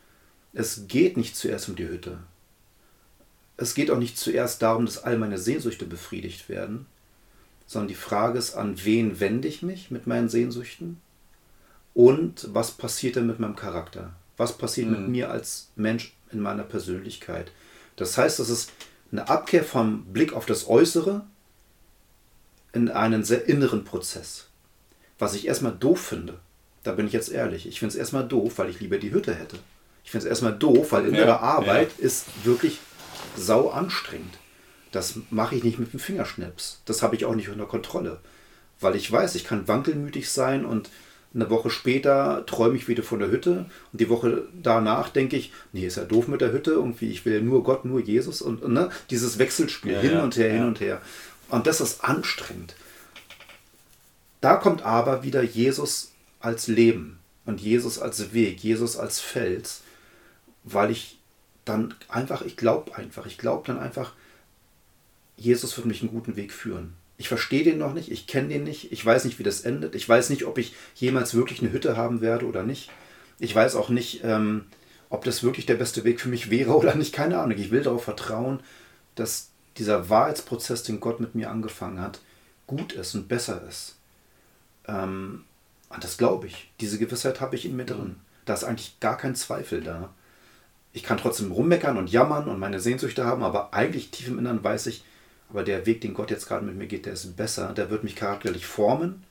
[0.52, 2.20] es geht nicht zuerst um die Hütte.
[3.56, 6.88] Es geht auch nicht zuerst darum, dass all meine Sehnsüchte befriedigt werden,
[7.68, 11.00] sondern die Frage ist, an wen wende ich mich mit meinen Sehnsüchten
[11.94, 14.14] und was passiert denn mit meinem Charakter?
[14.36, 15.00] Was passiert mhm.
[15.00, 17.50] mit mir als Mensch in meiner Persönlichkeit?
[17.96, 18.74] Das heißt, es ist
[19.14, 21.26] eine Abkehr vom Blick auf das Äußere
[22.74, 24.48] in einen sehr inneren Prozess.
[25.18, 26.40] Was ich erstmal doof finde,
[26.84, 29.34] da bin ich jetzt ehrlich, ich finde es erstmal doof, weil ich lieber die Hütte
[29.34, 29.58] hätte.
[30.04, 32.06] Ich finde es erstmal doof, weil innere ja, Arbeit ja.
[32.06, 32.80] ist wirklich
[33.36, 34.38] sau anstrengend.
[34.92, 36.82] Das mache ich nicht mit dem Fingerschnips.
[36.86, 38.20] Das habe ich auch nicht unter Kontrolle.
[38.80, 40.90] Weil ich weiß, ich kann wankelmütig sein und
[41.34, 45.52] eine Woche später träume ich wieder von der Hütte und die Woche danach denke ich,
[45.74, 48.68] nee, ist ja doof mit der Hütte, irgendwie, ich will nur Gott, nur Jesus und
[48.68, 50.54] ne, dieses Wechselspiel ja, hin ja, und her, ja.
[50.54, 51.02] hin und her.
[51.50, 52.76] Und das ist anstrengend.
[54.42, 59.82] Da kommt aber wieder Jesus als Leben und Jesus als Weg, Jesus als Fels,
[60.64, 61.18] weil ich
[61.66, 64.14] dann einfach, ich glaube einfach, ich glaube dann einfach,
[65.38, 66.94] Jesus wird mich einen guten Weg führen.
[67.18, 69.94] Ich verstehe den noch nicht, ich kenne den nicht, ich weiß nicht, wie das endet.
[69.94, 72.90] Ich weiß nicht, ob ich jemals wirklich eine Hütte haben werde oder nicht.
[73.40, 74.66] Ich weiß auch nicht, ähm,
[75.10, 77.14] ob das wirklich der beste Weg für mich wäre oder nicht.
[77.14, 77.58] Keine Ahnung.
[77.58, 78.62] Ich will darauf vertrauen,
[79.16, 82.22] dass dieser Wahrheitsprozess, den Gott mit mir angefangen hat,
[82.68, 83.96] gut ist und besser ist.
[84.88, 85.44] Ähm,
[85.90, 86.72] und das glaube ich.
[86.80, 88.18] Diese Gewissheit habe ich in mir drin.
[88.46, 90.14] Da ist eigentlich gar kein Zweifel da.
[90.94, 94.64] Ich kann trotzdem rummeckern und jammern und meine Sehnsüchte haben, aber eigentlich tief im Innern
[94.64, 95.04] weiß ich,
[95.50, 97.74] aber der Weg, den Gott jetzt gerade mit mir geht, der ist besser.
[97.74, 99.24] Der wird mich charakterlich formen.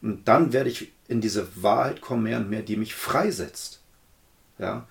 [0.00, 3.80] Und dann werde ich in diese Wahrheit kommen, mehr und mehr, die mich freisetzt.
[4.58, 4.86] Ja.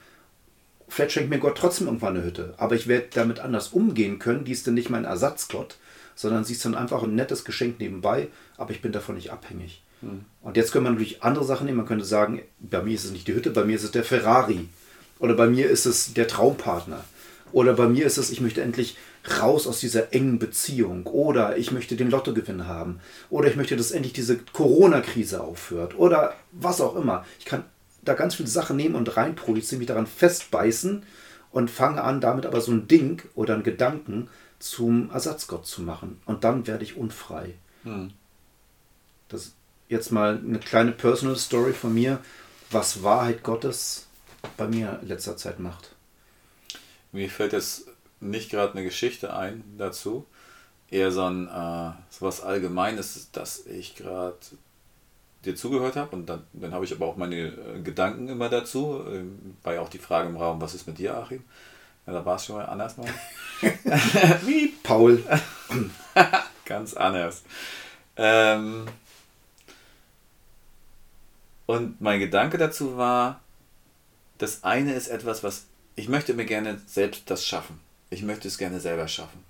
[0.88, 4.45] Vielleicht schenkt mir Gott trotzdem irgendwann eine Hütte, aber ich werde damit anders umgehen können.
[4.45, 5.78] Die ist dann nicht mein Ersatzgott,
[6.15, 9.84] sondern sie ist dann einfach ein nettes Geschenk nebenbei, aber ich bin davon nicht abhängig.
[10.41, 11.78] Und jetzt können wir natürlich andere Sachen nehmen.
[11.78, 14.03] Man könnte sagen, bei mir ist es nicht die Hütte, bei mir ist es der
[14.03, 14.68] Ferrari.
[15.20, 17.03] Oder bei mir ist es der Traumpartner.
[17.51, 18.97] Oder bei mir ist es, ich möchte endlich
[19.41, 21.05] raus aus dieser engen Beziehung.
[21.05, 22.99] Oder ich möchte den Lottogewinn haben.
[23.30, 25.97] Oder ich möchte, dass endlich diese Corona-Krise aufhört.
[25.97, 27.26] Oder was auch immer.
[27.39, 27.64] Ich kann
[28.03, 31.03] da ganz viele Sachen nehmen und reinprojizieren, mich daran festbeißen
[31.51, 34.30] und fange an, damit aber so ein Ding oder einen Gedanken
[34.60, 36.22] zum Ersatzgott zu machen.
[36.26, 37.53] Und dann werde ich unfrei.
[37.84, 38.12] Hm.
[39.30, 39.57] Das ist
[39.90, 42.20] jetzt mal eine kleine Personal Story von mir,
[42.72, 44.08] was Wahrheit Gottes
[44.58, 45.96] bei mir in letzter Zeit macht.
[47.12, 47.88] Mir fällt jetzt
[48.20, 50.26] nicht gerade eine Geschichte ein dazu,
[50.90, 54.38] eher so ein äh, sowas Allgemeines, dass ich gerade
[55.46, 59.04] dir zugehört habe und dann, dann habe ich aber auch meine äh, Gedanken immer dazu.
[59.08, 61.44] Ähm, war ja auch die Frage im Raum, was ist mit dir, Achim?
[62.06, 63.08] Ja, da war es schon mal anders mal.
[64.46, 65.24] Wie Paul.
[66.66, 67.44] Ganz anders.
[68.16, 68.86] Ähm,
[71.68, 73.41] und mein Gedanke dazu war,
[74.39, 78.57] das eine ist etwas, was ich möchte mir gerne selbst das schaffen ich möchte es
[78.57, 79.43] gerne selber schaffen.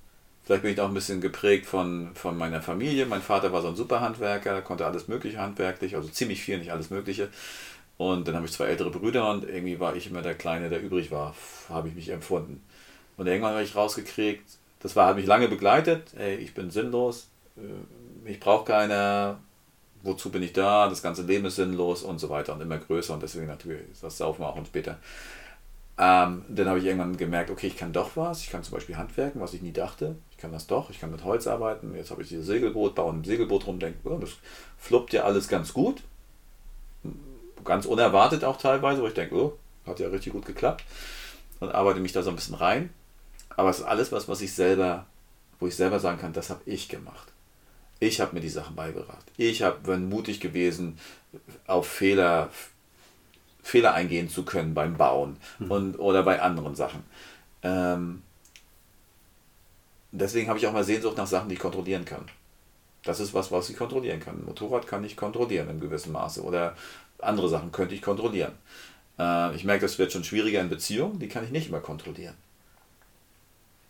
[0.43, 3.05] Vielleicht bin ich auch ein bisschen geprägt von, von meiner Familie.
[3.05, 6.71] Mein Vater war so ein super Handwerker, konnte alles Mögliche handwerklich, also ziemlich viel, nicht
[6.71, 7.29] alles Mögliche.
[7.97, 10.81] Und dann habe ich zwei ältere Brüder und irgendwie war ich immer der Kleine, der
[10.81, 11.35] übrig war,
[11.69, 12.63] habe ich mich empfunden.
[13.17, 14.45] Und irgendwann habe ich rausgekriegt,
[14.79, 19.39] das war, hat mich lange begleitet, ey, ich bin sinnlos, äh, ich brauche keiner,
[20.07, 23.13] wozu bin ich da, das ganze Leben ist sinnlos und so weiter und immer größer
[23.13, 24.97] und deswegen natürlich, das saufen auch uns später.
[25.99, 28.41] Ähm, dann habe ich irgendwann gemerkt, okay, ich kann doch was.
[28.43, 30.15] Ich kann zum Beispiel handwerken, was ich nie dachte.
[30.31, 30.91] Ich kann das doch.
[30.91, 31.95] Ich kann mit Holz arbeiten.
[31.95, 34.31] Jetzt habe ich dieses Segelboot, baue ein Segelboot rum, denke, oh, das
[34.77, 36.03] fluppt ja alles ganz gut.
[37.65, 40.83] Ganz unerwartet auch teilweise, wo ich denke, oh, hat ja richtig gut geklappt.
[41.59, 42.91] Und arbeite mich da so ein bisschen rein.
[43.55, 45.07] Aber es ist alles was, was ich selber,
[45.59, 47.33] wo ich selber sagen kann, das habe ich gemacht.
[47.99, 49.25] Ich habe mir die Sachen beigebracht.
[49.37, 50.99] Ich habe, bin mutig gewesen,
[51.65, 52.49] auf Fehler
[53.67, 55.71] Fehler eingehen zu können beim Bauen mhm.
[55.71, 57.03] und, oder bei anderen Sachen.
[57.63, 58.21] Ähm,
[60.11, 62.23] deswegen habe ich auch mal Sehnsucht nach Sachen, die ich kontrollieren kann.
[63.03, 64.39] Das ist was, was ich kontrollieren kann.
[64.39, 66.75] Ein Motorrad kann ich kontrollieren in gewissem Maße oder
[67.19, 68.53] andere Sachen könnte ich kontrollieren.
[69.19, 72.35] Äh, ich merke, das wird schon schwieriger in Beziehungen, die kann ich nicht immer kontrollieren.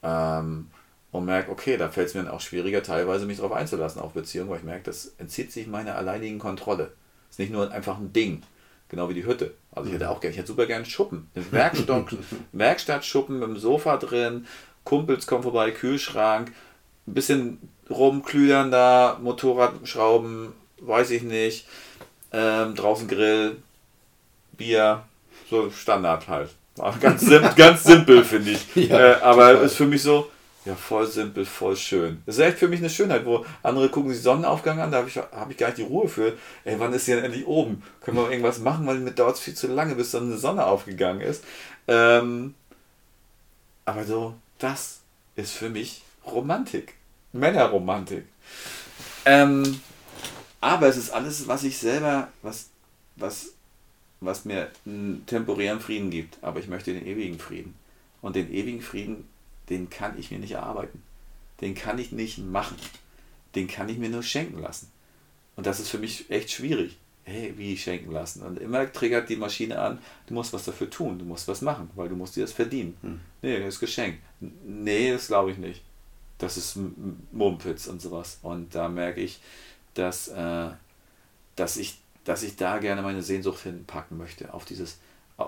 [0.01, 0.71] Ähm,
[1.11, 4.13] und merke, okay, da fällt es mir dann auch schwieriger, teilweise mich darauf einzulassen auf
[4.13, 6.91] Beziehungen, weil ich merke, das entzieht sich meiner alleinigen Kontrolle.
[7.29, 8.43] Es ist nicht nur einfach ein Ding.
[8.89, 9.53] Genau wie die Hütte.
[9.71, 11.29] Also ich hätte auch gerne, ich hätte super gerne Schuppen.
[11.35, 11.51] Einen
[12.53, 14.47] Werkstattschuppen mit dem Sofa drin,
[14.85, 16.53] Kumpels kommen vorbei, Kühlschrank,
[17.05, 21.67] ein bisschen rumklüdern da, Motorradschrauben, weiß ich nicht.
[22.31, 23.57] ähm, draußen Grill,
[24.57, 25.03] Bier,
[25.49, 26.49] so Standard halt.
[27.01, 28.75] Ganz, sim ganz simpel, finde ich.
[28.75, 29.65] Ja, äh, aber total.
[29.65, 30.29] ist für mich so,
[30.67, 32.21] ja, voll simpel, voll schön.
[32.25, 35.07] Das ist echt für mich eine Schönheit, wo andere gucken sich Sonnenaufgang an, da habe
[35.07, 36.37] ich, hab ich gar nicht die Ruhe für.
[36.65, 37.83] Ey, wann ist sie denn endlich oben?
[38.01, 40.65] Können wir irgendwas machen, weil mir dauert es viel zu lange, bis dann eine Sonne
[40.65, 41.45] aufgegangen ist.
[41.87, 42.53] Ähm,
[43.85, 44.99] aber so, das
[45.37, 46.95] ist für mich Romantik.
[47.31, 48.25] Männerromantik.
[49.23, 49.79] Ähm,
[50.59, 52.71] aber es ist alles, was ich selber, was,
[53.15, 53.53] was,
[54.19, 56.37] was mir einen temporären Frieden gibt.
[56.41, 57.73] Aber ich möchte den ewigen Frieden.
[58.21, 59.29] Und den ewigen Frieden,
[59.69, 61.03] den kann ich mir nicht erarbeiten.
[61.61, 62.77] Den kann ich nicht machen.
[63.55, 64.91] Den kann ich mir nur schenken lassen.
[65.55, 66.97] Und das ist für mich echt schwierig.
[67.23, 68.41] Hey, wie schenken lassen?
[68.43, 71.89] Und immer triggert die Maschine an, du musst was dafür tun, du musst was machen,
[71.95, 72.95] weil du musst dir das verdienen.
[73.01, 73.19] Hm.
[73.41, 74.19] Nee, das ist Geschenk.
[74.39, 75.81] Nee, das glaube ich nicht.
[76.37, 76.79] Das ist
[77.31, 78.39] Mumpitz und sowas.
[78.43, 79.41] Und da merke ich,
[79.95, 80.69] dass, äh,
[81.57, 84.99] dass, ich, dass ich da gerne meine Sehnsucht hinpacken möchte, auf dieses,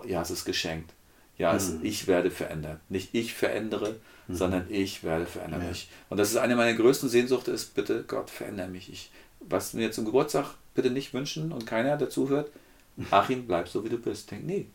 [0.05, 0.91] ja, es ist geschenkt.
[1.39, 1.79] Ja, es, mhm.
[1.83, 2.79] ich werde verändert.
[2.89, 3.95] Nicht ich verändere,
[4.27, 4.35] mhm.
[4.35, 5.69] sondern ich werde verändern ja.
[5.69, 5.89] mich.
[6.09, 8.91] Und das ist eine meiner größten Sehnsuchten, ist bitte Gott, verändere mich.
[8.91, 9.09] Ich,
[9.39, 12.51] was mir zum Geburtstag bitte nicht wünschen und keiner dazu hört,
[13.11, 14.29] Achim, bleib so wie du bist.
[14.29, 14.67] Denk, nee,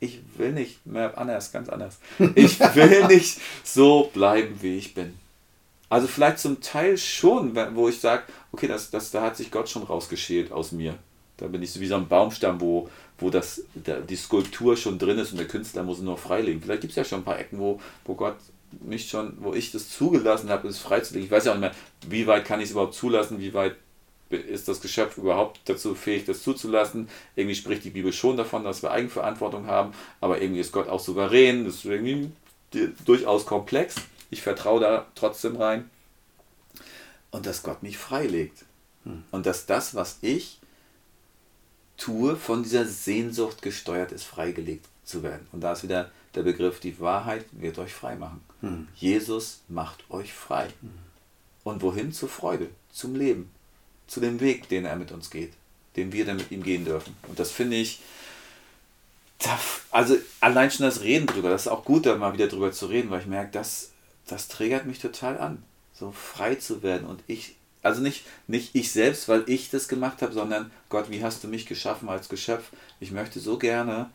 [0.00, 1.98] ich will nicht mehr anders, ganz anders.
[2.34, 5.14] Ich will nicht so bleiben, wie ich bin.
[5.88, 9.68] Also vielleicht zum Teil schon, wo ich sage, okay, das, das, da hat sich Gott
[9.68, 10.94] schon rausgeschält aus mir.
[11.36, 12.88] Da bin ich so wie so ein Baumstamm, wo,
[13.22, 16.60] wo das, der, die Skulptur schon drin ist und der Künstler muss nur freilegen.
[16.60, 18.36] Vielleicht gibt es ja schon ein paar Ecken, wo, wo Gott
[18.80, 21.26] mich schon, wo ich das zugelassen habe, es freizulegen.
[21.26, 21.74] Ich weiß ja auch nicht mehr,
[22.08, 23.76] wie weit kann ich es überhaupt zulassen, wie weit
[24.30, 27.08] ist das Geschöpf überhaupt dazu fähig, das zuzulassen.
[27.36, 31.00] Irgendwie spricht die Bibel schon davon, dass wir Eigenverantwortung haben, aber irgendwie ist Gott auch
[31.00, 32.30] souverän, das ist irgendwie
[33.04, 33.96] durchaus komplex.
[34.30, 35.90] Ich vertraue da trotzdem rein.
[37.30, 38.64] Und dass Gott mich freilegt.
[39.04, 39.24] Hm.
[39.30, 40.58] Und dass das, was ich
[42.02, 45.46] tue, von dieser Sehnsucht gesteuert ist, freigelegt zu werden.
[45.52, 48.42] Und da ist wieder der Begriff, die Wahrheit wird euch frei machen.
[48.60, 48.88] Hm.
[48.96, 50.68] Jesus macht euch frei.
[50.80, 50.90] Hm.
[51.62, 52.12] Und wohin?
[52.12, 53.50] Zur Freude, zum Leben,
[54.08, 55.52] zu dem Weg, den er mit uns geht,
[55.96, 57.14] den wir dann mit ihm gehen dürfen.
[57.28, 58.00] Und das finde ich,
[59.90, 62.86] also allein schon das Reden drüber, das ist auch gut, da mal wieder drüber zu
[62.86, 63.90] reden, weil ich merke, das,
[64.26, 67.06] das triggert mich total an, so frei zu werden.
[67.06, 71.22] Und ich also nicht, nicht ich selbst, weil ich das gemacht habe, sondern Gott, wie
[71.22, 72.70] hast du mich geschaffen als Geschöpf?
[73.00, 74.10] Ich möchte so gerne,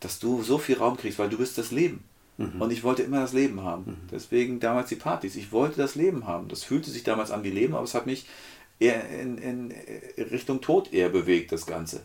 [0.00, 2.04] dass du so viel Raum kriegst, weil du bist das Leben.
[2.38, 2.60] Mhm.
[2.60, 3.84] Und ich wollte immer das Leben haben.
[3.84, 4.08] Mhm.
[4.10, 5.36] Deswegen damals die Partys.
[5.36, 6.48] Ich wollte das Leben haben.
[6.48, 8.26] Das fühlte sich damals an wie Leben, aber es hat mich
[8.80, 9.74] eher in, in
[10.30, 12.02] Richtung Tod eher bewegt, das Ganze.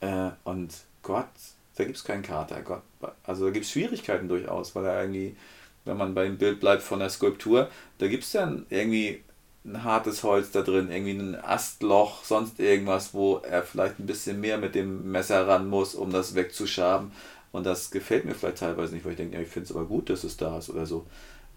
[0.00, 1.28] Äh, und Gott,
[1.76, 2.62] da gibt es keinen Kater.
[2.62, 2.82] Gott,
[3.24, 5.36] also da gibt es Schwierigkeiten durchaus, weil er irgendwie,
[5.84, 9.22] wenn man beim Bild bleibt von der Skulptur, da gibt es dann irgendwie
[9.68, 14.40] ein hartes Holz da drin, irgendwie ein Astloch, sonst irgendwas, wo er vielleicht ein bisschen
[14.40, 17.12] mehr mit dem Messer ran muss, um das wegzuschaben.
[17.52, 19.86] Und das gefällt mir vielleicht teilweise nicht, weil ich denke, ja, ich finde es aber
[19.86, 21.06] gut, dass es da ist oder so.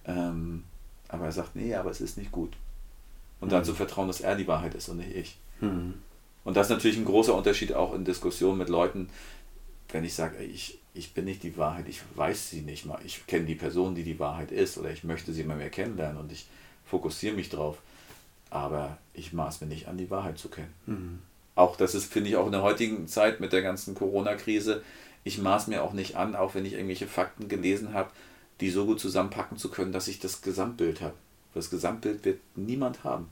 [0.05, 0.63] Ähm,
[1.07, 2.53] aber er sagt, nee, aber es ist nicht gut.
[3.39, 3.51] Und mhm.
[3.51, 5.37] dann zu vertrauen, dass er die Wahrheit ist und nicht ich.
[5.59, 5.95] Mhm.
[6.43, 9.09] Und das ist natürlich ein großer Unterschied auch in Diskussionen mit Leuten,
[9.89, 13.27] wenn ich sage, ich, ich bin nicht die Wahrheit, ich weiß sie nicht mal, ich
[13.27, 16.31] kenne die Person, die die Wahrheit ist oder ich möchte sie mal mehr kennenlernen und
[16.31, 16.47] ich
[16.85, 17.77] fokussiere mich drauf
[18.51, 20.73] aber ich maß mir nicht an, die Wahrheit zu kennen.
[20.85, 21.19] Mhm.
[21.55, 24.83] Auch das ist, finde ich, auch in der heutigen Zeit mit der ganzen Corona-Krise,
[25.23, 28.11] ich maß mir auch nicht an, auch wenn ich irgendwelche Fakten gelesen habe,
[28.59, 31.13] die so gut zusammenpacken zu können, dass ich das Gesamtbild habe.
[31.53, 33.29] Das Gesamtbild wird niemand haben.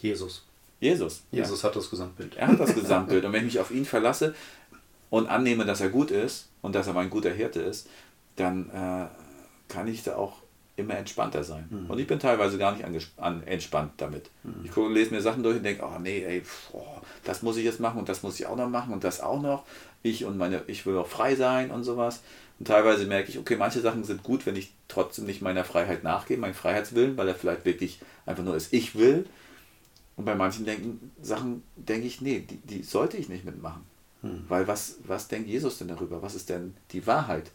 [0.00, 0.44] Jesus.
[0.80, 1.22] Jesus.
[1.30, 1.68] Jesus ja.
[1.68, 2.36] hat das Gesamtbild.
[2.36, 3.24] Er hat das Gesamtbild.
[3.24, 4.34] Und wenn ich mich auf ihn verlasse
[5.10, 7.88] und annehme, dass er gut ist und dass er mein guter Hirte ist,
[8.36, 9.06] dann äh,
[9.72, 10.34] kann ich da auch
[10.76, 11.66] immer entspannter sein.
[11.70, 11.90] Mhm.
[11.90, 12.84] Und ich bin teilweise gar nicht
[13.16, 14.30] an, entspannt damit.
[14.42, 14.64] Mhm.
[14.64, 17.64] Ich gucke, lese mir Sachen durch und denke, oh nee, ey, boah, das muss ich
[17.64, 19.64] jetzt machen und das muss ich auch noch machen und das auch noch.
[20.02, 22.22] Ich und meine, ich will auch frei sein und sowas.
[22.58, 26.04] Und teilweise merke ich, okay, manche Sachen sind gut, wenn ich trotzdem nicht meiner Freiheit
[26.04, 29.26] nachgehe, meinen Freiheitswillen, weil er vielleicht wirklich einfach nur ist, ich will.
[30.16, 33.82] Und bei manchen denken, Sachen denke ich, nee, die, die sollte ich nicht mitmachen.
[34.22, 34.44] Mhm.
[34.48, 36.22] Weil was, was denkt Jesus denn darüber?
[36.22, 37.50] Was ist denn die Wahrheit?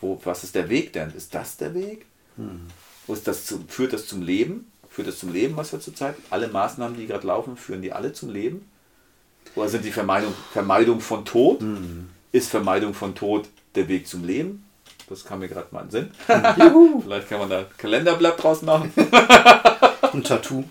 [0.00, 1.10] Wo, was ist der Weg denn?
[1.10, 2.06] Ist das der Weg?
[2.40, 3.14] Hm.
[3.14, 4.70] Ist das zu, führt das zum Leben?
[4.88, 6.16] Führt das zum Leben, was wir zurzeit?
[6.30, 8.68] Alle Maßnahmen, die gerade laufen, führen die alle zum Leben?
[9.54, 11.60] Oder sind die Vermeidung, Vermeidung von Tod?
[11.60, 12.08] Hm.
[12.32, 14.64] Ist Vermeidung von Tod der Weg zum Leben?
[15.08, 16.10] Das kam mir gerade mal in den Sinn.
[17.02, 18.92] Vielleicht kann man da ein Kalenderblatt draus machen.
[20.12, 20.64] ein Tattoo.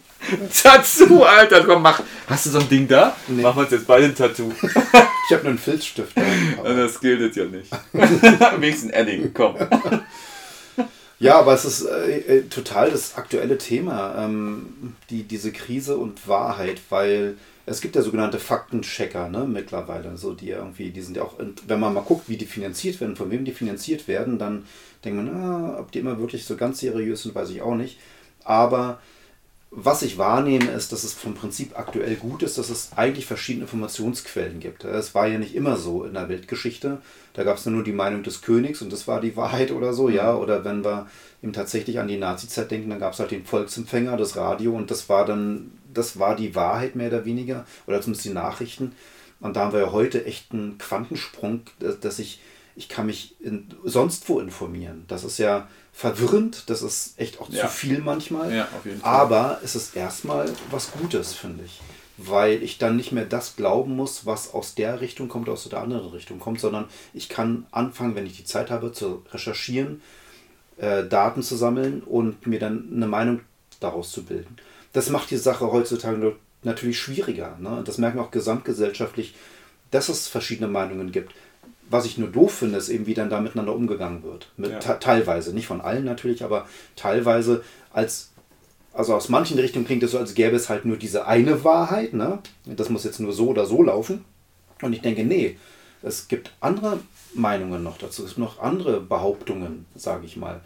[0.64, 2.02] Tattoo, Alter, komm, mach.
[2.28, 3.16] Hast du so ein Ding da?
[3.28, 3.42] Nee.
[3.42, 4.52] Machen wir uns jetzt beide ein Tattoo.
[4.62, 6.16] ich habe nur einen Filzstift.
[6.16, 7.70] Da, das gilt ja nicht.
[7.92, 9.56] Wenigstens ein Edding, komm.
[11.20, 16.28] Ja, aber es ist äh, äh, total das aktuelle Thema, ähm, die, diese Krise und
[16.28, 21.24] Wahrheit, weil Es gibt ja sogenannte Faktenchecker ne, mittlerweile, so die irgendwie, die sind ja
[21.24, 21.36] auch,
[21.68, 24.66] wenn man mal guckt, wie die finanziert werden, von wem die finanziert werden, dann
[25.06, 28.00] denkt man, ah, ob die immer wirklich so ganz seriös sind, weiß ich auch nicht.
[28.44, 29.00] Aber
[29.72, 33.66] was ich wahrnehme, ist, dass es vom Prinzip aktuell gut ist, dass es eigentlich verschiedene
[33.66, 34.84] Informationsquellen gibt.
[34.84, 36.98] Es war ja nicht immer so in der Weltgeschichte.
[37.34, 40.10] Da gab es nur die Meinung des Königs und das war die Wahrheit oder so,
[40.10, 40.34] ja.
[40.34, 40.40] Mhm.
[40.40, 41.08] Oder wenn wir
[41.44, 44.90] eben tatsächlich an die Nazizeit denken, dann gab es halt den Volksempfänger, das Radio und
[44.90, 48.94] das war dann, das war die Wahrheit mehr oder weniger, oder zumindest die Nachrichten.
[49.40, 51.62] Und da haben wir ja heute echt einen Quantensprung,
[52.02, 52.42] dass ich,
[52.76, 55.06] ich kann mich in, sonst wo informieren.
[55.08, 55.68] Das ist ja
[56.00, 57.64] verwirrend, das ist echt auch ja.
[57.64, 58.56] zu viel manchmal.
[58.56, 58.70] Ja.
[59.02, 61.82] Aber es ist erstmal was Gutes, finde ich.
[62.16, 65.80] Weil ich dann nicht mehr das glauben muss, was aus der Richtung kommt, aus der
[65.80, 70.02] anderen Richtung kommt, sondern ich kann anfangen, wenn ich die Zeit habe, zu recherchieren,
[70.78, 73.42] äh, Daten zu sammeln und mir dann eine Meinung
[73.82, 74.56] daraus zu bilden.
[74.94, 77.58] Das macht die Sache heutzutage natürlich schwieriger.
[77.60, 77.82] Ne?
[77.84, 79.36] Das merken wir auch gesamtgesellschaftlich,
[79.92, 81.34] dass es verschiedene Meinungen gibt
[81.90, 84.52] was ich nur doof finde, ist eben, wie dann da miteinander umgegangen wird.
[84.58, 84.80] Mit, ja.
[84.80, 88.32] Teilweise, nicht von allen natürlich, aber teilweise als,
[88.94, 92.14] also aus manchen Richtungen klingt es so, als gäbe es halt nur diese eine Wahrheit,
[92.14, 92.40] ne?
[92.66, 94.24] Das muss jetzt nur so oder so laufen.
[94.82, 95.58] Und ich denke, nee,
[96.02, 97.00] es gibt andere
[97.34, 100.62] Meinungen noch dazu, es gibt noch andere Behauptungen, sage ich mal.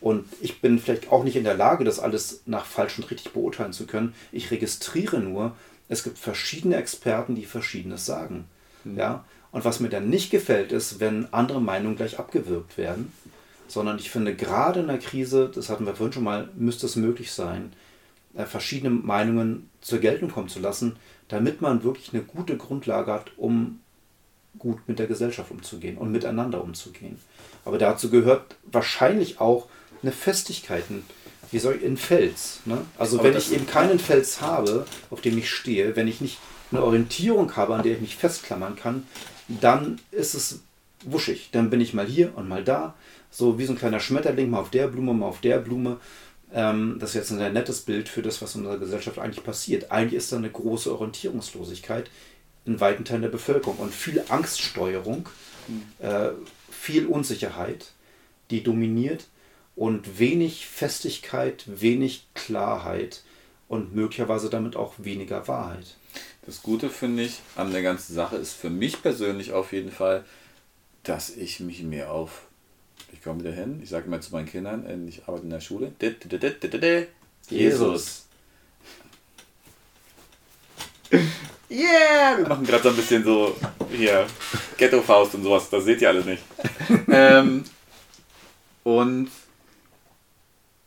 [0.00, 3.32] Und ich bin vielleicht auch nicht in der Lage, das alles nach falsch und richtig
[3.32, 4.14] beurteilen zu können.
[4.32, 5.52] Ich registriere nur,
[5.88, 8.44] es gibt verschiedene Experten, die Verschiedenes sagen.
[8.84, 8.98] Mhm.
[8.98, 9.24] Ja?
[9.54, 13.12] Und was mir dann nicht gefällt, ist, wenn andere Meinungen gleich abgewirkt werden,
[13.68, 16.96] sondern ich finde, gerade in der Krise, das hatten wir vorhin schon mal, müsste es
[16.96, 17.72] möglich sein,
[18.34, 20.96] äh, verschiedene Meinungen zur Geltung kommen zu lassen,
[21.28, 23.78] damit man wirklich eine gute Grundlage hat, um
[24.58, 27.20] gut mit der Gesellschaft umzugehen und miteinander umzugehen.
[27.64, 29.68] Aber dazu gehört wahrscheinlich auch
[30.02, 30.82] eine Festigkeit,
[31.52, 32.58] wie soll ich, in Fels.
[32.64, 32.78] Ne?
[32.98, 36.38] Also Aber wenn ich eben keinen Fels habe, auf dem ich stehe, wenn ich nicht
[36.72, 39.06] eine Orientierung habe, an der ich mich festklammern kann,
[39.48, 40.60] dann ist es
[41.04, 41.50] wuschig.
[41.52, 42.94] Dann bin ich mal hier und mal da,
[43.30, 45.98] so wie so ein kleiner Schmetterling, mal auf der Blume, mal auf der Blume.
[46.52, 49.44] Ähm, das ist jetzt ein sehr nettes Bild für das, was in unserer Gesellschaft eigentlich
[49.44, 49.90] passiert.
[49.90, 52.10] Eigentlich ist da eine große Orientierungslosigkeit
[52.64, 55.28] in weiten Teilen der Bevölkerung und viel Angststeuerung,
[55.98, 56.30] äh,
[56.70, 57.92] viel Unsicherheit,
[58.50, 59.26] die dominiert
[59.76, 63.22] und wenig Festigkeit, wenig Klarheit
[63.68, 65.96] und möglicherweise damit auch weniger Wahrheit.
[66.46, 70.24] Das Gute finde ich an der ganzen Sache ist für mich persönlich auf jeden Fall,
[71.02, 72.42] dass ich mich mehr auf,
[73.12, 75.60] ich komme wieder hin, ich sage immer zu meinen Kindern, äh, ich arbeite in der
[75.60, 75.92] Schule,
[77.48, 78.26] Jesus.
[81.70, 82.36] Yeah!
[82.38, 83.56] Wir machen gerade so ein bisschen so
[83.90, 84.26] hier
[84.76, 86.42] Ghetto-Faust und sowas, das seht ihr alles nicht.
[87.08, 87.64] ähm,
[88.84, 89.30] und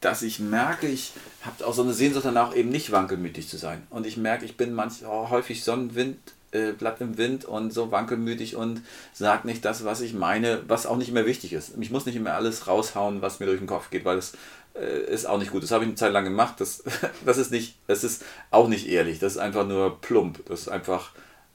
[0.02, 3.86] dass ich merke, ich habe auch so eine Sehnsucht danach, eben nicht wankelmütig zu sein.
[3.90, 6.18] Und ich merke, ich bin manchmal oh, häufig Sonnenwind,
[6.52, 8.82] äh, Blatt im Wind und so wankelmütig und
[9.14, 11.74] sage nicht das, was ich meine, was auch nicht immer wichtig ist.
[11.80, 14.34] Ich muss nicht immer alles raushauen, was mir durch den Kopf geht, weil das
[14.76, 15.64] äh, ist auch nicht gut.
[15.64, 16.56] Das habe ich eine Zeit lang gemacht.
[16.60, 16.84] Das,
[17.26, 19.20] das, ist nicht, das ist auch nicht ehrlich.
[19.20, 20.46] Das ist einfach nur plump.
[20.46, 21.12] Das ist einfach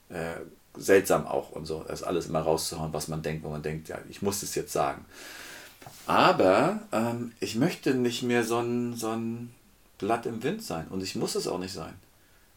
[0.08, 0.34] äh,
[0.76, 1.84] seltsam auch und so.
[1.86, 4.72] Das alles immer rauszuhauen, was man denkt, wo man denkt, ja, ich muss es jetzt
[4.72, 5.04] sagen.
[6.06, 9.52] Aber ähm, ich möchte nicht mehr so ein, so ein
[9.98, 10.86] Blatt im Wind sein.
[10.88, 11.94] Und ich muss es auch nicht sein.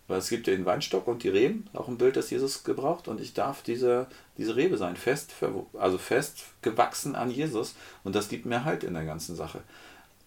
[0.08, 3.08] Weil es gibt ja den Weinstock und die Reben, auch ein Bild, das Jesus gebraucht.
[3.08, 4.08] Und ich darf diese,
[4.38, 5.34] diese Rebe sein, fest,
[5.80, 7.76] also fest gewachsen an Jesus.
[8.04, 9.62] Und das gibt mir Halt in der ganzen Sache.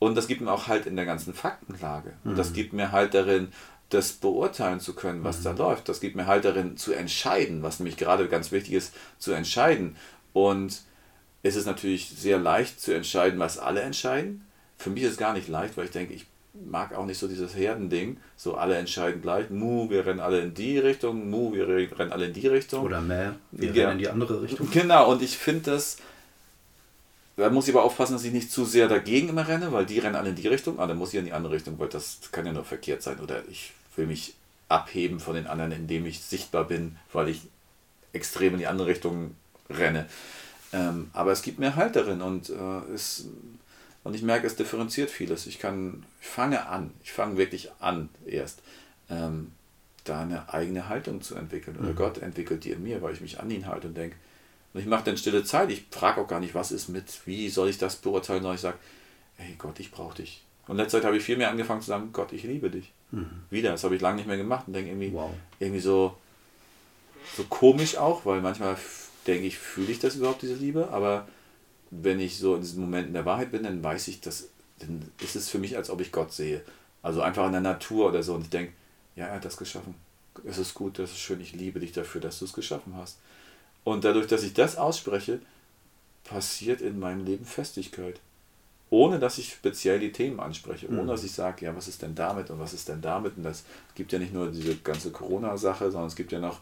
[0.00, 2.14] Und das gibt mir auch Halt in der ganzen Faktenlage.
[2.24, 2.54] Und das mhm.
[2.54, 3.52] gibt mir Halt darin,
[3.90, 5.44] das beurteilen zu können, was mhm.
[5.44, 5.88] da läuft.
[5.88, 9.96] Das gibt mir Halt darin, zu entscheiden, was nämlich gerade ganz wichtig ist, zu entscheiden.
[10.32, 10.82] Und
[11.42, 14.46] ist es natürlich sehr leicht zu entscheiden, was alle entscheiden.
[14.76, 16.26] Für mich ist es gar nicht leicht, weil ich denke, ich
[16.66, 20.54] mag auch nicht so dieses Herdending, so alle entscheiden gleich, mu, wir rennen alle in
[20.54, 22.84] die Richtung, mu, wir rennen alle in die Richtung.
[22.84, 23.84] Oder mehr, wir ja.
[23.84, 24.68] rennen in die andere Richtung.
[24.70, 25.98] Genau, und ich finde das,
[27.36, 30.00] da muss ich aber aufpassen, dass ich nicht zu sehr dagegen immer renne, weil die
[30.00, 32.18] rennen alle in die Richtung, ah, dann muss ich in die andere Richtung, weil das
[32.32, 33.20] kann ja nur verkehrt sein.
[33.20, 34.34] Oder ich will mich
[34.68, 37.42] abheben von den anderen, indem ich sichtbar bin, weil ich
[38.12, 39.36] extrem in die andere Richtung
[39.70, 40.06] renne.
[40.72, 43.26] Ähm, aber es gibt mehr Halt darin und, äh, es,
[44.04, 45.46] und ich merke, es differenziert vieles.
[45.46, 48.62] Ich kann, ich fange an, ich fange wirklich an erst,
[49.08, 49.52] ähm,
[50.04, 51.76] da eine eigene Haltung zu entwickeln.
[51.78, 51.96] Oder mhm.
[51.96, 54.16] Gott entwickelt die in mir, weil ich mich an ihn halte und denke,
[54.74, 55.70] und ich mache dann stille Zeit.
[55.70, 58.60] Ich frage auch gar nicht, was ist mit, wie soll ich das beurteilen, sondern ich
[58.60, 58.78] sage,
[59.36, 60.44] hey Gott, ich brauche dich.
[60.66, 62.92] Und letzte Zeit habe ich viel mehr angefangen zu sagen, Gott, ich liebe dich.
[63.10, 63.30] Mhm.
[63.48, 65.30] Wieder, das habe ich lange nicht mehr gemacht und denke irgendwie, wow.
[65.58, 66.16] irgendwie so,
[67.36, 68.76] so komisch auch, weil manchmal
[69.28, 71.28] denke ich, fühle ich das überhaupt, diese Liebe, aber
[71.90, 74.48] wenn ich so in diesen Momenten der Wahrheit bin, dann weiß ich, dass,
[74.78, 76.62] dann ist es für mich, als ob ich Gott sehe.
[77.02, 78.72] Also einfach in der Natur oder so und ich denke,
[79.14, 79.94] ja, er hat das geschaffen.
[80.44, 83.18] es ist gut, das ist schön, ich liebe dich dafür, dass du es geschaffen hast.
[83.84, 85.40] Und dadurch, dass ich das ausspreche,
[86.24, 88.20] passiert in meinem Leben Festigkeit.
[88.90, 91.08] Ohne dass ich speziell die Themen anspreche, ohne mhm.
[91.08, 93.36] dass ich sage, ja, was ist denn damit und was ist denn damit?
[93.36, 93.64] Und das
[93.94, 96.60] gibt ja nicht nur diese ganze Corona-Sache, sondern es gibt ja noch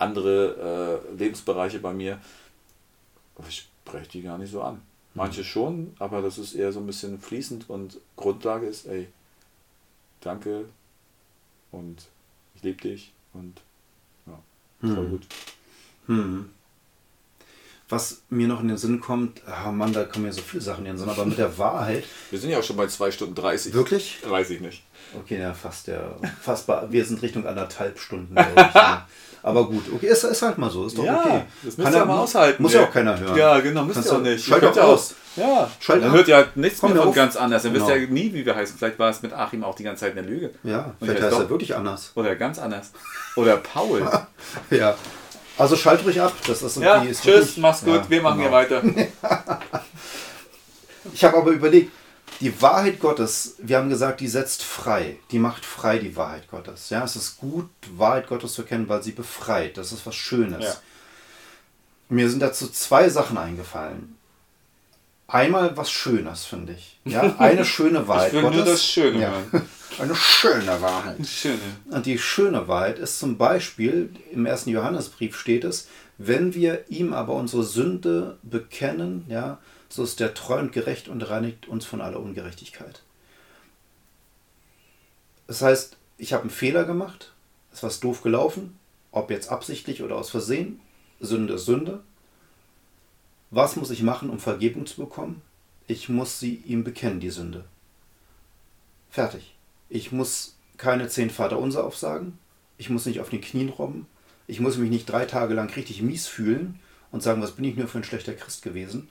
[0.00, 2.20] andere äh, Lebensbereiche bei mir.
[3.48, 4.82] Ich spreche die gar nicht so an.
[5.14, 9.08] Manche schon, aber das ist eher so ein bisschen fließend und Grundlage ist, ey,
[10.20, 10.66] danke
[11.72, 12.06] und
[12.54, 13.60] ich liebe dich und
[14.26, 14.38] ja,
[14.80, 15.10] voll hm.
[15.10, 15.26] gut.
[16.06, 16.50] Hm.
[17.90, 20.86] Was mir noch in den Sinn kommt, oh Mann, da kommen ja so viele Sachen
[20.86, 22.04] in den Sinn, aber mit der Wahrheit.
[22.30, 23.74] Wir sind ja auch schon bei 2 Stunden 30.
[23.74, 24.18] Wirklich?
[24.26, 24.84] Weiß ich nicht.
[25.18, 26.16] Okay, ja, fast ja.
[26.40, 28.56] Fast bei, wir sind Richtung anderthalb Stunden, ich.
[28.56, 29.08] Ja.
[29.42, 31.42] Aber gut, okay, ist, ist halt mal so, ist doch ja, okay.
[31.62, 32.62] Das müsst ihr mal aushalten.
[32.62, 33.36] Muss ja auch keiner hören.
[33.36, 34.44] Ja, genau, müsst ihr auch nicht.
[34.44, 35.14] Schalt doch aus.
[35.36, 37.62] Ja, Schalt dann hört ja nichts Komm mehr von ganz anders.
[37.62, 37.86] Dann genau.
[37.86, 38.76] wisst ihr ja nie, wie wir heißen.
[38.76, 40.50] Vielleicht war es mit Achim auch die ganze Zeit eine Lüge.
[40.62, 42.12] Ja, vielleicht heißt er wirklich anders.
[42.16, 42.92] Oder ganz anders.
[43.36, 44.06] Oder Paul.
[44.70, 44.94] ja.
[45.60, 46.32] Also schalt ruhig ab.
[46.46, 48.58] Das ist ja, ist tschüss, wirklich, mach's gut, ja, wir machen genau.
[48.58, 48.82] hier weiter.
[51.12, 51.92] ich habe aber überlegt,
[52.40, 55.18] die Wahrheit Gottes, wir haben gesagt, die setzt frei.
[55.30, 56.88] Die macht frei, die Wahrheit Gottes.
[56.88, 59.76] Ja, es ist gut, Wahrheit Gottes zu kennen, weil sie befreit.
[59.76, 60.64] Das ist was Schönes.
[60.64, 60.74] Ja.
[62.08, 64.16] Mir sind dazu zwei Sachen eingefallen.
[65.28, 66.98] Einmal was Schönes, finde ich.
[67.04, 68.28] Ja, eine schöne Wahrheit.
[68.28, 68.56] Ich will Gottes.
[68.56, 69.32] nur das Schöne ja.
[69.98, 71.26] Eine schöne Wahrheit.
[71.26, 71.58] Schöne.
[71.90, 75.88] Und die schöne Wahrheit ist zum Beispiel, im ersten Johannesbrief steht es,
[76.18, 79.58] wenn wir ihm aber unsere Sünde bekennen, ja,
[79.88, 83.02] so ist der treu und gerecht und reinigt uns von aller Ungerechtigkeit.
[85.46, 87.32] Das heißt, ich habe einen Fehler gemacht,
[87.72, 88.78] es ist was doof gelaufen,
[89.10, 90.80] ob jetzt absichtlich oder aus Versehen,
[91.20, 92.00] Sünde ist Sünde.
[93.50, 95.42] Was muss ich machen, um Vergebung zu bekommen?
[95.88, 97.64] Ich muss sie ihm bekennen, die Sünde.
[99.10, 99.54] Fertig.
[99.90, 102.38] Ich muss keine zehn Vaterunser aufsagen.
[102.78, 104.06] Ich muss nicht auf den Knien robben.
[104.46, 106.80] Ich muss mich nicht drei Tage lang richtig mies fühlen
[107.12, 109.08] und sagen, was bin ich nur für ein schlechter Christ gewesen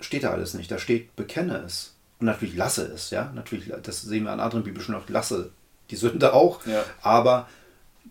[0.00, 0.70] steht da alles nicht.
[0.70, 1.94] Da steht, bekenne es.
[2.20, 3.32] Und natürlich lasse es, ja.
[3.34, 5.52] Natürlich, das sehen wir an anderen biblischen auch, lasse
[5.90, 6.66] die Sünde auch.
[6.66, 6.84] Ja.
[7.02, 7.48] Aber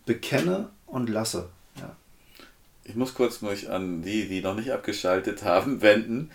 [0.05, 1.49] bekenne und lasse.
[1.77, 1.95] Ja.
[2.84, 6.31] Ich muss kurz mich an die, die noch nicht abgeschaltet haben, wenden.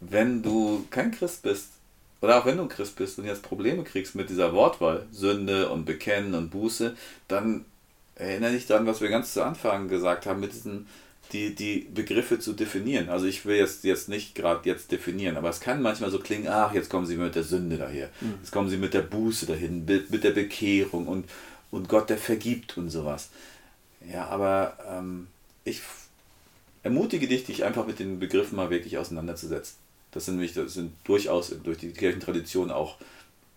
[0.00, 1.70] Wenn du kein Christ bist,
[2.20, 5.68] oder auch wenn du ein Christ bist und jetzt Probleme kriegst mit dieser Wortwahl, Sünde
[5.68, 6.96] und Bekennen und Buße,
[7.28, 7.64] dann
[8.14, 10.86] erinnere dich daran, was wir ganz zu Anfang gesagt haben, mit diesen
[11.32, 13.08] die, die Begriffe zu definieren.
[13.08, 16.48] Also ich will jetzt, jetzt nicht gerade jetzt definieren, aber es kann manchmal so klingen,
[16.48, 18.34] ach, jetzt kommen sie mit der Sünde daher, mhm.
[18.40, 21.28] jetzt kommen sie mit der Buße dahin, mit, mit der Bekehrung und,
[21.70, 23.30] und Gott, der vergibt und sowas.
[24.10, 25.26] Ja, aber ähm,
[25.64, 25.80] ich
[26.82, 29.76] ermutige dich, dich einfach mit den Begriffen mal wirklich auseinanderzusetzen.
[30.16, 32.96] Das sind nämlich, das sind durchaus durch die Kirchentradition auch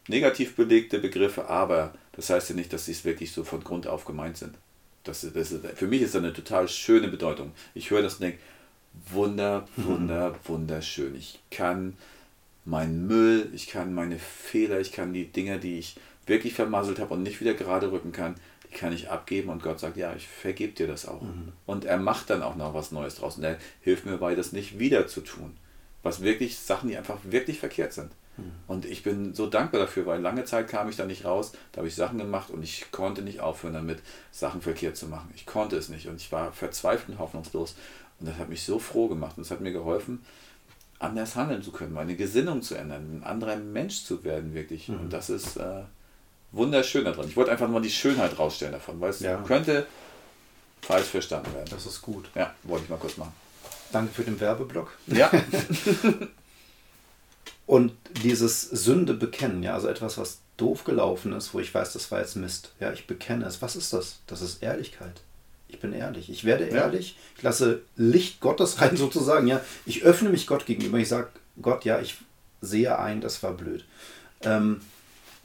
[0.10, 3.88] negativ belegte Begriffe, aber das heißt ja nicht, dass sie es wirklich so von Grund
[3.88, 4.56] auf gemeint sind.
[5.06, 7.54] Das, das, für mich ist das eine total schöne Bedeutung.
[7.74, 8.40] Ich höre das und denke,
[9.10, 11.16] wunder, wunder, wunderschön.
[11.16, 11.96] Ich kann
[12.66, 15.96] meinen Müll, ich kann meine Fehler, ich kann die Dinge, die ich
[16.26, 18.36] wirklich vermasselt habe und nicht wieder gerade rücken kann,
[18.70, 21.22] die kann ich abgeben und Gott sagt, ja, ich vergebe dir das auch.
[21.22, 21.54] Mhm.
[21.66, 24.52] Und er macht dann auch noch was Neues draus und er hilft mir dabei, das
[24.52, 25.56] nicht wieder zu tun.
[26.04, 28.12] Was wirklich Sachen, die einfach wirklich verkehrt sind.
[28.68, 31.80] Und ich bin so dankbar dafür, weil lange Zeit kam ich da nicht raus, da
[31.80, 34.00] habe ich Sachen gemacht und ich konnte nicht aufhören damit,
[34.32, 35.32] Sachen verkehrt zu machen.
[35.36, 37.76] Ich konnte es nicht und ich war verzweifelt und hoffnungslos.
[38.20, 40.24] Und das hat mich so froh gemacht und es hat mir geholfen,
[41.00, 44.90] anders handeln zu können, meine Gesinnung zu ändern, ein anderer Mensch zu werden, wirklich.
[44.90, 45.00] Mhm.
[45.00, 45.84] Und das ist äh,
[46.52, 47.28] wunderschön daran.
[47.28, 49.38] Ich wollte einfach nur die Schönheit rausstellen davon, weil es ja.
[49.38, 49.88] könnte
[50.82, 51.70] falsch verstanden werden.
[51.72, 52.30] Das ist gut.
[52.36, 53.34] Ja, wollte ich mal kurz machen.
[53.92, 54.92] Danke für den Werbeblock.
[55.08, 55.32] Ja.
[57.66, 57.94] Und
[58.24, 62.20] dieses Sünde bekennen, ja, also etwas, was doof gelaufen ist, wo ich weiß, das war
[62.20, 62.74] jetzt Mist.
[62.80, 63.62] Ja, ich bekenne es.
[63.62, 64.20] Was ist das?
[64.28, 65.22] Das ist Ehrlichkeit.
[65.68, 66.30] Ich bin ehrlich.
[66.30, 67.16] Ich werde ehrlich.
[67.38, 69.48] Ich lasse Licht Gottes rein sozusagen.
[69.48, 70.98] Ja, ich öffne mich Gott gegenüber.
[70.98, 71.30] Ich sage
[71.62, 72.18] Gott, ja, ich
[72.62, 73.86] sehe ein, das war blöd.
[74.42, 74.82] Ähm,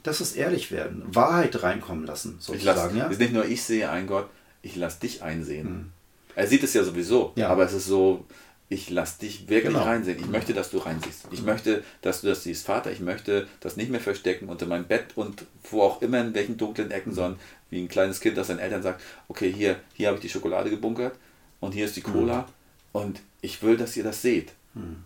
[0.03, 2.95] das ist ehrlich werden, Wahrheit reinkommen lassen, sozusagen.
[2.95, 3.17] Ich lass, ja?
[3.17, 4.29] Nicht nur ich sehe ein Gott,
[4.61, 5.67] ich lasse dich einsehen.
[5.67, 5.91] Hm.
[6.35, 7.49] Er sieht es ja sowieso, ja.
[7.49, 8.25] aber es ist so,
[8.67, 9.83] ich lasse dich wirklich genau.
[9.83, 10.19] reinsehen.
[10.19, 11.27] Ich möchte, dass du reinsiehst.
[11.31, 12.65] Ich möchte, dass du das siehst.
[12.65, 16.33] Vater, ich möchte das nicht mehr verstecken unter meinem Bett und wo auch immer, in
[16.33, 17.39] welchen dunklen Ecken, sondern
[17.69, 20.69] wie ein kleines Kind, das seinen Eltern sagt, okay, hier, hier habe ich die Schokolade
[20.69, 21.15] gebunkert
[21.59, 22.45] und hier ist die Cola mhm.
[22.93, 24.53] und ich will, dass ihr das seht.
[24.73, 25.03] Mhm.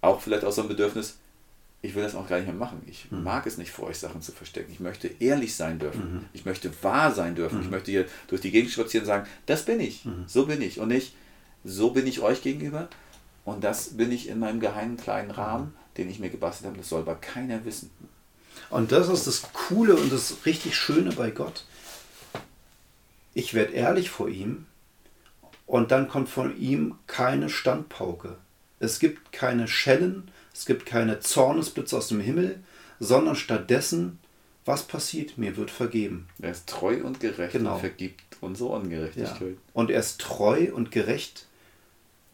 [0.00, 1.18] Auch vielleicht aus so einem Bedürfnis,
[1.82, 2.82] ich will das auch gar nicht mehr machen.
[2.86, 3.22] Ich mhm.
[3.22, 4.70] mag es nicht vor euch Sachen zu verstecken.
[4.70, 6.14] Ich möchte ehrlich sein dürfen.
[6.14, 6.24] Mhm.
[6.32, 7.60] Ich möchte wahr sein dürfen.
[7.60, 7.70] Ich mhm.
[7.70, 10.04] möchte hier durch die Gegend spazieren und sagen, das bin ich.
[10.04, 10.24] Mhm.
[10.26, 10.78] So bin ich.
[10.78, 11.14] Und nicht,
[11.64, 12.88] so bin ich euch gegenüber
[13.44, 16.78] und das bin ich in meinem geheimen kleinen Rahmen, den ich mir gebastelt habe.
[16.78, 17.90] Das soll aber keiner wissen.
[18.68, 21.64] Und das ist das Coole und das richtig Schöne bei Gott.
[23.32, 24.66] ich werde ehrlich vor ihm
[25.66, 28.36] und dann kommt von ihm keine Standpauke.
[28.80, 30.30] Es gibt keine Schellen,
[30.60, 32.60] es gibt keine Zornesblitze aus dem Himmel,
[32.98, 34.18] sondern stattdessen,
[34.66, 35.38] was passiert?
[35.38, 36.28] Mir wird vergeben.
[36.38, 37.76] Er ist treu und gerecht genau.
[37.76, 39.40] und vergibt unsere Ungerechtigkeit.
[39.40, 39.56] Ja.
[39.72, 41.46] Und er ist treu und gerecht.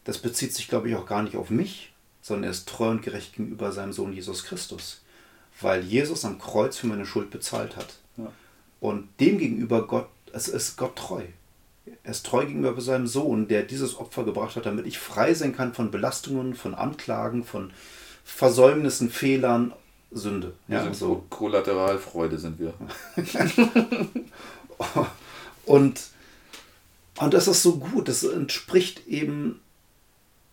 [0.03, 3.01] Das bezieht sich, glaube ich, auch gar nicht auf mich, sondern er ist treu und
[3.01, 5.03] gerecht gegenüber seinem Sohn Jesus Christus.
[5.61, 7.95] Weil Jesus am Kreuz für meine Schuld bezahlt hat.
[8.17, 8.29] Ja.
[8.81, 11.23] Und dem gegenüber Gott, es ist Gott treu.
[12.03, 15.55] Er ist treu gegenüber seinem Sohn, der dieses Opfer gebracht hat, damit ich frei sein
[15.55, 17.71] kann von Belastungen, von Anklagen, von
[18.27, 19.73] Versäumnissen, Fehlern,
[20.11, 20.53] Sünde.
[20.67, 21.23] Ja, sind so.
[21.29, 22.73] Kollateralfreude sind wir.
[25.65, 26.01] und,
[27.19, 28.09] und das ist so gut.
[28.09, 29.61] Das entspricht eben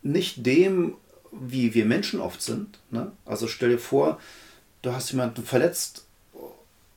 [0.02, 0.94] nicht dem,
[1.32, 2.78] wie wir Menschen oft sind.
[2.90, 3.10] Ne?
[3.26, 4.20] Also stell dir vor,
[4.82, 6.04] du hast jemanden verletzt,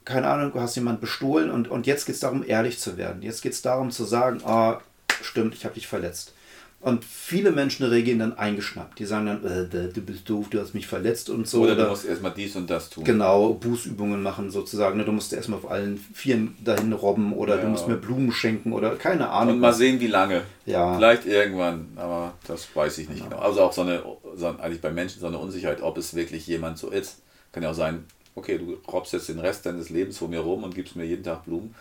[0.05, 3.23] keine Ahnung, du hast jemanden bestohlen und, und jetzt geht es darum, ehrlich zu werden.
[3.23, 4.79] Jetzt geht es darum zu sagen, ah,
[5.21, 6.33] stimmt, ich habe dich verletzt.
[6.79, 8.99] Und viele Menschen reagieren dann eingeschnappt.
[8.99, 11.63] Die sagen dann, äh, du bist doof, du hast mich verletzt und so.
[11.63, 13.03] Oder du musst erstmal dies und das tun.
[13.03, 14.97] Genau, Bußübungen machen sozusagen.
[14.97, 15.03] Ne?
[15.03, 17.63] Du musst erstmal auf allen Vieren dahin robben oder ja.
[17.63, 19.55] du musst mir Blumen schenken oder keine Ahnung.
[19.55, 20.43] Und mal sehen, wie lange.
[20.67, 20.95] Ja.
[20.95, 23.37] Vielleicht irgendwann, aber das weiß ich nicht genau.
[23.37, 23.41] genau.
[23.41, 24.03] Also auch so eine,
[24.35, 27.21] so, eigentlich bei Menschen so eine Unsicherheit, ob es wirklich jemand so ist.
[27.53, 28.05] Kann ja auch sein,
[28.35, 31.23] okay, du robbst jetzt den Rest deines Lebens vor mir rum und gibst mir jeden
[31.23, 31.73] Tag Blumen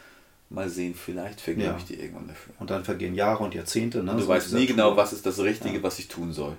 [0.48, 1.77] Mal sehen, vielleicht vergebe ja.
[1.77, 2.55] ich dir irgendwann dafür.
[2.60, 4.02] Und dann vergehen Jahre und Jahrzehnte.
[4.02, 4.12] Ne?
[4.12, 5.82] Und du so weißt nie genau, was ist das Richtige, ja.
[5.82, 6.56] was ich tun soll.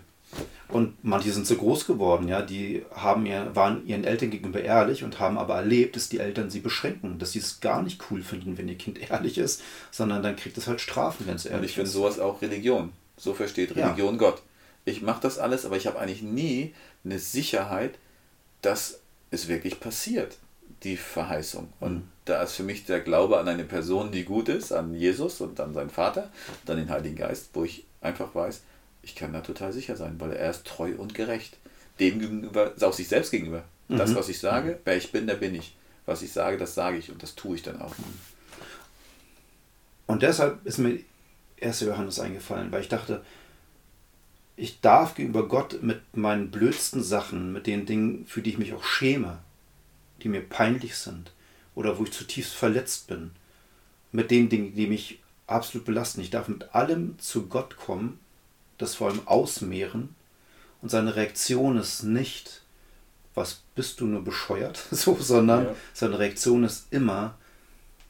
[0.70, 5.06] Und manche sind so groß geworden, ja, die haben ihr, waren ihren Eltern gegenüber ehrlich
[5.06, 8.22] und haben aber erlebt, dass die Eltern sie beschränken, dass sie es gar nicht cool
[8.22, 9.62] finden, wenn ihr Kind ehrlich ist,
[9.92, 11.60] sondern dann kriegt es halt Strafen, wenn es ehrlich ist.
[11.60, 12.92] Und ich finde sowas auch Religion.
[13.16, 14.20] So versteht Religion ja.
[14.20, 14.42] Gott.
[14.84, 16.74] Ich mache das alles, aber ich habe eigentlich nie
[17.06, 17.98] eine Sicherheit,
[18.62, 19.00] dass
[19.32, 20.38] es wirklich passiert
[20.84, 21.72] die Verheißung.
[21.80, 22.04] Und mhm.
[22.28, 25.60] Da ist für mich der Glaube an eine Person, die gut ist, an Jesus und
[25.60, 26.30] an seinen Vater,
[26.66, 28.62] dann den Heiligen Geist, wo ich einfach weiß,
[29.02, 31.58] ich kann da total sicher sein, weil er ist treu und gerecht.
[32.00, 33.64] Dem gegenüber, auch sich selbst gegenüber.
[33.88, 33.98] Mhm.
[33.98, 34.80] Das, was ich sage, mhm.
[34.84, 35.76] wer ich bin, der bin ich.
[36.06, 37.96] Was ich sage, das sage ich und das tue ich dann auch.
[40.06, 41.00] Und deshalb ist mir
[41.62, 41.82] 1.
[41.82, 43.24] Johannes eingefallen, weil ich dachte,
[44.56, 48.74] ich darf gegenüber Gott mit meinen blödsten Sachen, mit den Dingen, für die ich mich
[48.74, 49.40] auch schäme,
[50.22, 51.32] die mir peinlich sind
[51.78, 53.30] oder wo ich zutiefst verletzt bin,
[54.12, 56.22] mit den Dingen, die mich absolut belasten.
[56.22, 58.20] Ich darf mit allem zu Gott kommen,
[58.80, 60.16] das vor allem ausmehren
[60.82, 62.64] und seine Reaktion ist nicht,
[63.36, 65.76] was bist du nur bescheuert, so, sondern ja.
[65.94, 67.36] seine Reaktion ist immer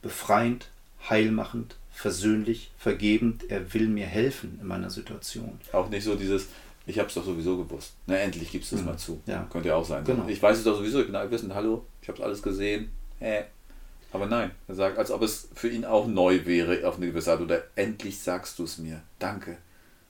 [0.01, 0.69] befreiend,
[1.09, 3.49] heilmachend, versöhnlich, vergebend.
[3.49, 5.59] Er will mir helfen in meiner Situation.
[5.73, 6.47] Auch nicht so dieses,
[6.85, 7.95] ich habe es doch sowieso gewusst.
[8.05, 8.87] Na, endlich gibst du es mhm.
[8.87, 9.21] mal zu.
[9.25, 9.45] Ja.
[9.51, 10.05] Könnte ja auch sein.
[10.05, 10.25] Genau.
[10.29, 12.91] Ich weiß es doch sowieso, ich bin allwissend, hallo, ich habe es alles gesehen.
[13.19, 13.43] Äh.
[14.17, 17.31] Aber nein, er sagt, als ob es für ihn auch neu wäre auf eine gewisse
[17.31, 17.41] Art.
[17.41, 19.03] Oder endlich sagst du es mir.
[19.19, 19.57] Danke.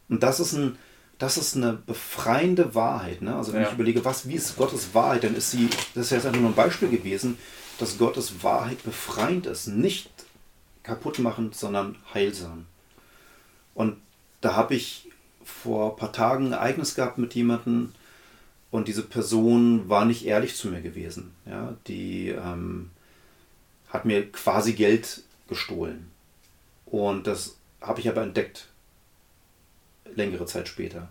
[0.07, 0.77] Und das ist ein,
[1.17, 3.21] das ist eine befreiende Wahrheit.
[3.21, 3.35] Ne?
[3.35, 3.67] Also wenn ja.
[3.67, 6.51] ich überlege, was, wie ist Gottes Wahrheit, dann ist sie, das ist jetzt einfach nur
[6.51, 7.37] ein Beispiel gewesen,
[7.79, 9.67] dass Gottes Wahrheit befreiend ist.
[9.67, 10.09] Nicht
[10.83, 12.65] kaputtmachend, sondern heilsam.
[13.73, 13.97] Und
[14.39, 15.09] da habe ich
[15.43, 17.91] vor ein paar Tagen ein Ereignis gehabt mit jemandem
[18.71, 21.31] und diese Person war nicht ehrlich zu mir gewesen.
[21.45, 22.91] Ja, die ähm,
[23.89, 26.11] hat mir quasi Geld gestohlen.
[26.85, 28.67] Und das habe ich aber entdeckt,
[30.15, 31.09] längere Zeit später.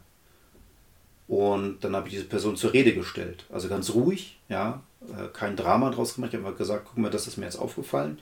[1.28, 3.44] Und dann habe ich diese Person zur Rede gestellt.
[3.52, 6.32] Also ganz ruhig, ja, äh, kein Drama draus gemacht.
[6.32, 8.18] Ich habe gesagt, guck mal, das ist mir jetzt aufgefallen.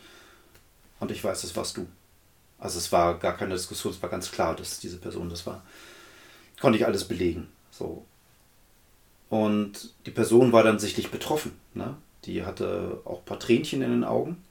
[1.01, 1.87] Und ich weiß, das warst du.
[2.59, 5.63] Also es war gar keine Diskussion, es war ganz klar, dass diese Person das war
[6.65, 7.49] konnte ich alles belegen.
[7.71, 8.07] So.
[9.29, 11.53] Und die Person war dann sichtlich betroffen.
[11.75, 11.95] Ne?
[12.25, 14.43] Die hatte auch ein paar Tränchen in den Augen.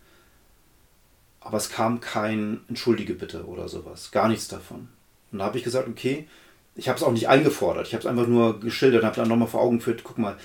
[1.39, 4.11] Aber es kam kein Entschuldige bitte oder sowas.
[4.11, 4.87] Gar nichts davon.
[5.31, 6.27] Und da habe ich gesagt, okay,
[6.75, 7.87] ich habe es auch nicht eingefordert.
[7.87, 10.37] Ich habe es einfach nur geschildert und habe dann nochmal vor Augen geführt, guck mal,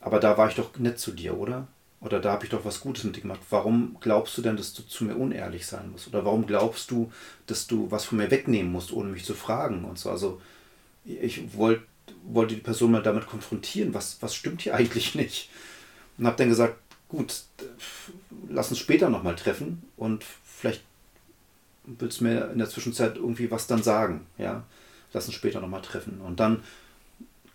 [0.00, 1.66] aber da war ich doch nett zu dir, oder?
[2.00, 3.40] Oder da habe ich doch was Gutes mit dir gemacht.
[3.48, 6.08] Warum glaubst du denn, dass du zu mir unehrlich sein musst?
[6.08, 7.10] Oder warum glaubst du,
[7.46, 9.84] dass du was von mir wegnehmen musst, ohne mich zu fragen?
[9.86, 10.40] Und so, also
[11.06, 11.80] ich wollt,
[12.24, 15.48] wollte die Person mal damit konfrontieren, was, was stimmt hier eigentlich nicht.
[16.18, 16.76] Und habe dann gesagt,
[17.08, 17.42] gut,
[18.48, 20.82] lass uns später nochmal treffen und vielleicht
[21.84, 24.26] willst du mir in der Zwischenzeit irgendwie was dann sagen.
[24.38, 24.64] Ja,
[25.12, 26.20] lass uns später nochmal treffen.
[26.20, 26.62] Und dann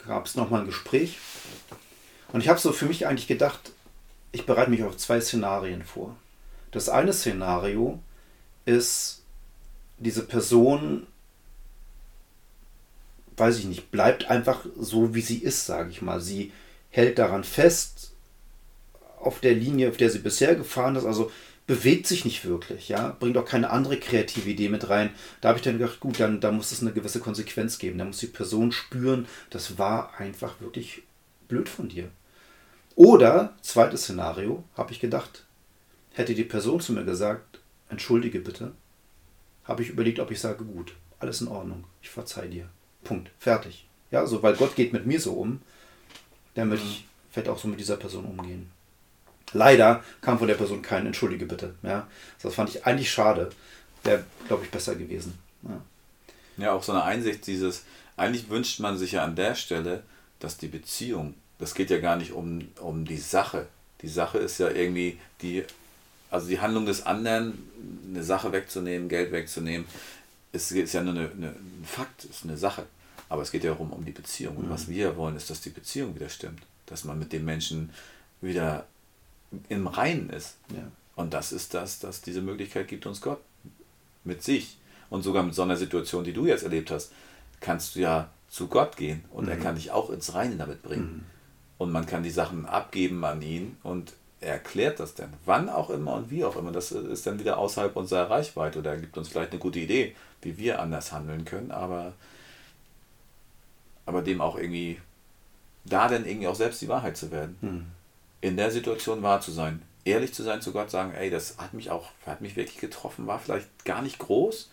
[0.06, 1.18] gab es nochmal ein Gespräch.
[2.32, 3.72] Und ich habe so für mich eigentlich gedacht,
[4.32, 6.16] ich bereite mich auf zwei Szenarien vor.
[6.72, 8.00] Das eine Szenario
[8.66, 9.24] ist,
[9.98, 11.08] diese Person
[13.40, 16.20] weiß ich nicht, bleibt einfach so, wie sie ist, sage ich mal.
[16.20, 16.52] Sie
[16.90, 18.12] hält daran fest,
[19.20, 21.06] auf der Linie, auf der sie bisher gefahren ist.
[21.06, 21.32] Also
[21.68, 25.12] bewegt sich nicht wirklich, ja, bringt auch keine andere kreative Idee mit rein.
[25.40, 28.00] Da habe ich dann gedacht, gut, dann da muss es eine gewisse Konsequenz geben.
[28.00, 31.04] Da muss die Person spüren, das war einfach wirklich
[31.48, 32.10] blöd von dir.
[32.96, 35.46] Oder, zweites Szenario, habe ich gedacht,
[36.14, 38.74] hätte die Person zu mir gesagt, entschuldige bitte,
[39.64, 42.68] habe ich überlegt, ob ich sage, gut, alles in Ordnung, ich verzeih dir.
[43.04, 43.88] Punkt, fertig.
[44.10, 45.62] Ja, so, weil Gott geht mit mir so um,
[46.56, 48.72] dann möchte ich vielleicht auch so mit dieser Person umgehen.
[49.54, 51.76] Leider kam von der Person kein Entschuldige bitte.
[51.82, 52.08] Ja,
[52.42, 53.50] das fand ich eigentlich schade.
[54.04, 55.38] Wäre, glaube ich, besser gewesen.
[55.64, 55.82] Ja.
[56.58, 57.84] ja, auch so eine Einsicht, dieses,
[58.16, 60.04] eigentlich wünscht man sich ja an der Stelle,
[60.40, 63.68] dass die Beziehung, das geht ja gar nicht um, um die Sache.
[64.02, 65.66] Die Sache ist ja irgendwie die,
[66.32, 67.58] also die Handlung des anderen,
[68.10, 69.86] eine Sache wegzunehmen, Geld wegzunehmen,
[70.54, 72.86] ist, ist ja nur eine, eine, ein Fakt, ist eine Sache.
[73.28, 74.58] Aber es geht ja darum, um die Beziehung.
[74.58, 74.72] Und mhm.
[74.72, 76.62] was wir wollen, ist, dass die Beziehung wieder stimmt.
[76.88, 77.92] Dass man mit dem Menschen
[78.42, 78.86] wieder
[79.70, 80.58] im Reinen ist.
[80.70, 80.92] Ja.
[81.16, 83.42] Und das ist das, dass diese Möglichkeit gibt uns Gott
[84.24, 84.78] mit sich.
[85.10, 87.12] Und sogar mit so einer Situation, die du jetzt erlebt hast,
[87.60, 89.52] kannst du ja zu Gott gehen und mhm.
[89.52, 91.14] er kann dich auch ins Reine damit bringen.
[91.14, 91.26] Mhm.
[91.78, 95.34] Und man kann die Sachen abgeben an ihn und er erklärt das dann.
[95.46, 96.72] Wann auch immer und wie auch immer.
[96.72, 100.16] Das ist dann wieder außerhalb unserer Reichweite oder er gibt uns vielleicht eine gute Idee,
[100.42, 102.14] wie wir anders handeln können, aber,
[104.06, 105.00] aber dem auch irgendwie,
[105.86, 107.58] da dann irgendwie auch selbst die Wahrheit zu werden.
[107.62, 107.99] Mhm
[108.42, 109.82] in der Situation wahr zu sein.
[110.06, 113.28] Ehrlich zu sein zu Gott, sagen, ey, das hat mich auch, hat mich wirklich getroffen,
[113.28, 114.70] war vielleicht gar nicht groß,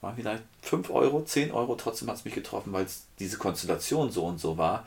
[0.00, 4.10] war vielleicht 5 Euro, 10 Euro, trotzdem hat es mich getroffen, weil es diese Konstellation
[4.10, 4.86] so und so war.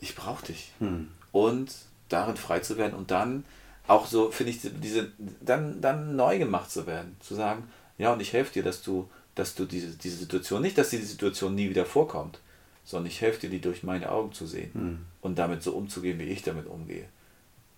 [0.00, 0.72] Ich brauche dich.
[0.78, 1.08] Hm.
[1.32, 1.72] Und
[2.08, 3.44] darin frei zu werden und dann
[3.88, 7.16] auch so, finde ich, diese, dann, dann neu gemacht zu werden.
[7.20, 10.76] Zu sagen, ja, und ich helfe dir, dass du, dass du diese, diese Situation, nicht,
[10.76, 12.40] dass diese Situation nie wieder vorkommt,
[12.86, 14.98] sondern ich helfe dir, die durch meine Augen zu sehen mhm.
[15.20, 17.04] und damit so umzugehen, wie ich damit umgehe.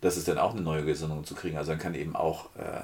[0.02, 1.56] Das ist dann auch eine neue Gesinnung zu kriegen.
[1.56, 2.82] Also dann kann eben auch, äh,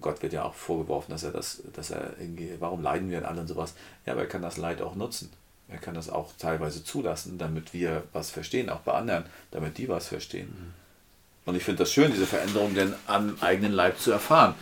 [0.00, 3.26] Gott wird ja auch vorgeworfen, dass er das, dass er irgendwie, warum leiden wir an
[3.26, 3.74] alle und sowas?
[4.06, 5.30] Ja, aber er kann das Leid auch nutzen.
[5.68, 9.88] Er kann das auch teilweise zulassen, damit wir was verstehen, auch bei anderen, damit die
[9.88, 10.48] was verstehen.
[10.48, 10.74] Mhm.
[11.44, 14.54] Und ich finde das schön, diese Veränderung denn am eigenen Leib zu erfahren.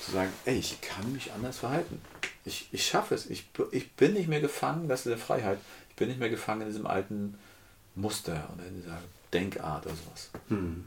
[0.00, 2.00] Zu sagen, ey, ich kann mich anders verhalten.
[2.44, 3.28] Ich, ich schaffe es.
[3.28, 5.58] Ich, ich bin nicht mehr gefangen, das ist eine Freiheit
[5.96, 7.38] bin nicht mehr gefangen in diesem alten
[7.94, 8.98] Muster oder in dieser
[9.32, 10.30] Denkart oder sowas.
[10.48, 10.86] Hm.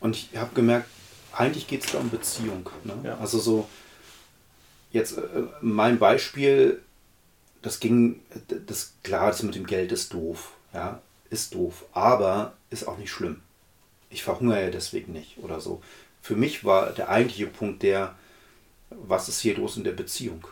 [0.00, 0.88] Und ich habe gemerkt,
[1.32, 2.68] eigentlich geht es da um Beziehung.
[2.84, 2.94] Ne?
[3.04, 3.18] Ja.
[3.18, 3.68] Also so,
[4.90, 5.22] jetzt äh,
[5.60, 6.82] mein Beispiel,
[7.62, 8.20] das ging,
[8.66, 10.52] das klar, das mit dem Geld ist doof.
[10.74, 11.00] Ja,
[11.30, 13.40] ist doof, aber ist auch nicht schlimm.
[14.10, 15.82] Ich verhungere ja deswegen nicht oder so.
[16.20, 18.14] Für mich war der eigentliche Punkt der,
[18.90, 20.46] was ist hier los in der Beziehung?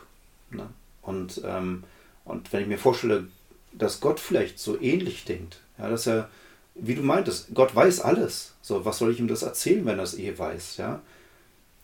[0.49, 0.67] Ne?
[1.01, 1.83] Und ähm,
[2.25, 3.27] und wenn ich mir vorstelle,
[3.73, 6.29] dass Gott vielleicht so ähnlich denkt, ja, dass er,
[6.75, 8.53] wie du meintest, Gott weiß alles.
[8.61, 11.01] So, was soll ich ihm das erzählen, wenn er es eh weiß, ja?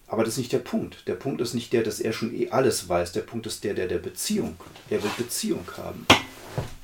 [0.07, 1.05] Aber das ist nicht der Punkt.
[1.07, 3.11] Der Punkt ist nicht der, dass er schon eh alles weiß.
[3.11, 4.55] Der Punkt ist der, der der Beziehung.
[4.89, 6.07] Er will Beziehung haben.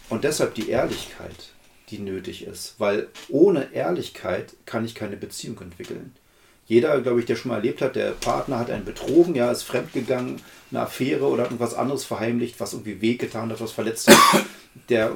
[0.09, 1.51] Und deshalb die Ehrlichkeit,
[1.89, 2.75] die nötig ist.
[2.79, 6.13] Weil ohne Ehrlichkeit kann ich keine Beziehung entwickeln.
[6.65, 9.63] Jeder, glaube ich, der schon mal erlebt hat, der Partner hat einen betrogen, ja, ist
[9.63, 10.41] fremdgegangen,
[10.71, 14.45] eine Affäre oder irgendwas anderes verheimlicht, was irgendwie wehgetan hat, was verletzt hat.
[14.89, 15.11] Der,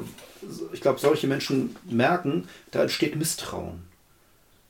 [0.71, 3.81] ich glaube, solche Menschen merken, da entsteht Misstrauen.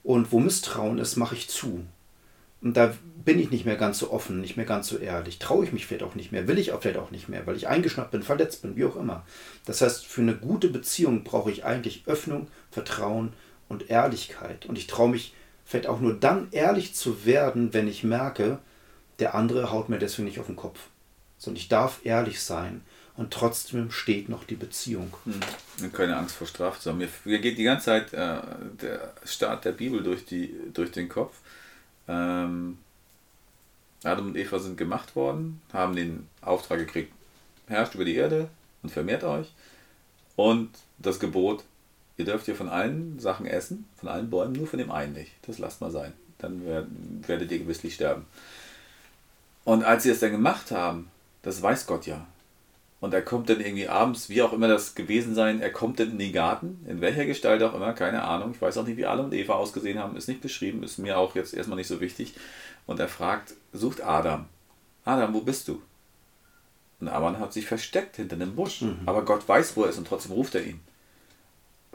[0.01, 1.83] Und wo Misstrauen ist, mache ich zu.
[2.61, 2.93] Und da
[3.25, 5.39] bin ich nicht mehr ganz so offen, nicht mehr ganz so ehrlich.
[5.39, 7.57] Traue ich mich vielleicht auch nicht mehr, will ich auch vielleicht auch nicht mehr, weil
[7.57, 9.25] ich eingeschnappt bin, verletzt bin, wie auch immer.
[9.65, 13.33] Das heißt, für eine gute Beziehung brauche ich eigentlich Öffnung, Vertrauen
[13.67, 14.65] und Ehrlichkeit.
[14.65, 15.33] Und ich traue mich
[15.67, 18.59] vielleicht auch nur dann ehrlich zu werden, wenn ich merke,
[19.19, 20.79] der andere haut mir deswegen nicht auf den Kopf.
[21.37, 22.81] Sondern ich darf ehrlich sein
[23.17, 25.13] und trotzdem steht noch die Beziehung.
[25.25, 25.91] Hm.
[25.91, 26.93] Keine Angst vor Strafe zu.
[26.93, 28.39] Mir, mir geht die ganze Zeit äh,
[28.81, 31.35] der Start der Bibel durch, die, durch den Kopf.
[32.07, 32.77] Ähm,
[34.03, 37.11] Adam und Eva sind gemacht worden, haben den Auftrag gekriegt,
[37.67, 38.49] herrscht über die Erde
[38.83, 39.51] und vermehrt euch.
[40.37, 41.65] Und das Gebot,
[42.17, 45.31] ihr dürft hier von allen Sachen essen, von allen Bäumen, nur von dem einen nicht.
[45.45, 46.13] Das lasst mal sein.
[46.39, 48.25] Dann werdet ihr gewisslich sterben.
[49.63, 51.09] Und als sie es dann gemacht haben,
[51.41, 52.25] das weiß Gott ja.
[52.99, 56.11] Und er kommt dann irgendwie abends, wie auch immer das gewesen sein, er kommt dann
[56.11, 58.51] in den Garten, in welcher Gestalt auch immer, keine Ahnung.
[58.55, 61.17] Ich weiß auch nicht, wie Adam und Eva ausgesehen haben, ist nicht beschrieben, ist mir
[61.17, 62.33] auch jetzt erstmal nicht so wichtig.
[62.87, 64.45] Und er fragt, sucht Adam.
[65.05, 65.81] Adam, wo bist du?
[66.99, 68.81] Und Adam hat sich versteckt hinter einem Busch.
[68.81, 69.01] Mhm.
[69.05, 70.79] Aber Gott weiß, wo er ist und trotzdem ruft er ihn.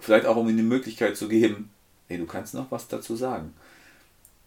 [0.02, 1.70] Vielleicht auch, um ihm die Möglichkeit zu geben,
[2.08, 3.54] hey, du kannst noch was dazu sagen.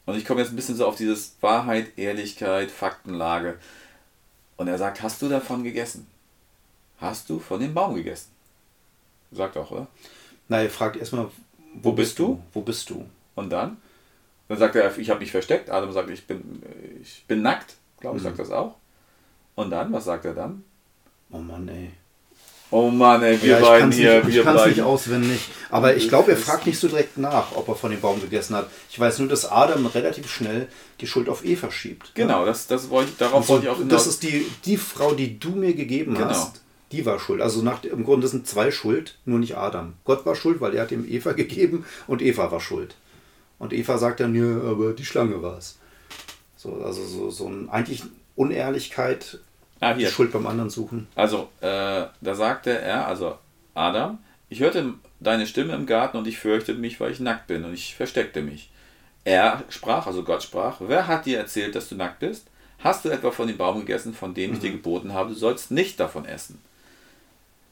[0.06, 3.58] Und ich komme jetzt ein bisschen so auf dieses Wahrheit, Ehrlichkeit, Faktenlage.
[4.58, 6.08] Und er sagt, hast du davon gegessen?
[6.98, 8.32] Hast du von dem Baum gegessen?
[9.32, 9.88] Sagt auch, oder?
[10.50, 11.30] Na, er fragt erstmal,
[11.74, 12.28] wo, wo bist du?
[12.28, 12.42] du?
[12.52, 13.06] Wo bist du?
[13.36, 13.78] Und dann?
[14.50, 15.70] Dann sagt er, ich habe mich versteckt.
[15.70, 16.62] Adam sagt, ich bin,
[17.02, 17.76] ich bin nackt.
[18.02, 18.76] Glaube ich, sagt das auch.
[19.56, 20.66] Und dann, was sagt er dann?
[21.32, 21.92] Oh Mann, ey.
[22.72, 25.40] Oh Mann, ey, wir Ja, ich beiden hier, nicht, ich wir kann's nicht auswendig.
[25.70, 28.56] Aber ich glaube, er fragt nicht so direkt nach, ob er von dem Baum gegessen
[28.56, 28.70] hat.
[28.90, 30.68] Ich weiß nur, dass Adam relativ schnell
[31.00, 32.12] die Schuld auf Eva schiebt.
[32.16, 34.08] Genau, das, das wollte darauf So, wollte ich auch das hinaus.
[34.08, 36.28] ist die, die Frau, die du mir gegeben Genau.
[36.30, 36.62] hast.
[36.92, 37.42] Die war schuld.
[37.42, 39.94] Also nach, im Grunde sind zwei schuld, nur nicht Adam.
[40.04, 42.96] Gott war schuld, weil er hat ihm Eva gegeben und Eva war schuld.
[43.60, 45.78] Und Eva sagt dann, ja, aber die Schlange war es.
[46.58, 48.04] So, also so, so ein eigentlich
[48.36, 49.40] Unehrlichkeit,
[49.80, 50.10] Ah, die hier.
[50.10, 51.08] Schuld beim anderen suchen.
[51.16, 53.38] Also, äh, da sagte er, also
[53.74, 54.20] Adam,
[54.50, 57.74] ich hörte deine Stimme im Garten und ich fürchtete mich, weil ich nackt bin und
[57.74, 58.70] ich versteckte mich.
[59.24, 62.48] Er sprach, also Gott sprach, wer hat dir erzählt, dass du nackt bist?
[62.80, 65.72] Hast du etwa von dem Baum gegessen, von dem ich dir geboten habe, du sollst
[65.72, 66.62] nicht davon essen?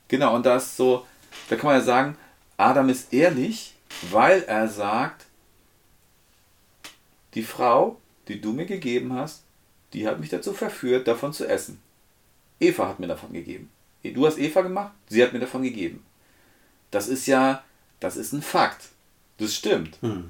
[0.08, 1.06] Genau, und da ist so,
[1.50, 2.18] da kann man ja sagen,
[2.58, 3.76] Adam ist ehrlich,
[4.10, 5.26] weil er sagt,
[7.36, 9.44] die Frau, die du mir gegeben hast,
[9.94, 11.80] die hat mich dazu verführt, davon zu essen.
[12.64, 13.70] Eva hat mir davon gegeben.
[14.04, 16.04] Du hast Eva gemacht, sie hat mir davon gegeben.
[16.92, 17.64] Das ist ja,
[18.00, 18.90] das ist ein Fakt.
[19.38, 19.98] Das stimmt.
[20.02, 20.30] Hm.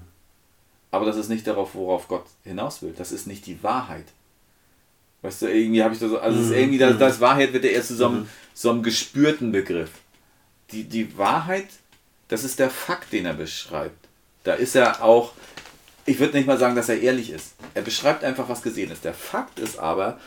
[0.91, 2.93] Aber das ist nicht darauf, worauf Gott hinaus will.
[2.95, 4.05] Das ist nicht die Wahrheit.
[5.23, 7.63] Weißt du, irgendwie habe ich da so, also es ist irgendwie, das, das Wahrheit wird
[7.63, 9.89] ja erst zu so einem, so einem gespürten Begriff.
[10.71, 11.67] Die, die Wahrheit,
[12.27, 14.07] das ist der Fakt, den er beschreibt.
[14.43, 15.33] Da ist er auch,
[16.05, 17.53] ich würde nicht mal sagen, dass er ehrlich ist.
[17.73, 19.05] Er beschreibt einfach, was gesehen ist.
[19.05, 20.19] Der Fakt ist aber,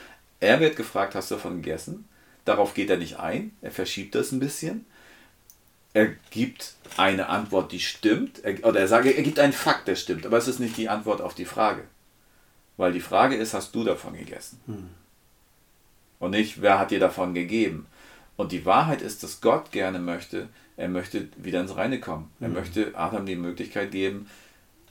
[0.47, 2.09] er wird gefragt, hast du davon gegessen?
[2.45, 3.53] Darauf geht er nicht ein.
[3.61, 4.87] Er verschiebt das ein bisschen.
[5.93, 8.45] Er gibt eine Antwort, die stimmt.
[8.45, 10.27] Er, oder er sagt, er gibt einen Fakt, der stimmt.
[10.27, 11.85] Aber es ist nicht die Antwort auf die Frage.
[12.77, 14.61] Weil die Frage ist, hast du davon gegessen?
[16.19, 17.87] Und nicht, wer hat dir davon gegeben?
[18.37, 22.31] Und die Wahrheit ist, dass Gott gerne möchte, er möchte wieder ins Reine kommen.
[22.41, 24.29] Er möchte Adam die Möglichkeit geben,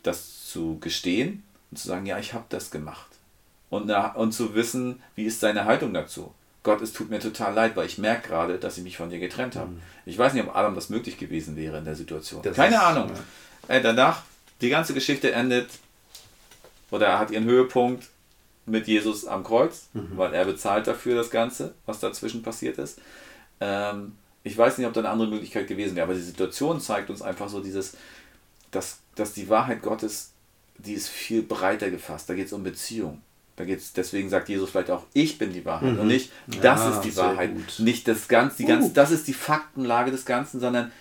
[0.02, 3.15] das zu gestehen und zu sagen, ja, ich habe das gemacht.
[3.70, 6.34] Und, na, und zu wissen, wie ist seine Haltung dazu.
[6.64, 9.20] Gott, es tut mir total leid, weil ich merke gerade, dass ich mich von dir
[9.20, 9.74] getrennt habe.
[10.06, 12.42] Ich weiß nicht, ob Adam das möglich gewesen wäre in der Situation.
[12.42, 13.12] Das Keine ist- Ahnung.
[13.70, 13.76] ja.
[13.76, 14.24] Äh, danach,
[14.62, 15.70] die ganze Geschichte endet,
[16.92, 18.08] oder er hat ihren Höhepunkt
[18.68, 23.00] mit Jesus am Kreuz, weil er bezahlt dafür das Ganze, was dazwischen passiert ist.
[23.60, 24.14] Ähm,
[24.44, 27.22] ich weiß nicht, ob da eine andere Möglichkeit gewesen wäre, aber die Situation zeigt uns
[27.22, 27.96] einfach so dieses,
[28.72, 30.32] dass, dass die Wahrheit Gottes,
[30.78, 32.28] die ist viel breiter gefasst.
[32.30, 33.22] Da geht es um Beziehung.
[33.58, 36.30] Da geht's, deswegen sagt Jesus vielleicht auch, ich bin die Wahrheit und nicht,
[36.62, 37.54] das Ja, ist die sehr Wahrheit.
[37.54, 37.80] gut.
[37.80, 40.92] Nicht das Ganze, die ganz, das ist die Faktenlage des Ganzen, sondern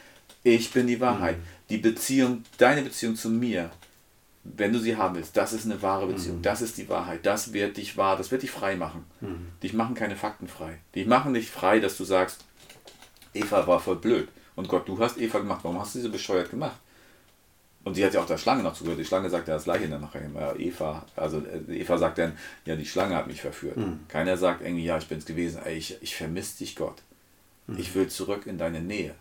[0.45, 1.37] ich bin die Wahrheit.
[1.71, 3.71] Die Beziehung, deine Beziehung zu mir,
[4.45, 6.43] wenn du sie haben willst, das ist eine wahre Beziehung.
[6.43, 7.25] Das ist die Wahrheit.
[7.27, 9.05] Das wird dich wahr, das wird dich frei machen.
[9.63, 10.79] Dich machen keine Fakten frei.
[10.95, 12.45] Die machen dich frei, dass du sagst,
[13.33, 14.29] Eva war voll blöd.
[14.55, 15.61] Und Gott, du hast Eva gemacht.
[15.65, 16.77] Warum hast du sie so bescheuert gemacht?
[17.85, 18.99] Und sie hat ja auch der Schlange noch zugehört.
[18.99, 20.23] Die Schlange sagt ja das gleiche dann nachher.
[20.35, 22.33] Ja, Eva, also äh, Eva sagt dann,
[22.65, 23.77] ja, die Schlange hat mich verführt.
[24.09, 25.61] Keiner sagt irgendwie, ja, ich bin's gewesen.
[25.65, 27.03] Ey, ich, ich vermisse dich, Gott.
[27.79, 29.15] Ich will zurück in deine Nähe.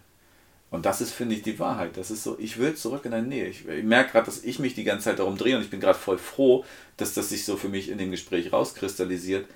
[0.70, 1.98] Und das ist, finde ich, die Wahrheit.
[1.98, 3.48] Das ist so, ich will zurück in deine Nähe.
[3.48, 5.80] Ich, ich merke gerade, dass ich mich die ganze Zeit darum drehe und ich bin
[5.80, 6.66] gerade voll froh,
[6.98, 9.48] dass das sich so für mich in dem Gespräch rauskristallisiert.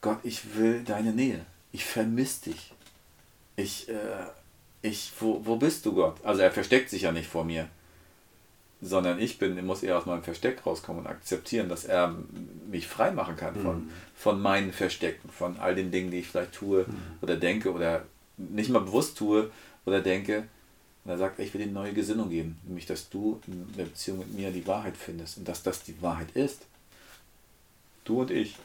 [0.00, 1.44] Gott, ich will deine Nähe.
[1.72, 2.72] Ich vermisse dich.
[3.56, 3.94] Ich, äh,
[4.80, 6.16] ich, wo, wo bist du, Gott?
[6.22, 7.68] Also er versteckt sich ja nicht vor mir,
[8.82, 12.16] sondern ich bin, muss eher aus meinem Versteck rauskommen und akzeptieren, dass er
[12.68, 16.52] mich frei machen kann von, von meinen Verstecken, von all den Dingen, die ich vielleicht
[16.52, 16.84] tue
[17.20, 18.02] oder denke oder
[18.36, 19.50] nicht mal bewusst tue
[19.86, 20.48] oder denke.
[21.04, 23.84] Und er sagt, ich will dir eine neue Gesinnung geben, nämlich, dass du in der
[23.84, 26.62] Beziehung mit mir die Wahrheit findest und dass das die Wahrheit ist.
[28.04, 28.56] Du und ich.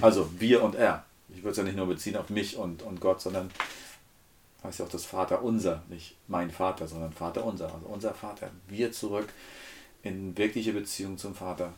[0.00, 1.04] Also wir und er.
[1.28, 3.50] Ich würde es ja nicht nur beziehen auf mich und, und Gott, sondern
[4.64, 8.50] heißt ja auch das Vater unser, nicht mein Vater, sondern Vater unser, also unser Vater.
[8.68, 9.28] Wir zurück
[10.02, 11.72] in wirkliche Beziehung zum Vater.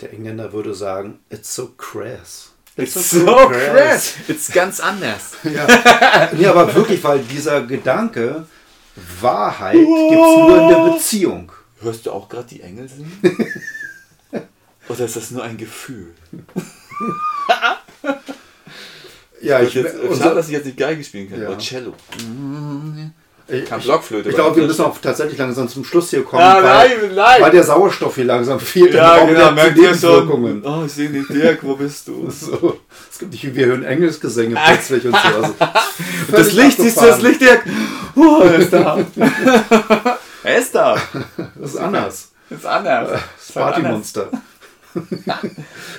[0.00, 2.52] Der Engländer würde sagen, it's so crass.
[2.76, 4.14] It's so crass.
[4.28, 5.32] It's ganz anders.
[5.44, 6.30] Ja.
[6.32, 8.46] nee, aber wirklich, weil dieser Gedanke,
[9.20, 11.52] Wahrheit gibt es nur in der Beziehung.
[11.80, 13.12] Hörst du auch gerade die Engel singen?
[14.88, 16.14] Oder ist das nur ein Gefühl?
[19.42, 21.48] Ja, Ich ich, jetzt, unser- schade, dass ich jetzt nicht Geige spielen kann, Ja.
[21.48, 21.94] oder Cello.
[23.52, 24.28] Ich, Blockflöte.
[24.28, 27.42] ich glaube, wir müssen auch tatsächlich langsam zum Schluss hier kommen, Ja, weil, nein, nein.
[27.42, 28.94] weil der Sauerstoff hier langsam fehlt.
[28.94, 30.62] ja, genau, merkt ihr schon.
[30.64, 32.28] Oh, ich sehe nicht, Dirk, wo bist du?
[32.40, 32.78] So,
[33.10, 35.18] es gibt nicht, wir hören Engelsgesänge plötzlich und so.
[35.42, 35.54] Also,
[36.32, 37.20] Das Licht, siehst du das.
[37.22, 37.62] Licht, Dirk?
[38.16, 38.98] Oh, er ist da.
[40.44, 40.96] er ist da.
[41.58, 42.28] Das ist anders.
[42.48, 43.10] Ist anders.
[43.10, 43.74] Das Ist halt.
[43.74, 44.28] Partymonster.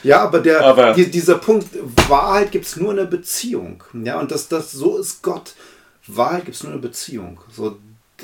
[0.03, 1.68] ja, aber, der, Aber- die, dieser Punkt,
[2.07, 3.84] Wahrheit gibt es nur in der Beziehung.
[4.03, 5.53] Ja, und das, das, so ist Gott.
[6.16, 7.40] Wahrheit gibt es nur in der Beziehung.
[7.52, 7.78] So,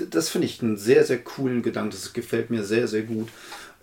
[0.10, 1.92] das finde ich einen sehr, sehr coolen Gedanken.
[1.92, 3.30] Das gefällt mir sehr, sehr gut.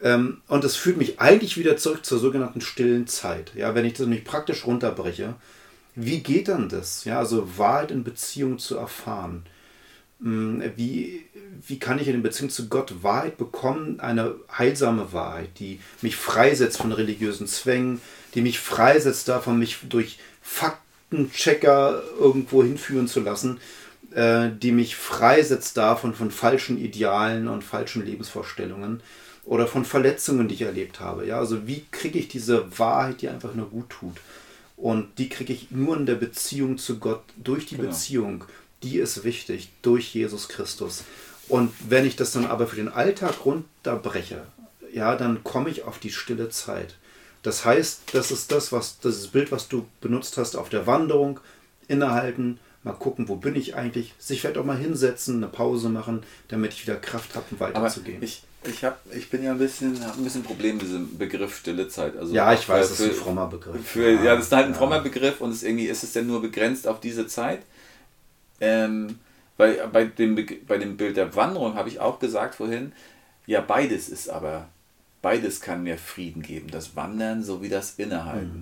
[0.03, 3.53] Ähm, und es führt mich eigentlich wieder zurück zur sogenannten stillen Zeit.
[3.55, 5.35] Ja, wenn ich das nicht praktisch runterbreche,
[5.95, 7.05] wie geht dann das?
[7.05, 9.45] Ja, also Wahrheit in Beziehung zu erfahren.
[10.21, 11.25] Hm, wie,
[11.67, 14.01] wie kann ich in Beziehung zu Gott Wahrheit bekommen?
[14.01, 18.01] Eine heilsame Wahrheit, die mich freisetzt von religiösen Zwängen,
[18.35, 23.61] die mich freisetzt davon, mich durch Faktenchecker irgendwo hinführen zu lassen,
[24.15, 29.03] äh, die mich freisetzt davon von falschen Idealen und falschen Lebensvorstellungen
[29.45, 31.27] oder von Verletzungen, die ich erlebt habe.
[31.27, 34.17] Ja, also wie kriege ich diese Wahrheit, die einfach nur gut tut?
[34.77, 37.89] Und die kriege ich nur in der Beziehung zu Gott, durch die genau.
[37.89, 38.45] Beziehung.
[38.83, 41.05] Die ist wichtig, durch Jesus Christus.
[41.49, 44.47] Und wenn ich das dann aber für den Alltag runterbreche,
[44.93, 46.97] ja, dann komme ich auf die stille Zeit.
[47.43, 51.41] Das heißt, das ist das, was, das Bild, was du benutzt hast auf der Wanderung,
[51.89, 56.23] innehalten, mal gucken, wo bin ich eigentlich, sich vielleicht auch mal hinsetzen, eine Pause machen,
[56.49, 58.23] damit ich wieder Kraft habe, um weiterzugehen.
[58.23, 61.57] Ich, ich, hab, ich bin ja ein bisschen, habe ein bisschen Problem mit diesem Begriff
[61.57, 62.17] stille Zeit.
[62.17, 63.85] Also ja, ich weiß, das ist ein frommer Begriff.
[63.85, 64.79] Für, ja, ja, das ist halt ein ja.
[64.79, 67.63] frommer Begriff und ist irgendwie, ist es denn nur begrenzt auf diese Zeit?
[68.61, 69.19] Ähm,
[69.57, 70.37] bei, bei, dem,
[70.67, 72.93] bei dem Bild der Wanderung habe ich auch gesagt vorhin,
[73.47, 74.69] ja, beides ist aber
[75.25, 78.59] Beides kann mir Frieden geben, das Wandern sowie das Innehalten.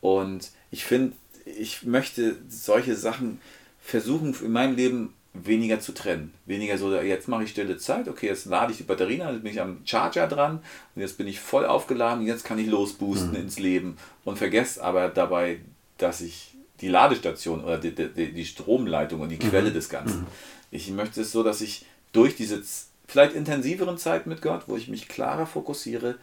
[0.00, 0.08] Mhm.
[0.08, 1.14] Und ich finde,
[1.44, 3.42] ich möchte solche Sachen
[3.88, 6.34] versuchen in meinem Leben weniger zu trennen.
[6.44, 9.42] Weniger so, jetzt mache ich stille Zeit, okay, jetzt lade ich die Batterien an, jetzt
[9.42, 10.60] bin ich am Charger dran
[10.94, 13.36] und jetzt bin ich voll aufgeladen, jetzt kann ich losboosten mhm.
[13.36, 15.60] ins Leben und vergesse aber dabei,
[15.96, 19.74] dass ich die Ladestation oder die, die, die Stromleitung und die Quelle mhm.
[19.74, 20.20] des Ganzen.
[20.20, 20.26] Mhm.
[20.70, 22.62] Ich möchte es so, dass ich durch diese
[23.06, 26.16] vielleicht intensiveren Zeit mit Gott, wo ich mich klarer fokussiere,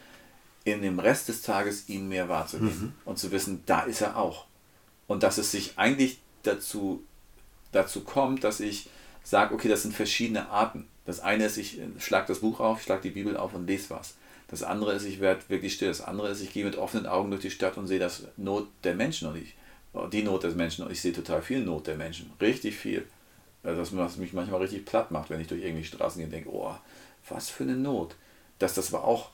[0.66, 2.94] in dem Rest des Tages ihn mehr wahrzunehmen mhm.
[3.06, 4.46] und zu wissen, da ist er auch.
[5.08, 7.04] Und dass es sich eigentlich dazu,
[7.76, 8.90] dazu kommt, dass ich
[9.24, 10.88] sage, okay, das sind verschiedene Arten.
[11.06, 13.90] Das eine ist, ich schlage das Buch auf, ich schlage die Bibel auf und lese
[13.90, 14.16] was.
[14.48, 15.88] Das andere ist, ich werde wirklich still.
[15.88, 18.68] Das andere ist, ich gehe mit offenen Augen durch die Stadt und sehe das Not
[18.84, 19.56] der Menschen und ich,
[20.12, 22.32] die Not des Menschen und ich sehe total viel Not der Menschen.
[22.40, 23.08] Richtig viel.
[23.64, 26.32] Äh, das was mich manchmal richtig platt macht, wenn ich durch irgendwelche Straßen gehe und
[26.32, 26.76] denke, oh,
[27.30, 28.16] was für eine Not.
[28.60, 29.30] Dass das aber auch,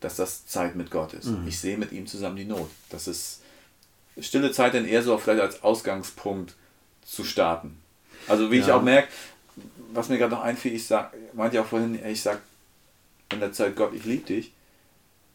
[0.00, 1.26] dass das Zeit mit Gott ist.
[1.26, 1.48] Mhm.
[1.48, 2.70] Ich sehe mit ihm zusammen die Not.
[2.90, 3.40] Das ist
[4.20, 6.54] stille Zeit dann eher so vielleicht als Ausgangspunkt
[7.04, 7.81] zu starten.
[8.28, 8.64] Also wie ja.
[8.64, 9.08] ich auch merke,
[9.92, 12.40] was mir gerade noch einfiel, ich sag, meinte ja auch vorhin, ich sag
[13.32, 14.52] in der Zeit, Gott, ich liebe dich.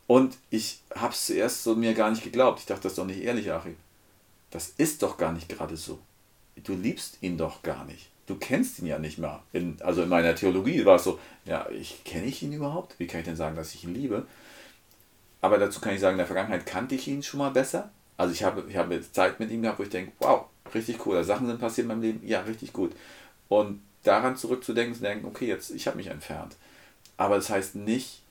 [0.07, 2.59] Und ich habe es zuerst so mir gar nicht geglaubt.
[2.59, 3.75] Ich dachte, das ist doch nicht ehrlich, Achim.
[4.51, 5.99] Das ist doch gar nicht gerade so.
[6.63, 9.41] Du liebst ihn doch gar nicht du kennst ihn ja nicht mehr.
[9.53, 12.99] In, also in meiner Theologie war es so, ja, ich kenne ich ihn überhaupt?
[12.99, 14.27] Wie kann ich denn sagen, dass ich ihn liebe?
[15.41, 17.89] Aber dazu kann ich sagen, in der Vergangenheit kannte ich ihn schon mal besser.
[18.17, 21.23] Also ich habe, ich habe Zeit mit ihm gehabt, wo ich denke, wow, richtig cool,
[21.23, 22.91] Sachen sind passiert in meinem Leben, ja, richtig gut.
[23.47, 26.55] Und daran zurückzudenken, zu denken, okay, jetzt, ich habe mich entfernt.
[27.17, 28.21] Aber das heißt nicht,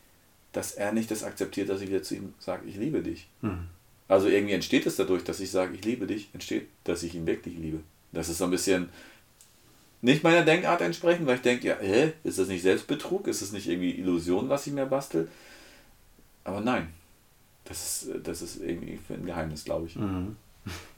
[0.52, 3.28] dass er nicht das akzeptiert, dass ich wieder zu ihm sage, ich liebe dich.
[3.42, 3.68] Mhm.
[4.08, 7.26] Also irgendwie entsteht es dadurch, dass ich sage, ich liebe dich, entsteht, dass ich ihn
[7.26, 7.80] wirklich liebe.
[8.12, 8.88] Das ist so ein bisschen,
[10.02, 13.26] nicht meiner Denkart entsprechen, weil ich denke, ja, hä, ist das nicht Selbstbetrug?
[13.26, 15.28] Ist das nicht irgendwie Illusion, was ich mir bastel?
[16.44, 16.88] Aber nein,
[17.68, 19.96] das ist, das ist irgendwie ein Geheimnis, glaube ich.
[19.96, 20.36] Mhm.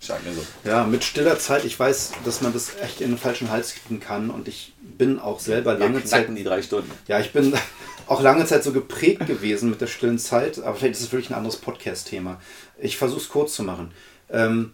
[0.00, 0.42] Scheint mir so.
[0.64, 4.00] Ja, mit stiller Zeit, ich weiß, dass man das echt in den falschen Hals kriegen
[4.00, 6.28] kann und ich bin auch selber lange Zeit.
[6.34, 6.90] die drei Stunden.
[7.06, 7.52] Ja, ich bin
[8.06, 11.30] auch lange Zeit so geprägt gewesen mit der stillen Zeit, aber vielleicht ist es wirklich
[11.30, 12.40] ein anderes Podcast-Thema.
[12.78, 13.92] Ich versuche es kurz zu machen.
[14.30, 14.72] Ähm,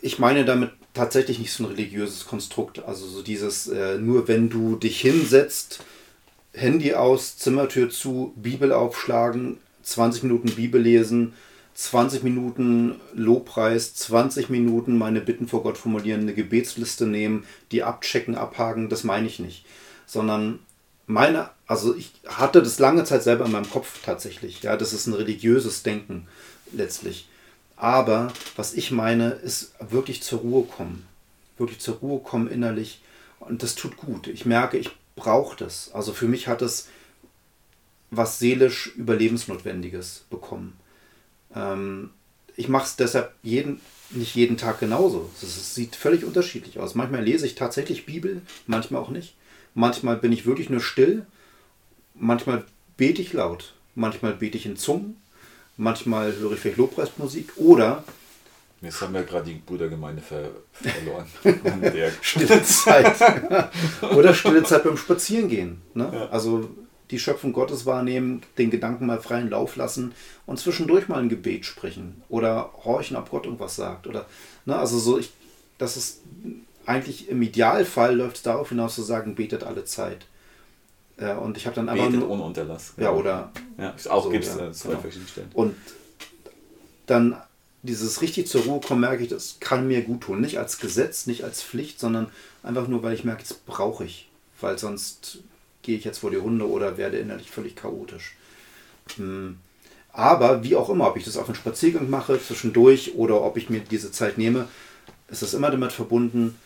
[0.00, 2.82] ich meine damit tatsächlich nicht so ein religiöses Konstrukt.
[2.84, 5.80] Also so dieses, äh, nur wenn du dich hinsetzt,
[6.52, 11.34] Handy aus, Zimmertür zu, Bibel aufschlagen, 20 Minuten Bibel lesen,
[11.74, 18.34] 20 Minuten Lobpreis, 20 Minuten meine Bitten vor Gott formulieren, eine Gebetsliste nehmen, die abchecken,
[18.34, 19.64] abhaken, das meine ich nicht.
[20.06, 20.58] Sondern
[21.06, 24.62] meine, also ich hatte das lange Zeit selber in meinem Kopf tatsächlich.
[24.62, 26.26] Ja, das ist ein religiöses Denken
[26.72, 27.28] letztlich.
[27.76, 31.06] Aber was ich meine, ist wirklich zur Ruhe kommen.
[31.56, 33.00] Wirklich zur Ruhe kommen innerlich.
[33.38, 34.26] Und das tut gut.
[34.26, 35.90] Ich merke, ich brauche das.
[35.94, 36.88] Also für mich hat es
[38.10, 40.76] was seelisch Überlebensnotwendiges bekommen.
[41.54, 42.10] Ähm,
[42.56, 43.80] ich mache es deshalb jeden,
[44.10, 45.30] nicht jeden Tag genauso.
[45.42, 46.94] Es sieht völlig unterschiedlich aus.
[46.94, 49.34] Manchmal lese ich tatsächlich Bibel, manchmal auch nicht.
[49.74, 51.24] Manchmal bin ich wirklich nur still.
[52.14, 52.64] Manchmal
[52.96, 53.74] bete ich laut.
[53.94, 55.16] Manchmal bete ich in Zungen
[55.80, 58.04] manchmal höre ich vielleicht Lobpreismusik oder
[58.82, 61.26] Jetzt haben wir gerade die Brudergemeinde ver verloren.
[62.22, 63.14] stille Zeit.
[64.16, 65.82] Oder stille Zeit beim Spazierengehen.
[65.92, 66.10] Ne?
[66.10, 66.30] Ja.
[66.30, 66.70] Also
[67.10, 70.12] die Schöpfung Gottes wahrnehmen, den Gedanken mal freien Lauf lassen
[70.46, 72.22] und zwischendurch mal ein Gebet sprechen.
[72.28, 74.06] Oder horchen, ob Gott irgendwas sagt.
[74.06, 74.26] Oder,
[74.64, 74.76] ne?
[74.76, 75.32] Also so, ich,
[75.78, 76.20] das ist
[76.86, 80.26] eigentlich im Idealfall läuft es darauf hinaus zu sagen, betet alle Zeit.
[81.16, 82.94] Äh, und ich habe dann einfach Betet nur, ohne Unterlass.
[82.96, 83.52] Ja, oder.
[83.78, 85.00] Ja, auch so, gibt es ja, zwei genau.
[85.00, 85.50] verschiedene Stellen.
[85.54, 85.76] Und
[87.06, 87.36] dann
[87.82, 90.40] dieses richtig zur Ruhe kommen, merke ich, das kann mir gut tun.
[90.40, 92.30] Nicht als Gesetz, nicht als Pflicht, sondern
[92.62, 94.28] einfach nur, weil ich merke, das brauche ich.
[94.60, 95.38] Weil sonst
[95.82, 98.36] gehe ich jetzt vor die Hunde oder werde innerlich völlig chaotisch.
[99.16, 99.58] Hm.
[100.12, 103.70] Aber wie auch immer, ob ich das auf einen Spaziergang mache zwischendurch oder ob ich
[103.70, 104.66] mir diese Zeit nehme,
[105.28, 106.56] ist es immer damit verbunden,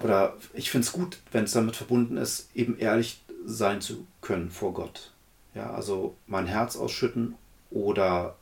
[0.00, 4.50] oder ich finde es gut, wenn es damit verbunden ist, eben ehrlich sein zu können
[4.50, 5.12] vor Gott.
[5.54, 7.34] Ja, also mein Herz ausschütten
[7.70, 8.36] oder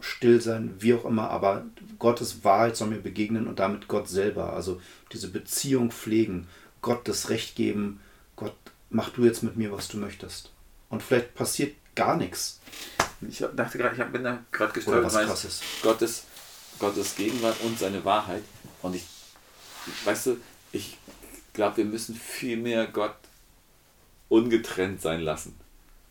[0.00, 1.64] still sein, wie auch immer, aber
[1.98, 4.52] Gottes Wahrheit soll mir begegnen und damit Gott selber.
[4.52, 4.80] Also
[5.12, 6.46] diese Beziehung pflegen,
[6.80, 8.00] Gott das Recht geben,
[8.92, 10.50] mach du jetzt mit mir, was du möchtest.
[10.88, 12.60] Und vielleicht passiert gar nichts.
[13.28, 15.60] Ich dachte gerade, ich bin da gerade gestolpert, was krasses.
[15.82, 16.24] Gottes,
[16.78, 18.42] Gottes Gegenwart und seine Wahrheit.
[18.82, 19.04] Und ich,
[20.04, 20.36] weißt du,
[20.72, 20.98] ich
[21.52, 23.16] glaube, wir müssen viel mehr Gott
[24.28, 25.54] ungetrennt sein lassen.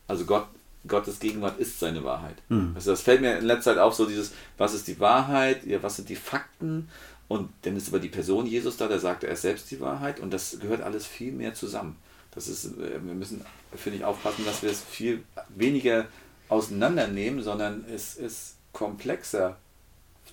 [0.08, 0.46] Also Gott,
[0.86, 2.36] Gottes Gegenwart ist seine Wahrheit.
[2.48, 2.72] Mhm.
[2.74, 5.82] Also das fällt mir in letzter Zeit auf, so dieses, was ist die Wahrheit, ja,
[5.82, 6.88] was sind die Fakten
[7.28, 10.20] und dann ist aber die Person Jesus da, der sagt, er ist selbst die Wahrheit
[10.20, 11.96] und das gehört alles viel mehr zusammen.
[12.34, 13.44] Das ist, äh, wir müssen,
[13.74, 16.06] finde ich, aufpassen, dass wir es viel weniger
[16.48, 19.56] auseinandernehmen, sondern es ist komplexer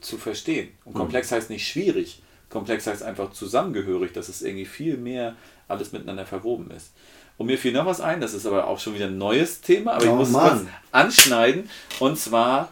[0.01, 0.69] zu verstehen.
[0.85, 1.01] Und hm.
[1.01, 5.35] komplex heißt nicht schwierig, komplex heißt einfach zusammengehörig, dass es irgendwie viel mehr
[5.67, 6.91] alles miteinander verwoben ist.
[7.37, 9.93] Und mir fiel noch was ein, das ist aber auch schon wieder ein neues Thema,
[9.93, 10.67] aber oh, ich muss Mann.
[10.67, 11.69] es anschneiden.
[11.99, 12.69] Und zwar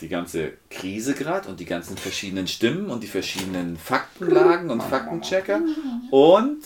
[0.00, 5.60] die ganze Krise gerade und die ganzen verschiedenen Stimmen und die verschiedenen Faktenlagen und Faktenchecker.
[6.10, 6.62] Und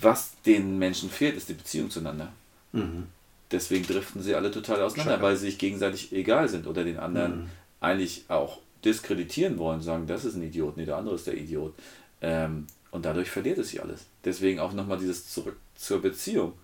[0.00, 2.32] was den Menschen fehlt, ist die Beziehung zueinander.
[2.72, 3.06] Mhm.
[3.50, 5.22] Deswegen driften sie alle total auseinander, Checker.
[5.22, 7.50] weil sie sich gegenseitig egal sind oder den anderen mhm.
[7.80, 11.74] eigentlich auch diskreditieren wollen, sagen, das ist ein Idiot, nee, der andere ist der Idiot.
[12.22, 14.06] Ähm, und dadurch verliert es sich alles.
[14.24, 16.54] Deswegen auch nochmal dieses zurück zur Beziehung.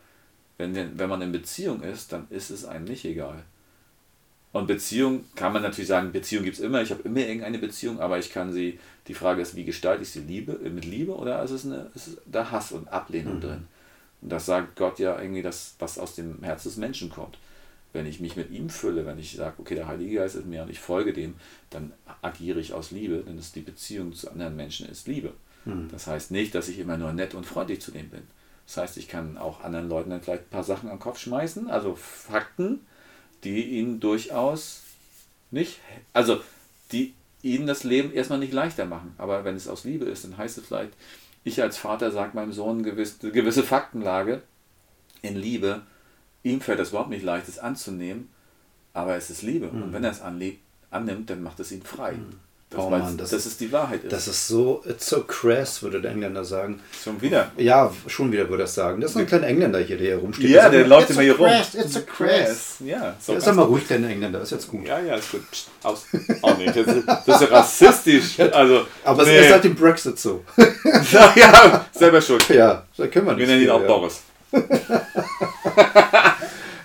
[0.58, 3.44] Wenn, wenn man in Beziehung ist, dann ist es einem nicht egal.
[4.58, 8.00] Und Beziehung kann man natürlich sagen, Beziehung gibt es immer, ich habe immer irgendeine Beziehung,
[8.00, 11.42] aber ich kann sie, die Frage ist, wie gestalte ich sie Liebe, mit Liebe oder
[11.42, 13.40] ist es, eine, ist da Hass und Ablehnung mhm.
[13.40, 13.68] drin?
[14.22, 17.38] Und das sagt Gott ja irgendwie, das, was aus dem Herz des Menschen kommt
[17.96, 20.62] wenn ich mich mit ihm fülle, wenn ich sage, okay, der Heilige Geist ist mir
[20.62, 21.34] und ich folge dem,
[21.70, 21.92] dann
[22.22, 25.32] agiere ich aus Liebe, denn es die Beziehung zu anderen Menschen ist Liebe.
[25.64, 25.88] Mhm.
[25.90, 28.22] Das heißt nicht, dass ich immer nur nett und freundlich zu dem bin.
[28.66, 31.70] Das heißt, ich kann auch anderen Leuten dann vielleicht ein paar Sachen am Kopf schmeißen,
[31.70, 32.80] also Fakten,
[33.44, 34.82] die ihnen durchaus
[35.50, 35.78] nicht,
[36.12, 36.40] also
[36.92, 39.14] die ihnen das Leben erstmal nicht leichter machen.
[39.18, 40.92] Aber wenn es aus Liebe ist, dann heißt es vielleicht,
[41.44, 44.42] ich als Vater sage meinem Sohn eine gewisse, gewisse Faktenlage
[45.22, 45.82] in Liebe,
[46.42, 48.28] ihm fällt das überhaupt nicht leicht, es anzunehmen,
[48.92, 49.70] aber es ist Liebe.
[49.70, 49.82] Mhm.
[49.82, 52.12] Und wenn er es annimmt, dann macht es ihn frei.
[52.12, 52.40] Mhm.
[52.68, 54.02] Das, oh Mann, das, das, ist die Wahrheit.
[54.02, 54.12] Ist.
[54.12, 56.80] Das ist so, it's so crass, würde der Engländer sagen.
[57.04, 57.52] Schon wieder?
[57.56, 59.00] Ja, schon wieder würde er sagen.
[59.00, 60.50] Das ist ein kleiner Engländer hier, der hier rumsteht.
[60.50, 61.46] Ja, der läuft immer hier rum.
[61.46, 62.78] It's a crass.
[62.80, 64.84] Ja, so ja, sag mal ruhig, kleiner Engländer, ist jetzt gut.
[64.84, 65.48] Ja, ja, ist gut.
[65.48, 66.06] Psst, aus.
[66.42, 68.38] Oh nee, das ist, das ist rassistisch.
[68.52, 69.36] Also, Aber nee.
[69.36, 70.44] es ist seit dem Brexit so.
[71.36, 72.48] ja, selber schuld.
[72.48, 73.40] Ja, da können wir nicht.
[73.40, 73.86] Wir nennen ihn auch ja.
[73.86, 74.22] Boris.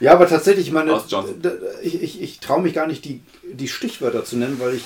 [0.01, 0.99] Ja, aber tatsächlich, ich meine,
[1.83, 4.83] ich, ich, ich traue mich gar nicht, die, die Stichwörter zu nennen, weil ich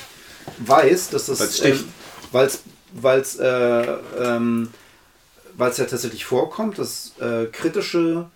[0.60, 1.62] weiß, dass das.
[2.32, 2.64] Weil es
[2.94, 4.70] weil's, äh, ähm,
[5.58, 8.28] ja tatsächlich vorkommt, dass äh, kritische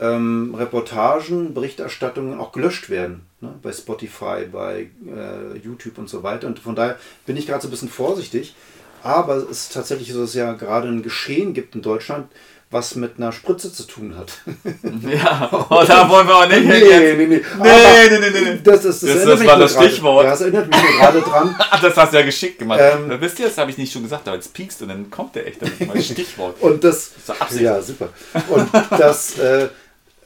[0.00, 3.26] ähm, Reportagen, Berichterstattungen auch gelöscht werden.
[3.40, 3.54] Ne?
[3.62, 6.46] Bei Spotify, bei äh, YouTube und so weiter.
[6.46, 8.54] Und von daher bin ich gerade so ein bisschen vorsichtig.
[9.02, 12.32] Aber es ist tatsächlich so, dass es ja gerade ein Geschehen gibt in Deutschland,
[12.74, 14.32] was mit einer Spritze zu tun hat.
[15.08, 17.44] ja, oh, da wollen wir auch nicht nee, nee, nee, nee.
[17.62, 18.60] Nee, nee, nee, nee.
[18.64, 20.24] Das, das, das, das, das war das Stichwort.
[20.24, 21.56] Ja, das erinnert mich gerade dran.
[21.82, 22.80] das hast du ja geschickt gemacht.
[22.82, 25.36] Ähm, Wisst ihr, das habe ich nicht schon gesagt, aber jetzt piekst und dann kommt
[25.36, 26.56] der echt mal Stichwort.
[26.60, 28.08] und das, das ja, super.
[28.48, 29.68] Und das, äh,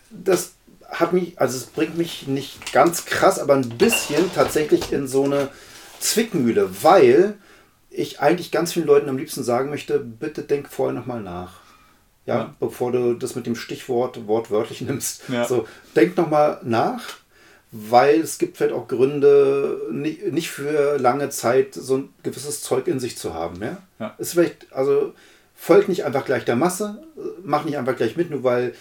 [0.08, 0.52] das
[0.88, 5.24] hat mich, also es bringt mich nicht ganz krass, aber ein bisschen tatsächlich in so
[5.24, 5.50] eine
[6.00, 7.34] Zwickmühle, weil
[7.90, 11.67] ich eigentlich ganz vielen Leuten am liebsten sagen möchte, bitte denk vorher nochmal nach.
[12.28, 15.22] Ja, ja, bevor du das mit dem Stichwort wortwörtlich nimmst.
[15.28, 15.46] Ja.
[15.46, 17.16] So, denk nochmal nach,
[17.72, 22.86] weil es gibt vielleicht auch Gründe, nicht, nicht für lange Zeit so ein gewisses Zeug
[22.86, 23.62] in sich zu haben.
[23.62, 23.78] Ja?
[23.98, 24.14] ja.
[24.18, 25.14] Ist vielleicht, also
[25.55, 27.02] folgt nicht einfach gleich der Masse,
[27.42, 28.74] mach nicht einfach gleich mit, nur weil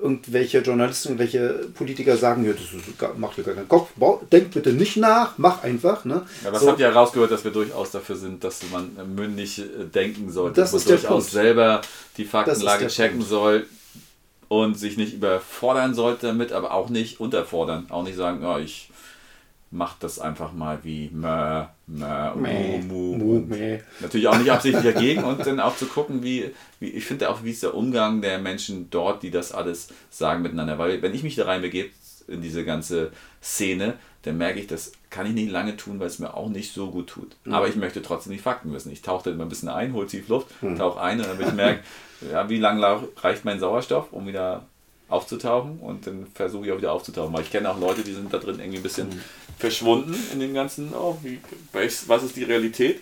[0.00, 3.90] irgendwelche Journalisten, irgendwelche Politiker sagen, ja, das macht dir gar keinen Kopf,
[4.30, 6.04] denk bitte nicht nach, mach einfach.
[6.04, 6.22] Ne?
[6.44, 6.68] Ja, was so.
[6.68, 10.72] habt ihr herausgehört, dass wir durchaus dafür sind, dass man mündig äh, denken sollte, das
[10.72, 11.80] dass man durchaus selber
[12.16, 13.30] die Faktenlage checken Punkt.
[13.30, 13.66] soll
[14.48, 17.86] und sich nicht überfordern sollte damit, aber auch nicht unterfordern.
[17.90, 18.90] Auch nicht sagen, ja, ich
[19.70, 23.36] macht das einfach mal wie mö, mö, Mäh, mu, mu.
[23.36, 23.80] und mäh.
[24.00, 26.50] Natürlich auch nicht absichtlich dagegen und dann auch zu gucken, wie,
[26.80, 30.42] wie ich finde auch, wie ist der Umgang der Menschen dort, die das alles sagen
[30.42, 30.78] miteinander.
[30.78, 31.90] Weil wenn ich mich da reinbegebe
[32.28, 33.12] in diese ganze
[33.42, 36.72] Szene, dann merke ich, das kann ich nicht lange tun, weil es mir auch nicht
[36.72, 37.36] so gut tut.
[37.48, 38.90] Aber ich möchte trotzdem die Fakten wissen.
[38.92, 41.54] Ich tauche dann immer ein bisschen ein, hole tief Luft, tauche ein und dann ich
[41.54, 41.82] merken,
[42.30, 44.66] ja, wie lange reicht mein Sauerstoff, um wieder
[45.08, 47.32] aufzutauchen und dann versuche ich auch wieder aufzutauchen.
[47.32, 49.08] Weil ich kenne auch Leute, die sind da drin irgendwie ein bisschen
[49.58, 51.38] verschwunden in dem ganzen, oh, wie,
[51.72, 53.00] was ist die Realität?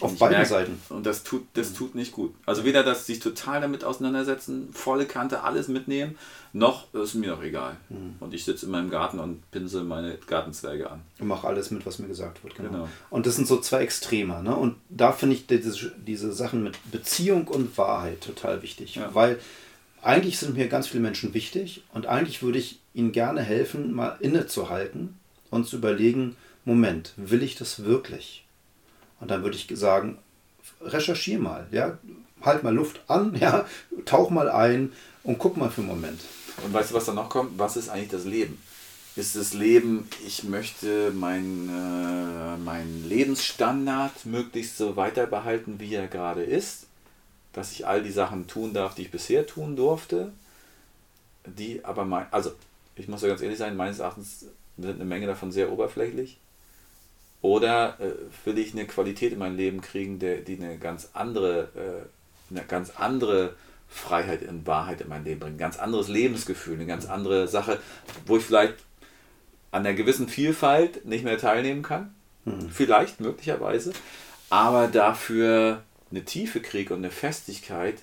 [0.00, 0.82] Auf beiden merke- Seiten.
[0.88, 2.34] Und das tut, das tut nicht gut.
[2.46, 6.18] Also weder das sich total damit auseinandersetzen, volle Kante, alles mitnehmen,
[6.54, 7.76] noch ist mir doch egal.
[8.18, 11.02] Und ich sitze in meinem Garten und pinsel meine Gartenzwerge an.
[11.20, 12.56] Und mach alles mit, was mir gesagt wird.
[12.56, 12.70] Genau.
[12.70, 12.88] Genau.
[13.10, 14.42] Und das sind so zwei Extreme.
[14.42, 14.56] Ne?
[14.56, 18.96] Und da finde ich diese, diese Sachen mit Beziehung und Wahrheit total wichtig.
[18.96, 19.14] Ja.
[19.14, 19.38] Weil
[20.02, 24.16] eigentlich sind mir ganz viele Menschen wichtig und eigentlich würde ich ihnen gerne helfen, mal
[24.20, 25.18] innezuhalten
[25.50, 28.44] und zu überlegen, Moment, will ich das wirklich?
[29.20, 30.18] Und dann würde ich sagen,
[30.80, 31.98] recherchier mal, ja,
[32.42, 33.66] halt mal Luft an, ja,
[34.04, 34.92] tauch mal ein
[35.22, 36.20] und guck mal für einen Moment.
[36.64, 37.58] Und weißt du, was dann noch kommt?
[37.58, 38.60] Was ist eigentlich das Leben?
[39.14, 46.08] Ist das Leben, ich möchte mein, äh, meinen Lebensstandard möglichst so weiter behalten, wie er
[46.08, 46.86] gerade ist?
[47.52, 50.32] Dass ich all die Sachen tun darf, die ich bisher tun durfte?
[51.44, 52.52] Die aber mein, also
[52.96, 54.46] ich muss ja ganz ehrlich sein, meines Erachtens
[54.78, 56.38] sind eine Menge davon sehr oberflächlich.
[57.42, 58.12] Oder äh,
[58.46, 62.64] will ich eine Qualität in mein Leben kriegen, der, die eine ganz andere, äh, eine
[62.64, 63.54] ganz andere
[63.88, 67.78] Freiheit und Wahrheit in mein Leben bringt, ein ganz anderes Lebensgefühl, eine ganz andere Sache,
[68.26, 68.74] wo ich vielleicht
[69.70, 72.14] an einer gewissen Vielfalt nicht mehr teilnehmen kann,
[72.70, 73.92] vielleicht möglicherweise,
[74.50, 75.82] aber dafür
[76.12, 77.96] eine Tiefe kriege und eine Festigkeit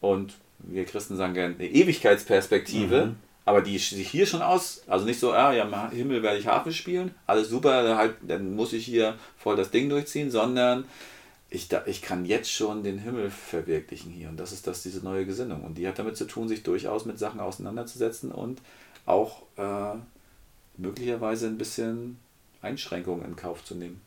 [0.00, 3.14] und wir Christen sagen gerne eine Ewigkeitsperspektive,
[3.44, 6.46] aber die sich hier schon aus, also nicht so, ah, ja, im Himmel werde ich
[6.46, 10.84] Harfe spielen, alles super, dann halt, dann muss ich hier voll das Ding durchziehen, sondern
[11.50, 14.28] ich, da, ich kann jetzt schon den Himmel verwirklichen hier.
[14.28, 15.64] Und das ist das, diese neue Gesinnung.
[15.64, 18.62] Und die hat damit zu tun, sich durchaus mit Sachen auseinanderzusetzen und
[19.04, 19.96] auch äh,
[20.78, 22.18] möglicherweise ein bisschen
[22.62, 24.00] Einschränkungen in Kauf zu nehmen.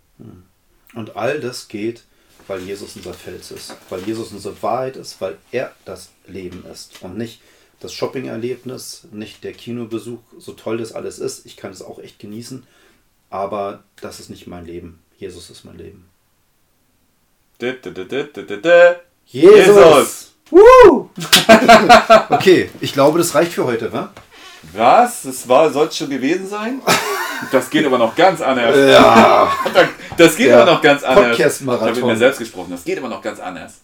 [0.95, 2.03] Und all das geht,
[2.47, 7.01] weil Jesus unser Fels ist, weil Jesus unsere Wahrheit ist, weil er das Leben ist
[7.01, 7.41] und nicht
[7.79, 11.45] das Shopping-Erlebnis, nicht der Kinobesuch, so toll das alles ist.
[11.45, 12.65] Ich kann es auch echt genießen,
[13.29, 14.99] aber das ist nicht mein Leben.
[15.17, 16.05] Jesus ist mein Leben.
[19.25, 20.33] Jesus!
[20.49, 21.09] Woo!
[22.29, 24.13] okay, ich glaube, das reicht für heute, wa?
[24.73, 25.23] Was?
[25.23, 26.81] Das war, soll es schon gewesen sein?
[27.51, 28.77] Das geht aber noch ganz anders.
[28.77, 29.51] Ja.
[30.17, 31.29] Das geht aber noch ganz anders.
[31.29, 31.87] Podcast-Marathon.
[31.89, 32.71] Ich habe mit mir selbst gesprochen.
[32.71, 33.81] Das geht aber noch ganz anders.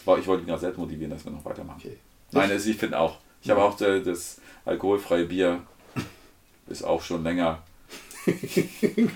[0.00, 1.80] Ich wollte- Ich wollte ihn auch selbst motivieren, dass wir noch weitermachen.
[1.84, 1.96] Okay.
[2.32, 3.18] Nein, also ich finde auch.
[3.42, 5.60] Ich habe auch äh, das alkoholfreie Bier
[6.68, 7.58] ist auch schon länger.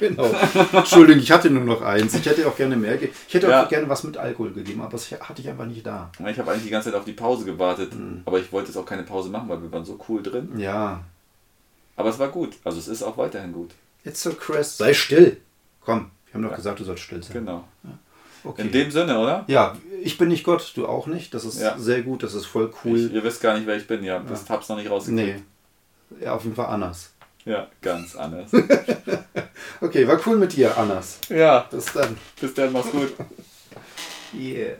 [0.00, 0.28] genau.
[0.72, 2.12] Entschuldigung, ich hatte nur noch eins.
[2.14, 3.00] Ich hätte auch gerne mehr.
[3.00, 3.64] Ich hätte auch Ja.
[3.66, 6.10] gerne was mit Alkohol gegeben, aber das hatte ich einfach nicht da.
[6.28, 8.22] Ich habe eigentlich die ganze Zeit auf die Pause gewartet, Mhm.
[8.24, 10.58] aber ich wollte jetzt auch keine Pause machen, weil wir waren so cool drin.
[10.58, 11.04] Ja.
[11.94, 12.54] Aber es war gut.
[12.64, 13.70] Also es ist auch weiterhin gut.
[14.04, 14.76] It's so Chris.
[14.76, 15.36] Sei still.
[15.80, 16.56] Komm, haben doch Ja.
[16.56, 17.32] gesagt, du sollst still sein.
[17.34, 17.64] Genau.
[18.44, 18.62] Okay.
[18.62, 19.44] In dem Sinne, oder?
[19.48, 21.34] ja, ich bin nicht Gott, du auch nicht.
[21.34, 21.76] Das ist Ja.
[21.78, 23.10] sehr gut, das ist voll Ich, cool.
[23.12, 24.04] ihr wisst gar nicht, wer ich bin.
[24.04, 25.42] Ja, das hab's noch nicht rausgekriegt.
[26.10, 26.24] nee.
[26.24, 27.12] Ja, auf jeden Fall Annas.
[27.44, 28.50] Ja, ganz anders.
[29.80, 31.18] Okay, war cool mit dir, Annas.
[31.28, 32.16] ja, Bis dann.
[32.40, 33.12] bis dann, mach's gut.
[34.34, 34.74] Yeah.